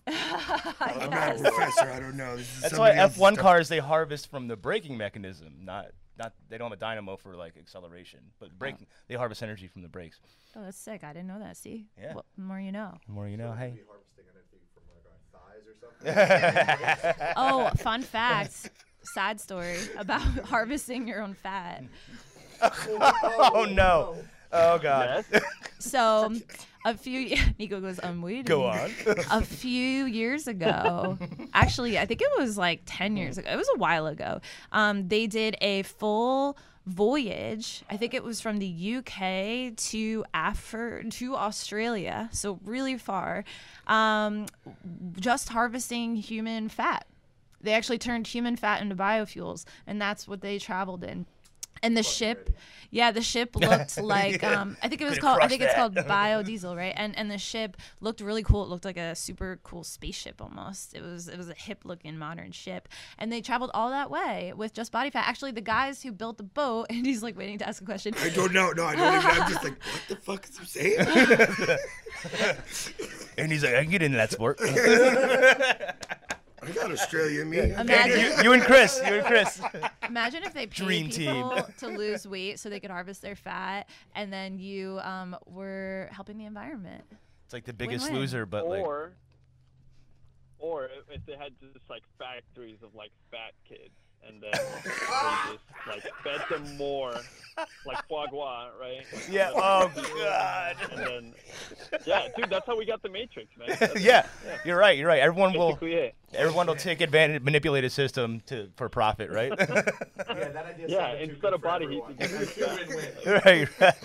I'm 0.08 1.10
not 1.10 1.36
a 1.36 1.40
professor. 1.40 1.92
I 1.92 2.00
don't 2.00 2.18
know. 2.18 2.36
This 2.36 2.56
is 2.56 2.62
That's 2.62 2.78
why 2.78 2.92
F1 2.92 3.34
stuff. 3.34 3.38
cars 3.38 3.70
they 3.70 3.80
harvest 3.80 4.30
from 4.30 4.48
the 4.48 4.56
braking 4.56 4.98
mechanism, 4.98 5.54
not 5.62 5.88
not 6.18 6.34
they 6.50 6.58
don't 6.58 6.70
have 6.70 6.78
a 6.78 6.80
dynamo 6.80 7.18
for 7.18 7.36
like 7.36 7.58
acceleration, 7.58 8.20
but 8.40 8.58
braking 8.58 8.88
oh. 8.90 8.96
they 9.08 9.16
harvest 9.16 9.42
energy 9.42 9.68
from 9.68 9.82
the 9.82 9.88
brakes. 9.88 10.20
Oh, 10.56 10.62
that's 10.64 10.78
sick. 10.78 11.04
I 11.04 11.14
didn't 11.14 11.28
know 11.28 11.40
that. 11.40 11.58
See, 11.58 11.88
Yeah. 12.00 12.14
Well, 12.16 12.26
the 12.36 12.44
more 12.44 12.60
you 12.60 12.72
know. 12.72 12.94
The 13.08 13.14
more 13.14 13.28
you 13.28 13.38
know. 13.38 13.54
Hey. 13.54 13.74
Oh, 17.38 17.72
fun 17.78 18.02
fact, 18.04 18.70
sad 19.16 19.40
story 19.40 19.80
about 19.98 20.22
harvesting 20.46 21.08
your 21.08 21.22
own 21.22 21.34
fat. 21.34 21.84
oh 22.62 23.68
no. 23.72 24.18
Oh 24.52 24.78
god. 24.78 25.26
Yes. 25.32 25.44
So 25.86 26.34
a 26.86 26.96
few 26.96 27.36
Nico 27.60 27.80
goes, 27.80 28.00
I'm 28.02 28.22
waiting. 28.22 28.44
Go 28.44 28.66
on. 28.66 28.92
a 29.32 29.42
few 29.42 30.06
years 30.06 30.48
ago, 30.48 31.18
actually, 31.54 31.98
I 31.98 32.06
think 32.06 32.22
it 32.22 32.30
was 32.38 32.58
like 32.58 32.82
10 32.86 33.18
years 33.18 33.38
ago. 33.38 33.50
It 33.52 33.56
was 33.56 33.70
a 33.76 33.78
while 33.78 34.08
ago. 34.08 34.42
Um, 34.72 35.08
they 35.08 35.28
did 35.28 35.56
a 35.62 35.84
full 35.84 36.58
voyage. 36.86 37.84
I 37.90 37.98
think 37.98 38.14
it 38.14 38.24
was 38.24 38.40
from 38.42 38.60
the 38.60 38.96
UK 38.98 39.76
to 39.76 40.24
Afri- 40.34 41.10
to 41.14 41.36
Australia, 41.36 42.30
so 42.32 42.60
really 42.64 42.98
far. 42.98 43.44
Um, 43.88 44.46
just 45.20 45.50
harvesting 45.50 46.16
human 46.16 46.70
fat. 46.70 47.08
They 47.62 47.74
actually 47.74 47.98
turned 47.98 48.28
human 48.28 48.56
fat 48.56 48.82
into 48.84 48.96
biofuels, 48.96 49.66
and 49.88 50.00
that's 50.00 50.28
what 50.28 50.42
they 50.42 50.60
traveled 50.60 51.04
in. 51.04 51.26
And 51.84 51.96
the 51.96 52.04
ship, 52.04 52.50
yeah, 52.90 53.12
the 53.12 53.22
ship 53.22 53.56
looked 53.60 54.02
like 54.02 54.44
um, 54.44 54.78
I 54.82 54.88
think 54.88 55.02
it 55.02 55.04
was 55.04 55.14
Could've 55.14 55.22
called 55.24 55.36
I 55.36 55.40
crushed 55.40 55.50
think 55.50 55.62
it's 55.64 55.74
called 55.74 55.96
biodiesel, 55.96 56.76
right? 56.76 56.94
And 56.96 57.18
and 57.18 57.30
the 57.30 57.38
ship 57.38 57.78
looked 58.00 58.22
really 58.22 58.44
cool. 58.44 58.64
It 58.64 58.70
looked 58.70 58.86
like 58.86 58.98
a 58.98 59.16
super 59.16 59.60
cool 59.64 59.84
spaceship 59.84 60.42
almost. 60.42 60.96
It 60.96 61.02
was 61.02 61.28
it 61.28 61.38
was 61.38 61.50
a 61.50 61.54
hip 61.54 61.82
looking 61.84 62.18
modern 62.18 62.52
ship, 62.52 62.88
and 63.18 63.32
they 63.32 63.42
traveled 63.42 63.72
all 63.74 63.90
that 63.90 64.10
way 64.10 64.54
with 64.56 64.74
just 64.74 64.92
body 64.92 65.10
fat. 65.10 65.26
Actually, 65.28 65.52
the 65.52 65.62
guys 65.62 66.02
who 66.02 66.12
built 66.12 66.38
the 66.38 66.44
boat, 66.44 66.88
and 66.90 67.06
he's 67.06 67.22
like 67.24 67.38
waiting 67.38 67.58
to 67.60 67.68
ask 67.68 67.82
a 67.82 67.86
question. 67.86 68.14
I 68.20 68.30
don't 68.30 68.54
know. 68.54 68.72
No, 68.72 68.86
I 68.86 68.96
don't 68.96 69.16
even. 69.16 69.42
I'm 69.42 69.52
just 69.52 69.64
like, 69.64 69.84
what 69.84 70.02
the 70.08 70.16
fuck 70.16 70.48
is 70.50 70.58
he 70.58 70.66
saying? 70.66 71.80
and 73.38 73.52
he's 73.52 73.64
like, 73.64 73.76
I 73.76 73.82
can 73.84 73.92
get 73.92 74.02
into 74.02 74.18
that 74.18 74.32
sport. 74.32 74.60
I 76.66 76.72
got 76.72 76.92
Australia 76.92 77.42
in 77.42 77.50
me. 77.50 77.60
Imagine, 77.60 78.20
you, 78.20 78.44
you 78.44 78.54
and 78.54 78.64
Chris. 78.64 79.00
You 79.06 79.16
and 79.16 79.26
Chris. 79.26 79.62
imagine 80.08 80.44
if 80.44 80.54
they 80.54 80.68
paid 80.68 80.86
Dream 80.86 81.10
team. 81.10 81.52
to 81.80 81.88
lose 81.88 82.28
weight 82.28 82.60
so 82.60 82.70
they 82.70 82.80
could 82.80 82.92
harvest 82.92 83.22
their 83.22 83.36
fat, 83.36 83.88
and 84.16 84.32
then 84.32 84.58
you 84.60 85.00
um, 85.00 85.36
were 85.46 86.10
helping 86.12 86.38
the 86.38 86.46
environment. 86.46 87.04
It's 87.46 87.54
like 87.54 87.66
the 87.66 87.74
biggest 87.74 88.06
Win-win. 88.06 88.22
loser, 88.22 88.46
but 88.46 88.68
like 88.68 88.82
or 88.82 89.14
or 90.58 90.90
if 91.12 91.26
they 91.26 91.36
had 91.36 91.54
just 91.74 91.90
like 91.90 92.04
factories 92.18 92.78
of 92.82 92.96
like 92.96 93.12
fat 93.30 93.54
kids 93.68 93.94
and 94.28 94.42
then 94.42 94.52
they 94.84 95.54
just 95.54 95.64
like 95.88 96.04
fed 96.24 96.42
them 96.50 96.78
more 96.78 97.14
like 97.86 98.06
foie 98.10 98.26
gras 98.28 98.70
right 98.80 99.06
Yeah. 99.30 99.52
Oh 99.56 99.90
god. 100.18 100.76
and 100.92 101.00
then 101.00 101.34
yeah 102.06 102.28
dude 102.36 102.50
that's 102.50 102.66
how 102.66 102.78
we 102.78 102.86
got 102.86 103.02
the 103.02 103.10
matrix 103.10 103.50
man 103.58 103.70
That's 103.80 104.02
yeah, 104.02 104.26
you're 104.66 104.78
right. 104.78 104.98
You're 104.98 105.08
right. 105.08 105.22
Everyone 105.22 105.54
will 105.54 105.78
it 105.82 106.16
everyone 106.34 106.68
will 106.68 106.76
take 106.76 107.00
advantage, 107.02 107.42
manipulate 107.44 107.84
a 107.86 107.90
system 107.90 108.42
to 108.48 108.70
for 108.76 108.90
profit, 108.90 109.30
right? 109.30 109.52
Yeah, 109.58 110.50
that 110.50 110.66
idea 110.66 110.88
Yeah, 110.90 111.14
instead 111.14 111.54
of 111.54 111.62
body 111.62 111.88
heat, 111.88 112.04
everyone. 112.10 112.18
you 112.20 112.46
just 112.46 112.58
use 112.58 112.68
It's 112.82 112.92
a 112.92 112.96
win-win. 112.96 113.42
right. 113.46 113.80
right. 113.80 113.96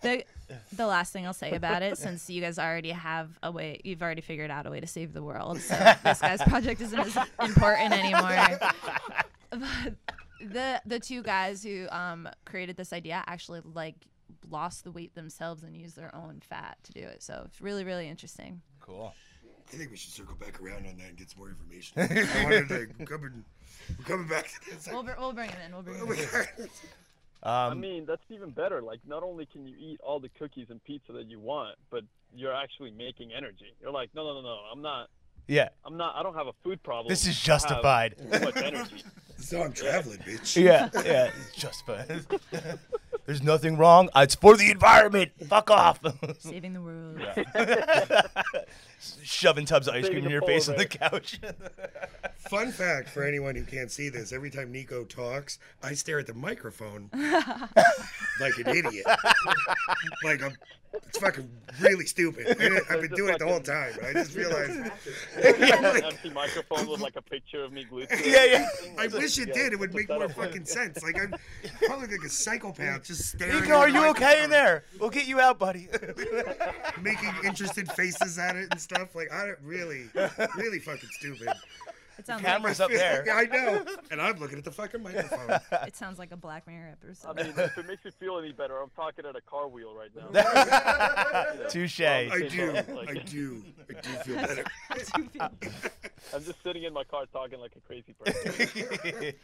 the 0.00 0.24
the 0.72 0.86
last 0.86 1.12
thing 1.12 1.26
I'll 1.26 1.34
say 1.34 1.52
about 1.54 1.82
it, 1.82 1.98
since 1.98 2.30
you 2.30 2.40
guys 2.40 2.58
already 2.58 2.90
have 2.90 3.28
a 3.42 3.50
way, 3.52 3.80
you've 3.84 4.00
already 4.02 4.22
figured 4.22 4.50
out 4.50 4.66
a 4.66 4.70
way 4.70 4.80
to 4.80 4.86
save 4.86 5.12
the 5.12 5.22
world, 5.22 5.60
so 5.60 5.74
this 6.04 6.20
guy's 6.22 6.40
project 6.42 6.80
isn't 6.80 6.98
as 6.98 7.18
important 7.42 7.92
anymore. 7.92 8.58
But 9.50 9.94
the 10.40 10.80
the 10.86 11.00
two 11.00 11.22
guys 11.22 11.62
who 11.62 11.86
um, 11.90 12.28
created 12.44 12.76
this 12.76 12.92
idea 12.92 13.22
actually 13.26 13.60
like 13.74 13.96
lost 14.50 14.84
the 14.84 14.90
weight 14.90 15.14
themselves 15.14 15.62
and 15.62 15.76
used 15.76 15.96
their 15.96 16.14
own 16.14 16.40
fat 16.40 16.78
to 16.84 16.92
do 16.92 17.00
it. 17.00 17.22
So 17.22 17.42
it's 17.46 17.60
really 17.60 17.84
really 17.84 18.08
interesting. 18.08 18.60
Cool. 18.80 19.12
I 19.70 19.76
think 19.76 19.90
we 19.90 19.96
should 19.98 20.12
circle 20.12 20.34
back 20.36 20.60
around 20.62 20.86
on 20.86 20.96
that 20.96 21.08
and 21.08 21.16
get 21.18 21.28
some 21.28 21.40
more 21.40 21.50
information. 21.50 22.00
I 22.40 22.42
wanted 22.44 22.68
to 22.68 23.04
come 23.04 23.24
and, 23.24 23.44
we're 23.98 24.04
coming 24.06 24.26
back 24.26 24.46
to 24.48 24.70
this. 24.70 24.88
We'll, 24.90 25.02
br- 25.02 25.10
we'll 25.18 25.34
bring 25.34 25.50
him 25.50 25.58
in. 25.66 25.72
We'll 25.72 25.82
bring 25.82 25.98
him 25.98 26.10
in. 26.58 26.68
I 27.42 27.66
Um, 27.66 27.78
mean, 27.78 28.06
that's 28.06 28.22
even 28.30 28.48
better. 28.48 28.80
Like, 28.80 29.00
not 29.06 29.22
only 29.22 29.44
can 29.44 29.66
you 29.66 29.74
eat 29.78 30.00
all 30.02 30.20
the 30.20 30.30
cookies 30.38 30.68
and 30.70 30.82
pizza 30.84 31.12
that 31.12 31.26
you 31.26 31.38
want, 31.38 31.76
but 31.90 32.02
you're 32.34 32.54
actually 32.54 32.92
making 32.92 33.30
energy. 33.36 33.74
You're 33.82 33.90
like, 33.92 34.08
no, 34.14 34.24
no, 34.24 34.34
no, 34.36 34.40
no. 34.40 34.58
I'm 34.72 34.80
not. 34.80 35.10
yeah. 35.48 35.68
I'm 35.84 35.98
not. 35.98 36.16
I 36.16 36.22
don't 36.22 36.34
have 36.34 36.46
a 36.46 36.54
food 36.64 36.82
problem. 36.82 37.08
This 37.10 37.26
is 37.26 37.28
I 37.28 37.32
have 37.32 37.42
justified. 37.44 38.14
Too 38.18 38.40
much 38.40 38.56
energy. 38.56 39.04
So 39.48 39.62
I'm 39.62 39.72
traveling, 39.72 40.18
bitch. 40.18 40.62
Yeah. 40.62 40.90
Yeah. 40.94 41.30
It's 41.46 41.56
justified. 41.56 42.26
There's 43.28 43.42
nothing 43.42 43.76
wrong. 43.76 44.08
It's 44.16 44.34
for 44.36 44.56
the 44.56 44.70
environment. 44.70 45.32
Fuck 45.50 45.70
off. 45.70 46.00
Saving 46.38 46.72
the 46.72 46.80
world. 46.80 47.20
Shoving 49.22 49.66
tubs 49.66 49.86
of 49.86 49.94
ice 49.94 50.08
cream 50.08 50.24
in 50.24 50.30
your 50.30 50.40
polar 50.40 50.52
face 50.54 50.68
on 50.70 50.76
the 50.76 50.86
couch. 50.86 51.38
Fun 52.48 52.72
fact 52.72 53.10
for 53.10 53.24
anyone 53.24 53.54
who 53.54 53.64
can't 53.64 53.90
see 53.90 54.08
this: 54.08 54.32
every 54.32 54.50
time 54.50 54.72
Nico 54.72 55.04
talks, 55.04 55.58
I 55.82 55.92
stare 55.92 56.18
at 56.20 56.26
the 56.26 56.32
microphone 56.32 57.10
like 57.12 58.56
an 58.56 58.68
idiot. 58.68 59.04
like 60.24 60.42
I'm, 60.42 60.56
it's 61.06 61.18
fucking 61.18 61.48
really 61.80 62.06
stupid. 62.06 62.46
And 62.60 62.80
I've 62.90 63.02
been 63.02 63.12
doing 63.14 63.34
it 63.34 63.38
the 63.38 63.44
whole 63.46 63.60
fucking- 63.60 64.00
time. 64.00 64.06
I 64.08 64.12
just 64.14 64.34
realized. 64.34 64.90
An 65.36 66.04
empty 66.04 66.30
microphone 66.30 66.88
with 66.88 67.00
like 67.00 67.16
a 67.16 67.22
picture 67.22 67.62
of 67.62 67.72
me 67.72 67.84
glued 67.84 68.08
to 68.08 68.14
it. 68.14 68.26
Yeah, 68.26 68.44
yeah. 68.44 68.68
I 68.98 69.06
wish 69.08 69.38
it 69.38 69.48
Yeah, 69.48 69.54
did. 69.54 69.72
It 69.74 69.78
would 69.78 69.94
make 69.94 70.08
more 70.08 70.28
fucking 70.30 70.64
sense. 70.64 71.02
Like 71.02 71.20
I'm 71.20 71.34
probably 71.86 72.08
like 72.16 72.26
a 72.26 72.30
psychopath, 72.30 73.04
just 73.04 73.17
staring. 73.26 73.60
Nico, 73.60 73.74
are 73.74 73.88
you 73.88 74.06
okay 74.10 74.42
in 74.44 74.50
there? 74.50 74.84
We'll 75.00 75.10
get 75.10 75.26
you 75.26 75.40
out, 75.40 75.58
buddy. 75.58 75.88
Making 77.00 77.32
interested 77.44 77.90
faces 77.92 78.38
at 78.38 78.56
it 78.56 78.68
and 78.70 78.80
stuff. 78.80 79.14
Like 79.14 79.32
I 79.32 79.46
don't 79.46 79.58
really, 79.62 80.08
really 80.56 80.78
fucking 80.78 81.08
stupid. 81.18 81.48
It 82.18 82.26
sounds 82.26 82.42
Camera's 82.42 82.80
like 82.80 82.90
up 82.90 82.96
there. 82.96 83.24
I 83.32 83.44
know, 83.44 83.84
and 84.10 84.20
I'm 84.20 84.40
looking 84.40 84.58
at 84.58 84.64
the 84.64 84.72
fucking 84.72 85.04
microphone. 85.04 85.60
it 85.86 85.94
sounds 85.94 86.18
like 86.18 86.32
a 86.32 86.36
Black 86.36 86.66
Mirror 86.66 86.88
I 86.88 87.06
episode. 87.06 87.36
mean, 87.36 87.46
if 87.56 87.78
it 87.78 87.86
makes 87.86 88.04
me 88.04 88.10
feel 88.18 88.38
any 88.38 88.50
better, 88.50 88.76
I'm 88.82 88.90
talking 88.96 89.24
at 89.24 89.36
a 89.36 89.40
car 89.40 89.68
wheel 89.68 89.94
right 89.94 90.10
now. 90.16 90.26
Touche. 91.68 92.00
I 92.00 92.28
Same 92.28 92.48
do, 92.48 92.72
boat, 92.72 92.88
like- 92.88 93.10
I 93.10 93.14
do, 93.22 93.62
I 93.88 93.92
do 94.00 94.08
feel 94.24 94.34
better. 94.34 94.64
I'm 96.34 96.44
just 96.44 96.60
sitting 96.64 96.82
in 96.82 96.92
my 96.92 97.04
car 97.04 97.26
talking 97.32 97.60
like 97.60 97.76
a 97.76 97.80
crazy 97.86 98.12
person. 98.14 99.32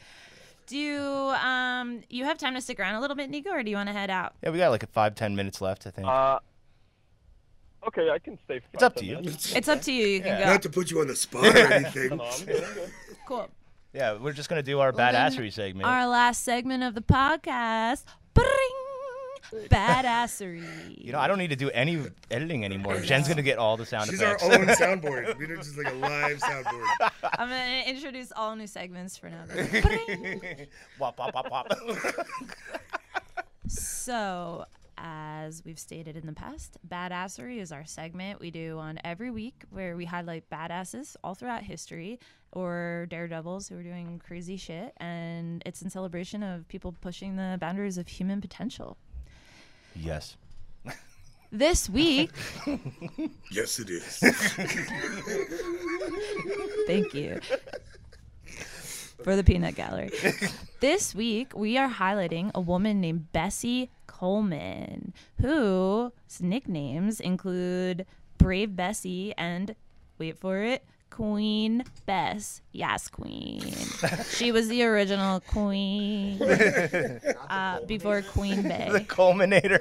Do 0.67 0.79
you 0.79 1.01
um 1.01 2.03
you 2.09 2.25
have 2.25 2.39
time 2.39 2.55
to 2.55 2.61
stick 2.61 2.81
around 2.81 2.95
a 2.95 3.01
little 3.01 3.17
bit, 3.17 3.29
Nico, 3.31 3.51
or 3.51 3.63
do 3.63 3.71
you 3.71 3.77
want 3.77 3.89
to 3.89 3.93
head 3.93 4.11
out? 4.11 4.35
Yeah, 4.43 4.51
we 4.51 4.59
got 4.59 4.71
like 4.71 4.83
a 4.83 4.87
five, 4.87 5.15
ten 5.15 5.37
minutes 5.37 5.61
left, 5.61 5.87
I 5.87 5.91
think. 5.91 6.07
Uh, 6.09 6.39
okay, 7.87 8.09
I 8.11 8.19
can 8.19 8.39
stay. 8.45 8.61
For 8.61 8.67
It's 8.73 8.83
up 8.83 8.97
to 8.97 9.05
you. 9.05 9.17
minutes. 9.17 9.55
It's 9.55 9.69
up 9.69 9.83
to 9.83 9.93
you. 9.93 10.07
You 10.07 10.21
can 10.21 10.39
Yeah. 10.39 10.45
go. 10.47 10.53
Not 10.53 10.63
to 10.63 10.71
put 10.71 10.91
you 10.91 11.01
on 11.01 11.07
the 11.07 11.17
spot 11.17 11.45
or 11.45 11.57
anything. 11.73 12.17
No, 12.17 12.25
I'm 12.25 12.45
good. 12.47 12.65
I'm 12.65 12.75
good. 12.75 12.91
Cool. 13.27 13.49
yeah, 13.95 14.19
we're 14.19 14.33
just 14.35 14.49
gonna 14.51 14.63
do 14.63 14.81
our 14.81 14.93
Well, 14.93 15.13
then, 15.13 15.15
badassery 15.33 15.51
segment. 15.53 15.87
Our 15.89 16.07
last 16.07 16.45
segment 16.45 16.83
of 16.83 16.95
the 16.95 17.01
podcast. 17.01 18.05
Bring 18.35 18.49
badassery. 19.53 20.65
You 20.97 21.13
know, 21.13 21.19
I 21.19 21.29
don't 21.29 21.39
need 21.39 21.51
to 21.51 21.57
do 21.57 21.71
any 21.71 22.03
editing 22.31 22.65
anymore. 22.65 23.01
Jen's 23.01 23.29
gonna 23.29 23.43
get 23.43 23.59
all 23.59 23.77
the 23.77 23.87
sound 23.87 24.11
She's 24.11 24.23
our 24.23 24.39
own 24.43 24.67
soundboard. 24.69 25.39
We're 25.39 25.57
just 25.57 25.77
like 25.77 25.93
a 25.93 25.97
live 25.97 26.39
soundboard. 26.39 27.11
I'm 27.39 27.49
gonna 27.49 27.85
introduce 27.87 28.33
all 28.33 28.57
new 28.57 28.67
segments 28.67 29.17
for 29.17 29.31
now. 29.31 29.45
Bring. 29.55 30.67
wop, 30.99 31.19
wop, 31.19 31.35
wop, 31.35 31.51
wop. 31.51 31.73
So, 33.67 34.67
as 34.99 35.65
we've 35.65 35.79
stated 35.79 36.17
in 36.17 36.27
the 36.27 36.33
past, 36.33 36.79
Badassery 36.89 37.59
is 37.59 37.73
our 37.73 37.85
segment 37.85 38.41
we 38.41 38.51
do 38.51 38.79
on 38.79 38.99
every 39.05 39.31
week 39.31 39.65
where 39.71 39.97
we 39.97 40.05
highlight 40.05 40.49
badasses 40.51 41.17
all 41.25 41.35
throughout 41.35 41.63
history 41.63 42.19
or 42.53 43.07
daredevils 43.11 43.69
who 43.69 43.79
are 43.79 43.83
doing 43.83 44.21
crazy 44.25 44.57
shit. 44.57 44.93
And 44.99 45.63
it's 45.67 45.83
in 45.83 45.91
celebration 45.91 46.43
of 46.43 46.69
people 46.69 46.95
pushing 47.01 47.37
the 47.37 47.59
boundaries 47.61 47.99
of 47.99 48.09
human 48.09 48.41
potential. 48.41 48.97
Yes. 49.95 50.37
This 51.53 51.89
week, 51.89 52.31
Yes, 53.51 53.79
it 53.79 53.89
is. 53.89 54.19
thank 56.89 57.15
you 57.15 57.39
for 59.23 59.37
the 59.37 59.45
peanut 59.45 59.77
gallery. 59.77 60.11
this 60.81 61.15
week, 61.15 61.53
we 61.55 61.79
are 61.79 61.89
highlighting 61.89 62.51
a 62.55 62.61
woman 62.61 63.01
named 63.01 63.31
Bessie 63.33 63.91
Coleman, 64.09 65.13
whose 65.41 66.11
nicknames 66.41 67.21
include 67.21 68.05
Brave 68.37 68.75
Bessie 68.75 69.33
and, 69.39 69.77
wait 70.19 70.37
for 70.39 70.59
it, 70.61 70.85
Queen 71.15 71.85
Bess. 72.07 72.61
Yes, 72.73 73.07
Queen. 73.07 73.73
she 74.31 74.51
was 74.51 74.67
the 74.67 74.83
original 74.83 75.39
Queen 75.39 76.43
uh, 77.49 77.79
before 77.87 78.21
Queen 78.23 78.65
The 78.65 79.05
culminator. 79.07 79.79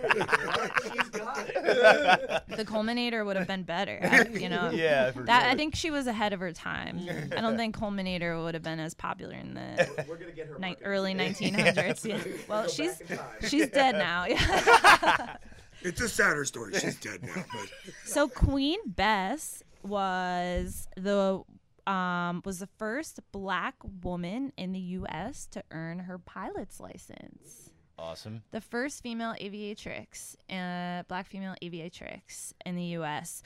She's 0.83 1.09
got 1.09 1.49
it. 1.49 2.43
The 2.55 2.63
Culminator 2.65 3.25
would 3.25 3.35
have 3.35 3.47
been 3.47 3.63
better, 3.63 3.99
uh, 4.03 4.37
you 4.37 4.47
know. 4.47 4.69
yeah. 4.73 5.09
for 5.09 5.23
That 5.23 5.49
I 5.49 5.55
think 5.55 5.75
she 5.75 5.89
was 5.89 6.05
ahead 6.05 6.33
of 6.33 6.39
her 6.39 6.51
time. 6.51 6.99
I 7.35 7.41
don't 7.41 7.57
think 7.57 7.75
Culminator 7.75 8.43
would 8.43 8.53
have 8.53 8.61
been 8.63 8.79
as 8.79 8.93
popular 8.93 9.33
in 9.33 9.55
the 9.55 10.05
We're 10.07 10.17
gonna 10.17 10.33
get 10.33 10.49
her. 10.49 10.59
ni- 10.59 10.77
early 10.83 11.15
1900s. 11.15 12.05
Yeah. 12.05 12.19
Well, 12.47 12.67
she's 12.67 12.97
back 12.99 13.09
in 13.09 13.17
time. 13.17 13.27
she's 13.49 13.69
dead 13.69 13.95
now. 13.95 14.25
Yeah. 14.25 15.37
It's 15.81 15.99
a 15.99 16.07
sadder 16.07 16.45
story. 16.45 16.73
She's 16.79 16.95
dead 16.97 17.23
now, 17.23 17.43
but 17.51 17.69
so 18.05 18.27
Queen 18.27 18.79
Bess 18.85 19.63
was 19.83 20.87
the 20.95 21.43
um, 21.85 22.41
was 22.45 22.59
the 22.59 22.69
first 22.77 23.19
black 23.31 23.75
woman 24.03 24.53
in 24.57 24.71
the 24.71 24.79
U.S. 24.79 25.47
to 25.47 25.63
earn 25.71 25.99
her 25.99 26.17
pilot's 26.17 26.79
license. 26.79 27.69
Awesome. 27.95 28.41
the 28.51 28.59
first 28.59 29.03
female 29.03 29.35
aviatrix, 29.39 30.35
uh, 30.49 31.03
black 31.07 31.27
female 31.27 31.55
aviatrix 31.61 32.53
in 32.65 32.75
the 32.75 32.83
U.S. 32.83 33.43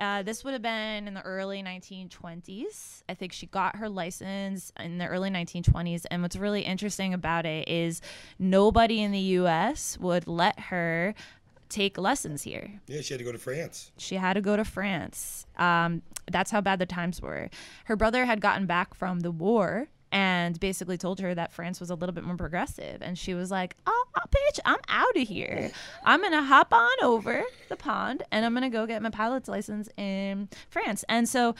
Uh, 0.00 0.22
this 0.22 0.42
would 0.42 0.54
have 0.54 0.62
been 0.62 1.06
in 1.06 1.12
the 1.12 1.20
early 1.20 1.62
1920s. 1.62 3.02
I 3.06 3.14
think 3.14 3.32
she 3.32 3.44
got 3.46 3.76
her 3.76 3.88
license 3.90 4.72
in 4.80 4.96
the 4.96 5.06
early 5.06 5.28
1920s. 5.28 6.06
And 6.10 6.22
what's 6.22 6.36
really 6.36 6.62
interesting 6.62 7.12
about 7.12 7.44
it 7.44 7.68
is 7.68 8.00
nobody 8.38 9.02
in 9.02 9.12
the 9.12 9.18
U.S. 9.18 9.98
would 10.00 10.26
let 10.26 10.58
her 10.58 11.14
take 11.70 11.96
lessons 11.96 12.42
here 12.42 12.80
Yeah, 12.86 13.00
she 13.00 13.14
had 13.14 13.18
to 13.18 13.24
go 13.24 13.32
to 13.32 13.38
France. 13.38 13.92
she 13.96 14.16
had 14.16 14.34
to 14.34 14.40
go 14.40 14.56
to 14.56 14.64
France. 14.64 15.46
Um, 15.56 16.02
that's 16.30 16.50
how 16.50 16.60
bad 16.60 16.78
the 16.78 16.86
times 16.86 17.20
were. 17.22 17.50
Her 17.84 17.96
brother 17.96 18.24
had 18.24 18.40
gotten 18.40 18.66
back 18.66 18.94
from 18.94 19.20
the 19.20 19.30
war 19.30 19.88
and 20.12 20.58
basically 20.58 20.98
told 20.98 21.20
her 21.20 21.34
that 21.34 21.52
France 21.52 21.78
was 21.80 21.90
a 21.90 21.94
little 21.94 22.12
bit 22.14 22.24
more 22.24 22.36
progressive. 22.36 23.00
And 23.00 23.16
she 23.16 23.34
was 23.34 23.50
like, 23.50 23.76
oh, 23.86 24.04
oh, 24.16 24.22
bitch, 24.30 24.58
I'm 24.64 24.80
out 24.88 25.16
of 25.16 25.28
here. 25.28 25.70
I'm 26.04 26.20
going 26.20 26.32
to 26.32 26.42
hop 26.42 26.72
on 26.72 26.90
over 27.02 27.44
the 27.68 27.76
pond 27.76 28.24
and 28.32 28.44
I'm 28.44 28.52
going 28.52 28.62
to 28.62 28.76
go 28.76 28.86
get 28.86 29.02
my 29.02 29.10
pilot's 29.10 29.48
license 29.48 29.88
in 29.96 30.48
France. 30.68 31.04
And 31.08 31.28
so, 31.28 31.54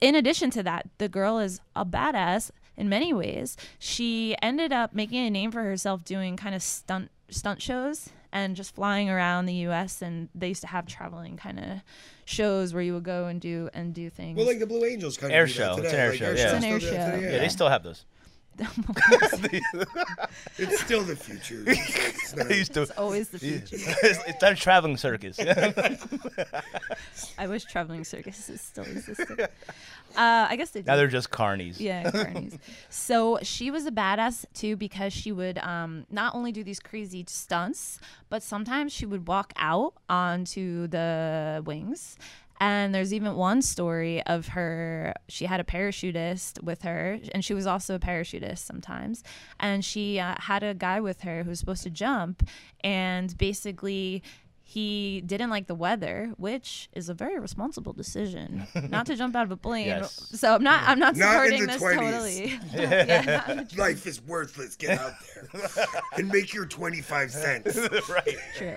in 0.00 0.16
addition 0.16 0.50
to 0.50 0.62
that, 0.64 0.88
the 0.98 1.08
girl 1.08 1.38
is 1.38 1.60
a 1.76 1.86
badass 1.86 2.50
in 2.76 2.88
many 2.88 3.12
ways. 3.12 3.56
She 3.78 4.34
ended 4.42 4.72
up 4.72 4.94
making 4.94 5.24
a 5.24 5.30
name 5.30 5.52
for 5.52 5.62
herself 5.62 6.04
doing 6.04 6.36
kind 6.36 6.54
of 6.54 6.62
stunt 6.62 7.10
stunt 7.28 7.62
shows 7.62 8.10
and 8.32 8.56
just 8.56 8.74
flying 8.74 9.10
around 9.10 9.46
the 9.46 9.54
U.S. 9.54 10.02
And 10.02 10.28
they 10.34 10.48
used 10.48 10.62
to 10.62 10.66
have 10.68 10.86
traveling 10.86 11.36
kind 11.36 11.58
of 11.58 11.66
shows 12.24 12.72
where 12.72 12.82
you 12.82 12.94
would 12.94 13.02
go 13.04 13.26
and 13.26 13.40
do 13.40 13.68
and 13.74 13.92
do 13.94 14.08
things. 14.10 14.36
Well, 14.36 14.46
like 14.46 14.58
the 14.58 14.66
Blue 14.66 14.84
Angels 14.84 15.16
kind 15.18 15.32
Air 15.32 15.44
of 15.44 15.48
do 15.50 15.54
that 15.58 15.58
show. 15.58 15.76
Today. 15.76 15.88
It's 15.88 15.94
an 15.94 16.00
air 16.00 16.10
like 16.10 16.18
show, 16.18 16.24
air 16.24 16.36
yeah. 16.36 16.44
shows 16.44 16.54
It's 16.54 16.64
an 16.64 16.70
air 16.70 16.80
still 16.80 16.90
do 16.90 16.96
that 16.96 17.10
show. 17.10 17.16
today, 17.16 17.32
Yeah, 17.32 17.38
they 17.38 17.48
still 17.48 17.68
have 17.68 17.82
those. 17.82 18.04
It's 20.58 20.80
still 20.80 21.02
the 21.02 21.16
future. 21.16 21.64
It's 21.66 22.36
not- 22.36 22.48
They 22.48 22.62
to. 22.64 22.82
it's 22.82 22.90
always 22.92 23.28
the 23.30 23.38
future. 23.38 23.76
it's, 23.76 24.18
it's 24.26 24.42
not 24.42 24.52
a 24.52 24.56
traveling 24.56 24.96
circus. 24.96 25.38
I 27.38 27.46
wish 27.46 27.64
traveling 27.64 28.04
circuses 28.04 28.60
still 28.60 28.84
existed. 28.84 29.40
Uh, 29.40 29.46
I 30.48 30.56
guess 30.56 30.70
they 30.70 30.80
do. 30.82 30.86
now 30.86 30.96
they're 30.96 31.08
just 31.08 31.30
carnies. 31.30 31.78
Yeah, 31.80 32.10
carnies. 32.10 32.58
so 32.90 33.38
she 33.42 33.70
was 33.70 33.86
a 33.86 33.90
badass 33.90 34.44
too 34.54 34.76
because 34.76 35.12
she 35.12 35.32
would 35.32 35.58
um, 35.58 36.06
not 36.10 36.34
only 36.34 36.52
do 36.52 36.62
these 36.64 36.80
crazy 36.80 37.24
stunts, 37.28 37.98
but 38.28 38.42
sometimes 38.42 38.92
she 38.92 39.06
would 39.06 39.26
walk 39.26 39.52
out 39.56 39.94
onto 40.08 40.86
the 40.88 41.62
wings. 41.66 42.16
And 42.62 42.94
there's 42.94 43.12
even 43.12 43.34
one 43.34 43.60
story 43.60 44.22
of 44.22 44.46
her. 44.48 45.14
She 45.28 45.46
had 45.46 45.58
a 45.58 45.64
parachutist 45.64 46.62
with 46.62 46.82
her, 46.82 47.18
and 47.34 47.44
she 47.44 47.54
was 47.54 47.66
also 47.66 47.96
a 47.96 47.98
parachutist 47.98 48.58
sometimes. 48.58 49.24
And 49.58 49.84
she 49.84 50.20
uh, 50.20 50.36
had 50.38 50.62
a 50.62 50.72
guy 50.72 51.00
with 51.00 51.22
her 51.22 51.42
who 51.42 51.50
was 51.50 51.58
supposed 51.58 51.82
to 51.82 51.90
jump, 51.90 52.48
and 52.84 53.36
basically 53.36 54.22
he 54.62 55.22
didn't 55.26 55.50
like 55.50 55.66
the 55.66 55.74
weather, 55.74 56.34
which 56.36 56.88
is 56.92 57.08
a 57.08 57.14
very 57.14 57.40
responsible 57.40 57.92
decision, 57.92 58.68
not 58.90 59.06
to 59.06 59.16
jump 59.16 59.34
out 59.34 59.42
of 59.46 59.50
a 59.50 59.56
plane. 59.56 59.86
Yes. 59.88 60.30
So 60.32 60.54
I'm 60.54 60.62
not 60.62 60.84
I'm 60.86 61.00
not 61.00 61.16
Not 61.16 61.32
supporting 61.32 61.66
this 61.66 61.82
20s. 61.82 61.98
totally. 61.98 62.60
yeah, 62.80 63.22
not 63.22 63.48
in 63.50 63.56
the 63.56 63.64
tw- 63.64 63.78
Life 63.78 64.06
is 64.06 64.22
worthless. 64.22 64.76
Get 64.76 65.00
out 65.00 65.14
there 65.34 65.48
and 66.16 66.28
make 66.28 66.54
your 66.54 66.66
25 66.66 67.32
cents. 67.32 67.76
right. 68.08 68.36
true. 68.56 68.76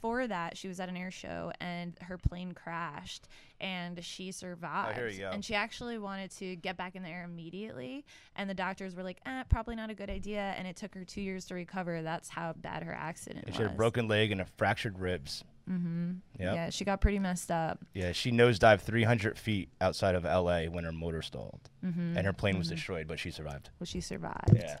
Before 0.00 0.26
that, 0.26 0.56
she 0.56 0.66
was 0.66 0.80
at 0.80 0.88
an 0.88 0.96
air 0.96 1.10
show 1.10 1.52
and 1.60 1.92
her 2.00 2.16
plane 2.16 2.52
crashed 2.52 3.28
and 3.60 4.02
she 4.02 4.32
survived. 4.32 4.92
Oh, 4.96 4.98
here 4.98 5.08
you 5.10 5.18
go. 5.20 5.30
And 5.30 5.44
she 5.44 5.54
actually 5.54 5.98
wanted 5.98 6.30
to 6.38 6.56
get 6.56 6.78
back 6.78 6.96
in 6.96 7.02
the 7.02 7.10
air 7.10 7.24
immediately. 7.24 8.06
And 8.34 8.48
the 8.48 8.54
doctors 8.54 8.94
were 8.94 9.02
like, 9.02 9.20
eh, 9.26 9.42
probably 9.50 9.76
not 9.76 9.90
a 9.90 9.94
good 9.94 10.08
idea. 10.08 10.54
And 10.56 10.66
it 10.66 10.76
took 10.76 10.94
her 10.94 11.04
two 11.04 11.20
years 11.20 11.44
to 11.46 11.54
recover. 11.54 12.00
That's 12.00 12.30
how 12.30 12.54
bad 12.54 12.82
her 12.82 12.94
accident 12.94 13.44
She 13.48 13.50
was. 13.50 13.56
had 13.58 13.66
a 13.66 13.74
broken 13.74 14.08
leg 14.08 14.32
and 14.32 14.40
a 14.40 14.46
fractured 14.56 14.98
ribs. 14.98 15.44
Mm-hmm. 15.70 16.12
Yep. 16.38 16.54
Yeah, 16.54 16.70
she 16.70 16.86
got 16.86 17.02
pretty 17.02 17.18
messed 17.18 17.50
up. 17.50 17.84
Yeah, 17.92 18.12
she 18.12 18.32
nosedived 18.32 18.80
300 18.80 19.38
feet 19.38 19.68
outside 19.82 20.14
of 20.14 20.24
LA 20.24 20.62
when 20.64 20.84
her 20.84 20.92
motor 20.92 21.20
stalled, 21.20 21.60
and 21.82 22.16
her 22.26 22.32
plane 22.32 22.56
was 22.58 22.68
destroyed, 22.68 23.06
but 23.06 23.18
she 23.20 23.30
survived. 23.30 23.68
Well, 23.78 23.84
she 23.86 24.00
survived. 24.00 24.54
Yeah. 24.56 24.78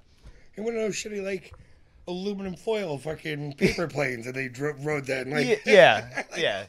And 0.56 0.64
one 0.64 0.74
of 0.74 0.80
those 0.80 0.94
shitty, 0.96 1.22
like, 1.22 1.52
aluminum 2.10 2.54
foil 2.54 2.98
fucking 2.98 3.52
paper 3.58 3.86
planes 3.86 4.26
and 4.26 4.34
they 4.34 4.48
dro- 4.48 4.74
rode 4.80 5.06
that. 5.06 5.26
And, 5.26 5.34
like, 5.34 5.46
yeah, 5.46 5.56
yeah, 5.64 6.22
yeah. 6.36 6.64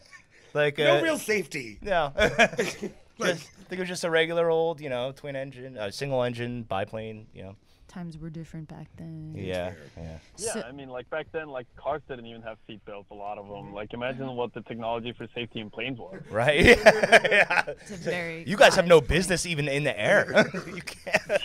Like 0.53 0.79
uh, 0.79 0.83
no 0.83 1.01
real 1.01 1.17
safety. 1.17 1.79
no. 1.81 2.13
Like, 3.19 3.35
just, 3.35 3.49
I 3.49 3.63
think 3.65 3.73
it 3.73 3.79
was 3.81 3.87
just 3.87 4.03
a 4.03 4.09
regular 4.09 4.49
old, 4.49 4.81
you 4.81 4.89
know, 4.89 5.11
twin 5.11 5.35
engine, 5.35 5.77
uh, 5.77 5.91
single 5.91 6.23
engine 6.23 6.63
biplane. 6.63 7.27
You 7.35 7.43
know. 7.43 7.55
Times 7.91 8.17
were 8.17 8.29
different 8.29 8.69
back 8.69 8.87
then. 8.95 9.33
Yeah. 9.35 9.73
Yeah. 9.97 10.17
Yeah, 10.37 10.53
So- 10.53 10.61
I 10.61 10.71
mean, 10.71 10.87
like 10.87 11.09
back 11.09 11.27
then, 11.33 11.49
like 11.49 11.67
cars 11.75 12.01
didn't 12.07 12.25
even 12.25 12.41
have 12.43 12.57
seat 12.65 12.79
belts. 12.85 13.09
A 13.11 13.13
lot 13.13 13.37
of 13.37 13.49
them. 13.49 13.73
Like, 13.73 13.93
imagine 13.93 14.33
what 14.37 14.53
the 14.53 14.61
technology 14.61 15.11
for 15.11 15.27
safety 15.35 15.59
in 15.59 15.69
planes 15.69 15.99
was. 15.99 16.21
Right. 16.31 16.63
yeah. 16.65 17.63
It's 17.67 17.91
a 17.91 17.95
very 17.97 18.45
You 18.47 18.55
guys 18.55 18.75
have 18.75 18.87
no 18.87 18.95
wise 18.99 19.01
point. 19.01 19.09
business 19.09 19.45
even 19.45 19.67
in 19.67 19.83
the 19.83 19.99
air. 19.99 20.49
you 20.73 20.81
can't. 20.81 21.41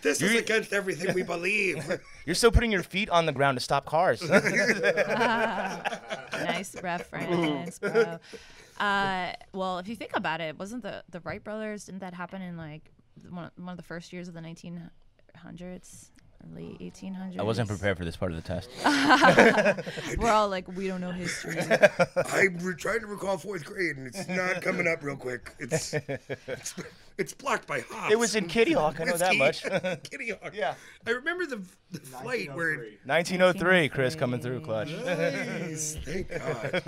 this 0.00 0.22
is 0.22 0.34
against 0.34 0.72
everything 0.72 1.14
we 1.14 1.22
believe. 1.22 2.00
You're 2.24 2.34
still 2.34 2.50
putting 2.50 2.72
your 2.72 2.82
feet 2.82 3.10
on 3.10 3.26
the 3.26 3.32
ground 3.32 3.58
to 3.58 3.62
stop 3.62 3.84
cars. 3.84 4.22
nice 6.32 6.74
reference, 6.82 7.78
bro. 7.78 8.18
Uh, 8.78 9.32
well, 9.52 9.78
if 9.78 9.88
you 9.88 9.96
think 9.96 10.12
about 10.14 10.40
it, 10.40 10.58
wasn't 10.58 10.82
the 10.82 11.02
the 11.10 11.20
Wright 11.20 11.42
brothers? 11.42 11.84
Didn't 11.84 12.00
that 12.00 12.14
happen 12.14 12.42
in 12.42 12.56
like 12.56 12.90
one, 13.30 13.50
one 13.56 13.68
of 13.70 13.76
the 13.76 13.82
first 13.82 14.12
years 14.12 14.28
of 14.28 14.34
the 14.34 14.40
1900s, 14.40 16.10
early 16.44 16.76
1800s? 16.80 17.38
I 17.38 17.42
wasn't 17.42 17.68
prepared 17.68 17.98
for 17.98 18.04
this 18.04 18.16
part 18.16 18.32
of 18.32 18.42
the 18.42 18.42
test. 18.42 18.70
We're 20.18 20.30
all 20.30 20.48
like, 20.48 20.68
we 20.76 20.88
don't 20.88 21.00
know 21.00 21.12
history. 21.12 21.58
I'm 22.32 22.58
re- 22.58 22.74
trying 22.76 23.00
to 23.00 23.06
recall 23.06 23.38
fourth 23.38 23.64
grade 23.64 23.96
and 23.96 24.06
it's 24.06 24.28
not 24.28 24.62
coming 24.62 24.86
up 24.86 25.02
real 25.02 25.16
quick. 25.16 25.54
It's 25.58 25.94
it's, 25.94 26.74
it's 27.18 27.32
blocked 27.32 27.66
by 27.66 27.80
hops. 27.80 28.12
It 28.12 28.18
was 28.18 28.34
in 28.34 28.46
Kitty 28.46 28.72
Hawk. 28.72 29.00
I 29.00 29.04
know 29.04 29.16
that 29.16 29.36
much. 29.36 29.62
Kitty 30.10 30.30
Hawk. 30.30 30.54
Yeah. 30.54 30.74
I 31.06 31.10
remember 31.10 31.46
the, 31.46 31.62
the 31.90 32.00
flight 32.00 32.54
where. 32.54 32.76
1903, 33.04 33.88
Chris 33.88 34.14
coming 34.14 34.40
through 34.40 34.60
clutch. 34.60 34.90
Nice. 34.90 35.96
Thank 36.04 36.28
God. 36.28 36.82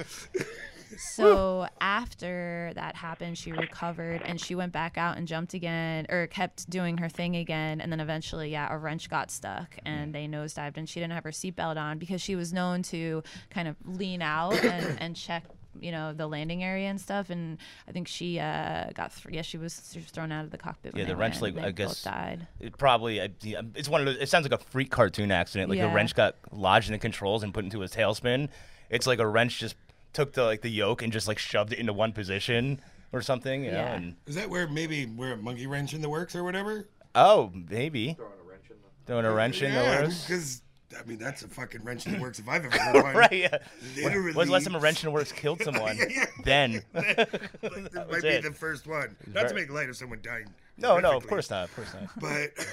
So 0.96 1.66
after 1.80 2.72
that 2.74 2.94
happened, 2.96 3.36
she 3.36 3.52
recovered 3.52 4.22
and 4.24 4.40
she 4.40 4.54
went 4.54 4.72
back 4.72 4.96
out 4.96 5.16
and 5.16 5.26
jumped 5.28 5.54
again, 5.54 6.06
or 6.08 6.26
kept 6.26 6.68
doing 6.70 6.98
her 6.98 7.08
thing 7.08 7.36
again. 7.36 7.80
And 7.80 7.90
then 7.92 8.00
eventually, 8.00 8.50
yeah, 8.50 8.68
a 8.72 8.78
wrench 8.78 9.10
got 9.10 9.30
stuck 9.30 9.76
and 9.84 10.14
they 10.14 10.26
nosedived, 10.26 10.76
and 10.76 10.88
she 10.88 11.00
didn't 11.00 11.12
have 11.12 11.24
her 11.24 11.30
seatbelt 11.30 11.76
on 11.76 11.98
because 11.98 12.20
she 12.20 12.36
was 12.36 12.52
known 12.52 12.82
to 12.84 13.22
kind 13.50 13.68
of 13.68 13.76
lean 13.84 14.22
out 14.22 14.54
and, 14.64 14.98
and 15.00 15.16
check. 15.26 15.44
You 15.80 15.92
know 15.92 16.12
the 16.12 16.26
landing 16.26 16.64
area 16.64 16.88
and 16.88 17.00
stuff, 17.00 17.30
and 17.30 17.56
I 17.86 17.92
think 17.92 18.08
she 18.08 18.40
uh, 18.40 18.90
got 18.94 19.14
th- 19.14 19.32
yeah 19.32 19.42
she 19.42 19.58
was, 19.58 19.88
she 19.92 20.00
was 20.00 20.08
thrown 20.08 20.32
out 20.32 20.44
of 20.44 20.50
the 20.50 20.58
cockpit. 20.58 20.96
Yeah, 20.96 21.04
the 21.04 21.14
wrench, 21.14 21.40
like, 21.40 21.56
I 21.56 21.70
guess- 21.70 22.02
died. 22.02 22.48
It 22.58 22.76
probably, 22.76 23.20
I- 23.22 23.28
it's 23.44 23.88
one 23.88 24.00
of 24.00 24.06
those. 24.06 24.16
It 24.16 24.28
sounds 24.28 24.48
like 24.48 24.60
a 24.60 24.64
freak 24.64 24.90
cartoon 24.90 25.30
accident. 25.30 25.70
Like 25.70 25.76
Yeah. 25.78 25.92
a 25.92 25.94
wrench 25.94 26.16
got 26.16 26.34
lodged 26.50 26.88
in 26.88 26.94
the 26.94 26.98
controls 26.98 27.44
and 27.44 27.54
put 27.54 27.62
into 27.62 27.84
a 27.84 27.86
tailspin. 27.86 28.48
It's 28.90 29.06
like 29.06 29.20
a 29.20 29.26
wrench 29.28 29.60
just 29.60 29.76
took 30.18 30.32
the 30.32 30.44
like 30.44 30.62
the 30.62 30.70
yoke 30.70 31.02
and 31.02 31.12
just 31.12 31.28
like 31.28 31.38
shoved 31.38 31.72
it 31.72 31.78
into 31.78 31.92
one 31.92 32.12
position 32.12 32.80
or 33.12 33.22
something. 33.22 33.64
You 33.64 33.70
know. 33.72 33.78
Yeah. 33.78 33.94
And 33.94 34.16
Is 34.26 34.34
that 34.34 34.50
where 34.50 34.66
maybe 34.68 35.06
we're 35.06 35.32
a 35.34 35.36
monkey 35.36 35.66
wrench 35.66 35.94
in 35.94 36.00
the 36.02 36.08
works 36.08 36.34
or 36.34 36.42
whatever? 36.44 36.88
oh, 37.14 37.50
maybe 37.54 38.14
Throwing 38.14 38.32
a 38.44 38.48
wrench 38.50 38.64
in 38.70 38.76
the. 38.76 39.06
throwing 39.06 39.24
a 39.24 39.32
wrench 39.32 39.62
in 39.62 39.72
the 39.74 39.80
works. 39.80 40.24
because 40.26 40.62
I 40.98 41.04
mean 41.06 41.18
that's 41.18 41.42
a 41.42 41.48
fucking 41.48 41.84
wrench 41.84 42.06
in 42.06 42.14
the 42.14 42.20
works 42.20 42.38
if 42.40 42.48
I've 42.48 42.64
ever 42.64 42.76
heard 42.78 43.02
one. 43.04 43.14
right. 43.16 43.32
Yeah. 43.32 43.58
Literally. 43.96 44.32
When's 44.32 44.48
the 44.48 44.52
last 44.52 44.64
time 44.66 44.74
a 44.74 44.78
wrench 44.80 45.02
in 45.04 45.08
the 45.08 45.12
works 45.12 45.30
killed 45.32 45.62
someone? 45.62 45.96
Yeah. 46.10 46.24
Then. 46.44 46.82
Like, 46.94 47.16
this 47.16 47.92
was 47.94 48.06
might 48.10 48.22
be 48.22 48.28
it. 48.28 48.42
the 48.42 48.52
first 48.52 48.86
one. 48.86 49.16
Not 49.32 49.48
to 49.48 49.54
make 49.54 49.70
light 49.70 49.88
of 49.88 49.96
someone 49.96 50.18
dying. 50.22 50.46
no, 50.76 50.98
no, 50.98 51.16
of 51.16 51.26
course 51.26 51.48
not. 51.50 51.64
Of 51.64 51.76
course 51.76 51.92
not. 51.94 52.08
But 52.20 52.66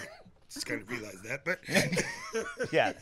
just 0.56 0.66
kind 0.66 0.82
of 0.82 0.90
realized 0.90 1.24
that. 1.26 1.46
But 1.46 1.60
Yeah. 2.74 2.94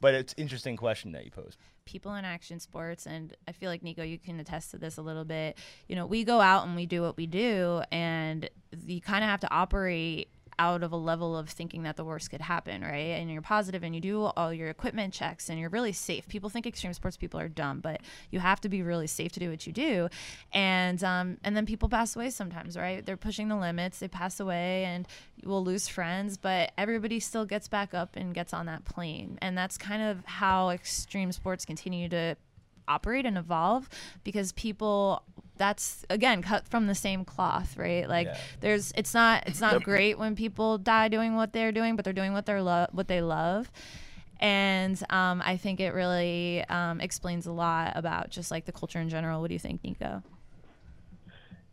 But 0.00 0.14
it's 0.14 0.34
interesting 0.36 0.76
question 0.76 1.12
that 1.12 1.24
you 1.24 1.30
posed. 1.30 1.56
people 1.84 2.12
in 2.16 2.24
action 2.24 2.58
sports 2.60 3.06
and 3.06 3.36
i 3.48 3.52
feel 3.52 3.68
like 3.70 3.82
nico 3.82 4.02
you 4.02 4.18
can 4.18 4.38
attest 4.40 4.70
to 4.72 4.78
this 4.78 4.96
a 4.98 5.02
little 5.02 5.24
bit 5.24 5.56
you 5.88 5.96
know 5.96 6.06
we 6.06 6.22
go 6.24 6.40
out 6.40 6.64
and 6.66 6.74
we 6.76 6.86
do 6.86 7.02
what 7.02 7.16
we 7.16 7.26
do 7.26 7.82
and 7.92 8.48
you 8.86 9.00
kind 9.00 9.22
of 9.24 9.30
have 9.30 9.40
to 9.40 9.52
operate 9.52 10.28
out 10.62 10.84
of 10.84 10.92
a 10.92 10.96
level 10.96 11.36
of 11.36 11.48
thinking 11.48 11.82
that 11.82 11.96
the 11.96 12.04
worst 12.04 12.30
could 12.30 12.40
happen 12.40 12.82
right? 12.82 13.18
And 13.18 13.28
you're 13.30 13.42
positive 13.42 13.82
and 13.82 13.94
you 13.94 14.00
do 14.00 14.22
all 14.24 14.52
your 14.52 14.68
equipment 14.68 15.12
checks 15.12 15.48
and 15.48 15.58
you're 15.58 15.70
really 15.70 15.92
safe. 15.92 16.28
People 16.28 16.48
think 16.50 16.66
extreme 16.66 16.92
sports 16.92 17.16
people 17.16 17.40
are 17.40 17.48
dumb 17.48 17.80
but 17.80 18.00
you 18.30 18.38
have 18.38 18.60
to 18.60 18.68
be 18.68 18.82
really 18.82 19.08
safe 19.08 19.32
to 19.32 19.40
do 19.40 19.50
what 19.50 19.66
you 19.66 19.72
do. 19.72 20.08
And 20.52 21.02
um, 21.02 21.38
and 21.42 21.56
then 21.56 21.66
people 21.66 21.88
pass 21.88 22.14
away 22.14 22.30
sometimes 22.30 22.76
right? 22.76 23.04
They're 23.04 23.16
pushing 23.16 23.48
the 23.48 23.56
limits 23.56 23.98
they 23.98 24.08
pass 24.08 24.38
away 24.38 24.84
and 24.84 25.08
will 25.44 25.64
lose 25.64 25.88
friends 25.88 26.36
but 26.36 26.70
everybody 26.78 27.18
still 27.18 27.44
gets 27.44 27.66
back 27.66 27.92
up 27.92 28.14
and 28.14 28.32
gets 28.32 28.54
on 28.54 28.66
that 28.66 28.84
plane. 28.84 29.38
And 29.42 29.58
that's 29.58 29.76
kind 29.76 30.02
of 30.02 30.24
how 30.26 30.70
extreme 30.70 31.32
sports 31.32 31.64
continue 31.64 32.08
to 32.10 32.36
operate 32.86 33.26
and 33.26 33.36
evolve 33.36 33.88
because 34.22 34.52
people 34.52 35.22
that's 35.62 36.04
again 36.10 36.42
cut 36.42 36.66
from 36.66 36.88
the 36.88 36.94
same 36.94 37.24
cloth 37.24 37.76
right 37.76 38.08
like 38.08 38.26
Yeah. 38.26 38.36
there's 38.60 38.92
it's 38.96 39.14
not 39.14 39.44
it's 39.46 39.60
not 39.60 39.80
great 39.84 40.18
when 40.18 40.34
people 40.34 40.76
die 40.76 41.06
doing 41.06 41.36
what 41.36 41.52
they're 41.52 41.70
doing 41.70 41.94
but 41.94 42.04
they're 42.04 42.12
doing 42.12 42.32
what 42.32 42.46
they're 42.46 42.62
lo- 42.62 42.88
what 42.90 43.06
they 43.06 43.22
love 43.22 43.70
and 44.40 45.00
um, 45.08 45.40
I 45.40 45.56
think 45.56 45.78
it 45.78 45.94
really 45.94 46.64
um, 46.68 47.00
explains 47.00 47.46
a 47.46 47.52
lot 47.52 47.92
about 47.94 48.30
just 48.30 48.50
like 48.50 48.64
the 48.64 48.72
culture 48.72 48.98
in 48.98 49.08
general. 49.08 49.40
What 49.40 49.46
do 49.46 49.54
you 49.54 49.60
think, 49.60 49.84
Nico? 49.84 50.24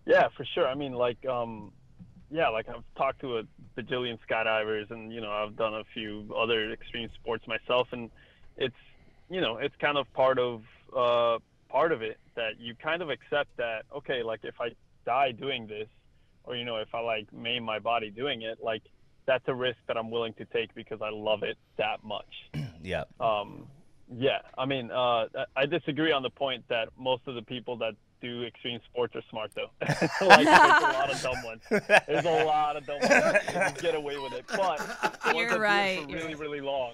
Yeah, 0.05 0.27
for 0.37 0.45
sure. 0.45 0.67
I 0.67 0.75
mean, 0.75 0.93
like, 0.93 1.17
um, 1.25 1.71
yeah, 2.29 2.49
like 2.49 2.69
I've 2.69 2.83
talked 2.95 3.21
to 3.21 3.39
a 3.39 3.43
bajillion 3.75 4.19
skydivers, 4.29 4.91
and 4.91 5.11
you 5.11 5.19
know, 5.19 5.31
I've 5.31 5.55
done 5.55 5.73
a 5.73 5.83
few 5.95 6.31
other 6.37 6.71
extreme 6.71 7.09
sports 7.15 7.47
myself, 7.47 7.87
and 7.91 8.11
it's, 8.55 8.75
you 9.31 9.41
know, 9.41 9.57
it's 9.57 9.75
kind 9.77 9.97
of 9.97 10.05
part 10.13 10.37
of 10.37 10.61
uh, 10.95 11.39
part 11.69 11.91
of 11.91 12.03
it 12.03 12.17
that 12.39 12.57
you 12.57 12.73
kind 12.75 13.01
of 13.01 13.09
accept 13.09 13.55
that 13.57 13.83
okay, 13.95 14.23
like 14.23 14.39
if 14.43 14.55
I 14.59 14.69
die 15.05 15.31
doing 15.33 15.67
this, 15.67 15.89
or 16.45 16.55
you 16.55 16.63
know, 16.63 16.77
if 16.77 16.95
I 16.95 17.01
like 17.01 17.31
maim 17.33 17.63
my 17.63 17.79
body 17.79 18.09
doing 18.09 18.41
it, 18.43 18.59
like 18.63 18.83
that's 19.25 19.43
a 19.47 19.53
risk 19.53 19.77
that 19.87 19.97
I'm 19.97 20.09
willing 20.09 20.33
to 20.35 20.45
take 20.45 20.73
because 20.73 21.01
I 21.01 21.09
love 21.09 21.43
it 21.43 21.57
that 21.77 22.03
much. 22.03 22.33
Yeah. 22.81 23.03
Um, 23.19 23.67
yeah, 24.17 24.39
I 24.57 24.65
mean, 24.65 24.89
uh, 24.89 25.25
I 25.53 25.65
disagree 25.65 26.13
on 26.13 26.23
the 26.23 26.29
point 26.29 26.63
that 26.69 26.87
most 26.97 27.23
of 27.27 27.35
the 27.35 27.41
people 27.41 27.75
that 27.79 27.93
do 28.21 28.43
extreme 28.43 28.79
sports 28.89 29.15
are 29.17 29.21
smart, 29.29 29.51
though. 29.53 29.69
like, 29.81 30.45
there's 30.45 30.47
a 30.47 30.93
lot 30.93 31.11
of 31.11 31.21
dumb 31.21 31.43
ones. 31.43 31.61
There's 31.69 32.25
a 32.25 32.45
lot 32.45 32.77
of 32.77 32.85
dumb 32.85 32.99
ones 32.99 33.09
that 33.09 33.77
get 33.81 33.95
away 33.95 34.17
with 34.17 34.33
it. 34.33 34.45
But 34.47 34.79
You're 35.35 35.59
right, 35.59 36.03
for 36.03 36.09
you're 36.09 36.19
really, 36.21 36.35
really 36.35 36.61
long, 36.61 36.93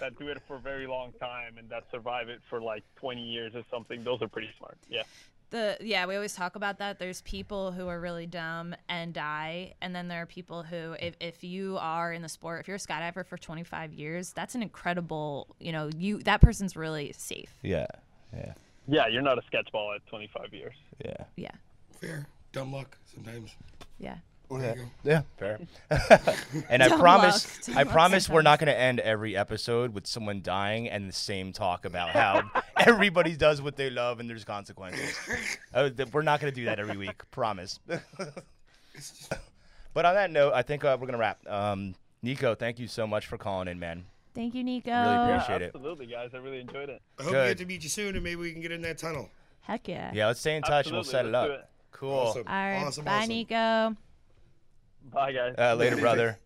that 0.00 0.18
do 0.18 0.28
it 0.28 0.38
for 0.46 0.56
a 0.56 0.60
very 0.60 0.86
long 0.86 1.12
time, 1.20 1.58
and 1.58 1.68
that 1.70 1.84
survive 1.90 2.28
it 2.28 2.40
for 2.48 2.60
like 2.60 2.82
20 2.96 3.22
years 3.22 3.52
or 3.54 3.62
something, 3.70 4.02
those 4.04 4.20
are 4.22 4.28
pretty 4.28 4.50
smart. 4.58 4.78
Yeah. 4.88 5.02
The 5.50 5.76
yeah, 5.80 6.06
we 6.06 6.14
always 6.16 6.34
talk 6.34 6.56
about 6.56 6.78
that. 6.78 6.98
There's 6.98 7.20
people 7.22 7.70
who 7.70 7.86
are 7.86 8.00
really 8.00 8.26
dumb 8.26 8.74
and 8.88 9.12
die, 9.12 9.74
and 9.82 9.94
then 9.94 10.08
there 10.08 10.22
are 10.22 10.26
people 10.26 10.62
who, 10.62 10.96
if, 10.98 11.14
if 11.20 11.44
you 11.44 11.76
are 11.78 12.12
in 12.12 12.22
the 12.22 12.28
sport, 12.28 12.60
if 12.60 12.66
you're 12.66 12.76
a 12.76 12.80
skydiver 12.80 13.24
for 13.24 13.36
25 13.36 13.92
years, 13.92 14.32
that's 14.32 14.54
an 14.54 14.62
incredible. 14.62 15.54
You 15.60 15.72
know, 15.72 15.90
you 15.96 16.18
that 16.22 16.40
person's 16.40 16.76
really 16.76 17.12
safe. 17.16 17.52
Yeah. 17.62 17.86
Yeah. 18.34 18.54
Yeah, 18.88 19.06
you're 19.08 19.22
not 19.22 19.38
a 19.38 19.42
sketchball 19.42 19.94
at 19.94 20.04
25 20.08 20.52
years. 20.52 20.74
Yeah. 21.04 21.24
Yeah, 21.36 21.50
Fair. 22.00 22.26
Dumb 22.52 22.72
luck 22.72 22.98
sometimes. 23.14 23.54
yeah. 23.98 24.16
There 24.58 24.76
you 24.76 24.82
go. 24.82 24.88
Yeah, 25.04 25.22
fair. 25.36 25.58
and 26.68 26.82
I 26.82 26.88
Dumb 26.88 26.98
promise, 26.98 27.44
luck. 27.44 27.66
Dumb 27.66 27.78
I 27.78 27.82
luck 27.82 27.92
promise 27.92 28.28
we're 28.28 28.42
not 28.42 28.58
going 28.58 28.68
to 28.68 28.78
end 28.78 29.00
every 29.00 29.36
episode 29.36 29.94
with 29.94 30.06
someone 30.06 30.42
dying 30.42 30.88
and 30.88 31.08
the 31.08 31.12
same 31.12 31.52
talk 31.52 31.84
about 31.84 32.10
how 32.10 32.42
everybody 32.76 33.36
does 33.36 33.60
what 33.62 33.76
they 33.76 33.90
love 33.90 34.20
and 34.20 34.28
there's 34.28 34.44
consequences. 34.44 35.16
Uh, 35.72 35.90
th- 35.96 36.12
we're 36.12 36.22
not 36.22 36.40
going 36.40 36.52
to 36.52 36.54
do 36.54 36.66
that 36.66 36.78
every 36.78 36.96
week, 36.96 37.22
promise. 37.30 37.80
but 39.92 40.04
on 40.04 40.14
that 40.14 40.30
note, 40.30 40.52
I 40.54 40.62
think 40.62 40.84
uh, 40.84 40.96
we're 41.00 41.06
going 41.06 41.12
to 41.12 41.18
wrap. 41.18 41.38
Um, 41.48 41.94
Nico, 42.22 42.54
thank 42.54 42.78
you 42.78 42.88
so 42.88 43.06
much 43.06 43.26
for 43.26 43.38
calling 43.38 43.68
in, 43.68 43.78
man. 43.78 44.04
Thank 44.34 44.54
you, 44.54 44.64
Nico. 44.64 44.90
Really 44.90 45.32
appreciate 45.32 45.60
yeah, 45.60 45.66
it. 45.66 45.72
absolutely, 45.74 46.06
guys. 46.06 46.30
I 46.34 46.38
really 46.38 46.60
enjoyed 46.60 46.88
it. 46.88 47.00
I 47.18 47.22
hope 47.22 47.32
Good. 47.32 47.42
we 47.42 47.48
get 47.50 47.58
to 47.58 47.66
meet 47.66 47.82
you 47.84 47.88
soon, 47.88 48.14
and 48.16 48.24
maybe 48.24 48.36
we 48.36 48.52
can 48.52 48.60
get 48.60 48.72
in 48.72 48.82
that 48.82 48.98
tunnel. 48.98 49.30
Heck 49.60 49.88
yeah. 49.88 50.10
Yeah, 50.12 50.26
let's 50.26 50.40
stay 50.40 50.56
in 50.56 50.62
touch 50.62 50.86
and 50.86 50.94
we'll 50.94 51.04
set 51.04 51.24
it 51.24 51.30
let's 51.30 51.50
up. 51.50 51.58
do 51.60 51.64
Cool. 51.92 52.12
Awesome. 52.12 52.44
All 52.46 52.54
right. 52.54 52.84
Awesome. 52.84 53.04
Bye, 53.04 53.18
awesome. 53.18 53.28
Nico. 53.28 53.96
Bye, 55.12 55.32
guys. 55.32 55.54
Uh, 55.58 55.74
later, 55.74 55.94
Easy. 55.96 56.00
brother. 56.02 56.38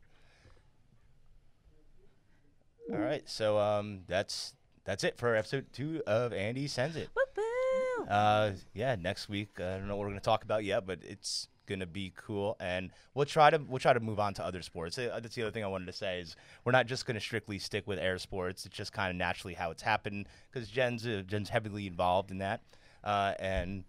All 2.91 2.99
right, 2.99 3.29
so 3.29 3.59
um, 3.59 4.01
that's 4.07 4.55
that's 4.85 5.05
it 5.05 5.19
for 5.19 5.37
episode 5.37 5.67
two 5.73 6.03
of 6.07 6.33
Andy 6.33 6.67
Sends 6.67 6.97
It. 6.97 7.11
Woo 7.15 7.23
woo. 7.37 8.07
Uh, 8.07 8.53
yeah, 8.73 8.97
next 8.99 9.29
week 9.29 9.51
I 9.59 9.77
don't 9.77 9.89
know 9.89 9.97
what 9.97 10.05
we're 10.05 10.11
gonna 10.13 10.21
talk 10.21 10.43
about 10.43 10.65
yet, 10.65 10.87
but 10.87 11.01
it's 11.03 11.49
gonna 11.67 11.87
be 11.87 12.15
cool, 12.17 12.57
and 12.61 12.91
we'll 13.13 13.27
try 13.27 13.51
to 13.51 13.59
we'll 13.69 13.79
try 13.79 13.93
to 13.93 14.01
move 14.01 14.19
on 14.19 14.33
to 14.35 14.45
other 14.45 14.63
sports. 14.63 14.97
Uh, 14.97 15.21
That's 15.23 15.35
the 15.35 15.43
other 15.43 15.51
thing 15.51 15.65
I 15.65 15.67
wanted 15.67 15.85
to 15.87 15.93
say 15.93 16.21
is 16.21 16.35
we're 16.65 16.73
not 16.73 16.87
just 16.87 17.05
gonna 17.05 17.21
strictly 17.21 17.59
stick 17.59 17.87
with 17.87 17.99
air 17.99 18.17
sports. 18.17 18.65
It's 18.65 18.75
just 18.75 18.95
kind 18.95 19.11
of 19.11 19.17
naturally 19.17 19.53
how 19.53 19.71
it's 19.71 19.83
happened 19.83 20.27
because 20.51 20.71
Jen's 20.71 21.07
uh, 21.07 21.23
Jen's 21.27 21.51
heavily 21.51 21.87
involved 21.87 22.31
in 22.31 22.39
that, 22.39 22.63
uh, 23.05 23.35
and 23.39 23.85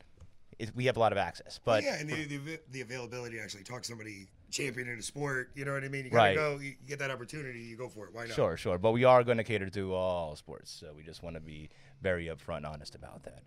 it, 0.59 0.71
we 0.75 0.85
have 0.85 0.97
a 0.97 0.99
lot 0.99 1.13
of 1.13 1.17
access. 1.17 1.57
But 1.63 1.83
yeah, 1.83 1.99
and 2.01 2.09
the, 2.09 2.25
the, 2.25 2.59
the 2.69 2.81
availability 2.81 3.37
to 3.37 3.41
actually 3.43 3.63
talk 3.63 3.83
to 3.83 3.87
somebody 3.87 4.27
champion 4.49 4.87
in 4.87 4.99
a 4.99 5.01
sport, 5.01 5.51
you 5.55 5.65
know 5.65 5.73
what 5.73 5.83
I 5.83 5.89
mean? 5.89 6.05
You 6.05 6.11
gotta 6.11 6.35
go, 6.35 6.59
you 6.61 6.75
get 6.87 6.99
that 6.99 7.11
opportunity, 7.11 7.59
you 7.59 7.77
go 7.77 7.87
for 7.87 8.05
it. 8.05 8.13
Why 8.13 8.25
not? 8.25 8.35
Sure, 8.35 8.57
sure. 8.57 8.77
But 8.77 8.91
we 8.91 9.03
are 9.03 9.23
going 9.23 9.37
to 9.37 9.43
cater 9.43 9.69
to 9.69 9.93
all 9.93 10.35
sports, 10.35 10.71
so 10.71 10.93
we 10.95 11.03
just 11.03 11.23
want 11.23 11.35
to 11.35 11.41
be 11.41 11.69
very 12.01 12.27
upfront 12.27 12.57
and 12.57 12.65
honest 12.65 12.95
about 12.95 13.23
that. 13.23 13.43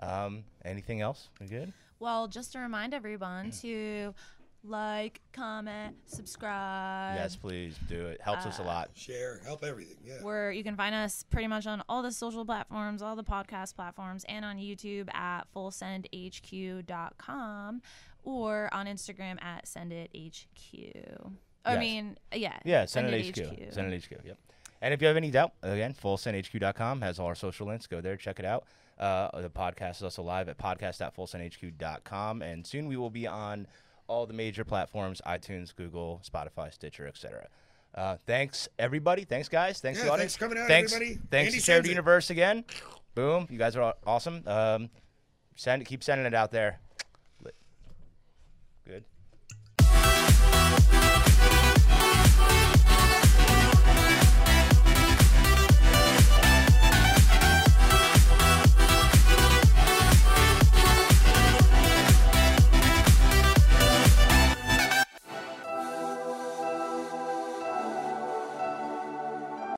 Um, 0.00 0.44
anything 0.64 1.00
else? 1.00 1.28
We 1.40 1.46
good? 1.46 1.72
Well, 2.00 2.28
just 2.28 2.52
to 2.52 2.58
remind 2.58 2.94
everyone 2.94 3.50
to 3.62 4.14
like, 4.66 5.20
comment, 5.32 5.94
subscribe. 6.06 7.16
yes, 7.16 7.36
please 7.36 7.76
do 7.88 8.06
it. 8.06 8.18
Helps 8.20 8.44
us 8.46 8.58
a 8.58 8.62
uh, 8.62 8.66
lot. 8.66 8.90
Share, 8.94 9.40
help 9.44 9.62
everything. 9.62 9.98
Yeah. 10.04 10.22
Where 10.22 10.50
you 10.50 10.64
can 10.64 10.74
find 10.76 10.94
us 10.94 11.22
pretty 11.30 11.48
much 11.48 11.66
on 11.66 11.82
all 11.88 12.02
the 12.02 12.12
social 12.12 12.46
platforms, 12.46 13.02
all 13.02 13.14
the 13.14 13.24
podcast 13.24 13.74
platforms, 13.74 14.24
and 14.28 14.42
on 14.44 14.56
YouTube 14.56 15.14
at 15.14 15.42
fullsendhq.com 15.54 17.82
or 18.24 18.68
on 18.72 18.86
Instagram 18.86 19.42
at 19.42 19.66
sendithq. 19.66 20.46
I 21.66 21.72
Yes. 21.74 21.80
mean, 21.80 22.18
yeah. 22.34 22.58
Yeah, 22.64 22.80
send 22.84 23.08
Send 23.08 23.14
it 23.14 23.38
It 23.38 23.38
HQ. 23.38 23.52
HQ. 23.68 23.72
Send 23.72 23.92
it 23.92 24.04
HQ. 24.04 24.10
Yep. 24.24 24.38
And 24.82 24.92
if 24.92 25.00
you 25.00 25.08
have 25.08 25.16
any 25.16 25.30
doubt, 25.30 25.52
again, 25.62 25.94
fullsendhq.com 25.94 27.00
has 27.00 27.18
all 27.18 27.26
our 27.26 27.34
social 27.34 27.66
links. 27.66 27.86
Go 27.86 28.00
there, 28.02 28.16
check 28.16 28.38
it 28.38 28.44
out. 28.44 28.64
Uh, 28.98 29.40
the 29.40 29.48
podcast 29.50 29.96
is 29.96 30.02
also 30.02 30.22
live 30.22 30.48
at 30.48 30.58
podcast.fullsendhq.com, 30.58 32.42
and 32.42 32.66
soon 32.66 32.86
we 32.86 32.96
will 32.96 33.10
be 33.10 33.26
on 33.26 33.66
all 34.06 34.26
the 34.26 34.34
major 34.34 34.64
platforms: 34.64 35.20
iTunes, 35.26 35.74
Google, 35.74 36.20
Spotify, 36.28 36.72
Stitcher, 36.72 37.06
etc. 37.06 37.48
Uh, 37.94 38.16
thanks 38.26 38.68
everybody. 38.78 39.24
Thanks 39.24 39.48
guys. 39.48 39.80
Thanks 39.80 39.98
Yeah, 40.00 40.06
the 40.06 40.12
audience. 40.12 40.32
thanks 40.32 40.34
for 40.36 40.48
coming 40.48 40.62
out, 40.62 40.68
Thanks, 40.68 40.92
everybody. 40.92 41.18
thanks 41.30 41.48
Andy 41.52 41.60
to 41.60 41.64
Charity. 41.66 41.88
Universe 41.90 42.30
again. 42.30 42.64
Boom. 43.14 43.46
You 43.50 43.58
guys 43.58 43.76
are 43.76 43.94
awesome. 44.06 44.42
Um, 44.46 44.90
send 45.56 45.86
keep 45.86 46.02
sending 46.04 46.26
it 46.26 46.34
out 46.34 46.50
there. 46.50 46.78
Good. 46.90 46.93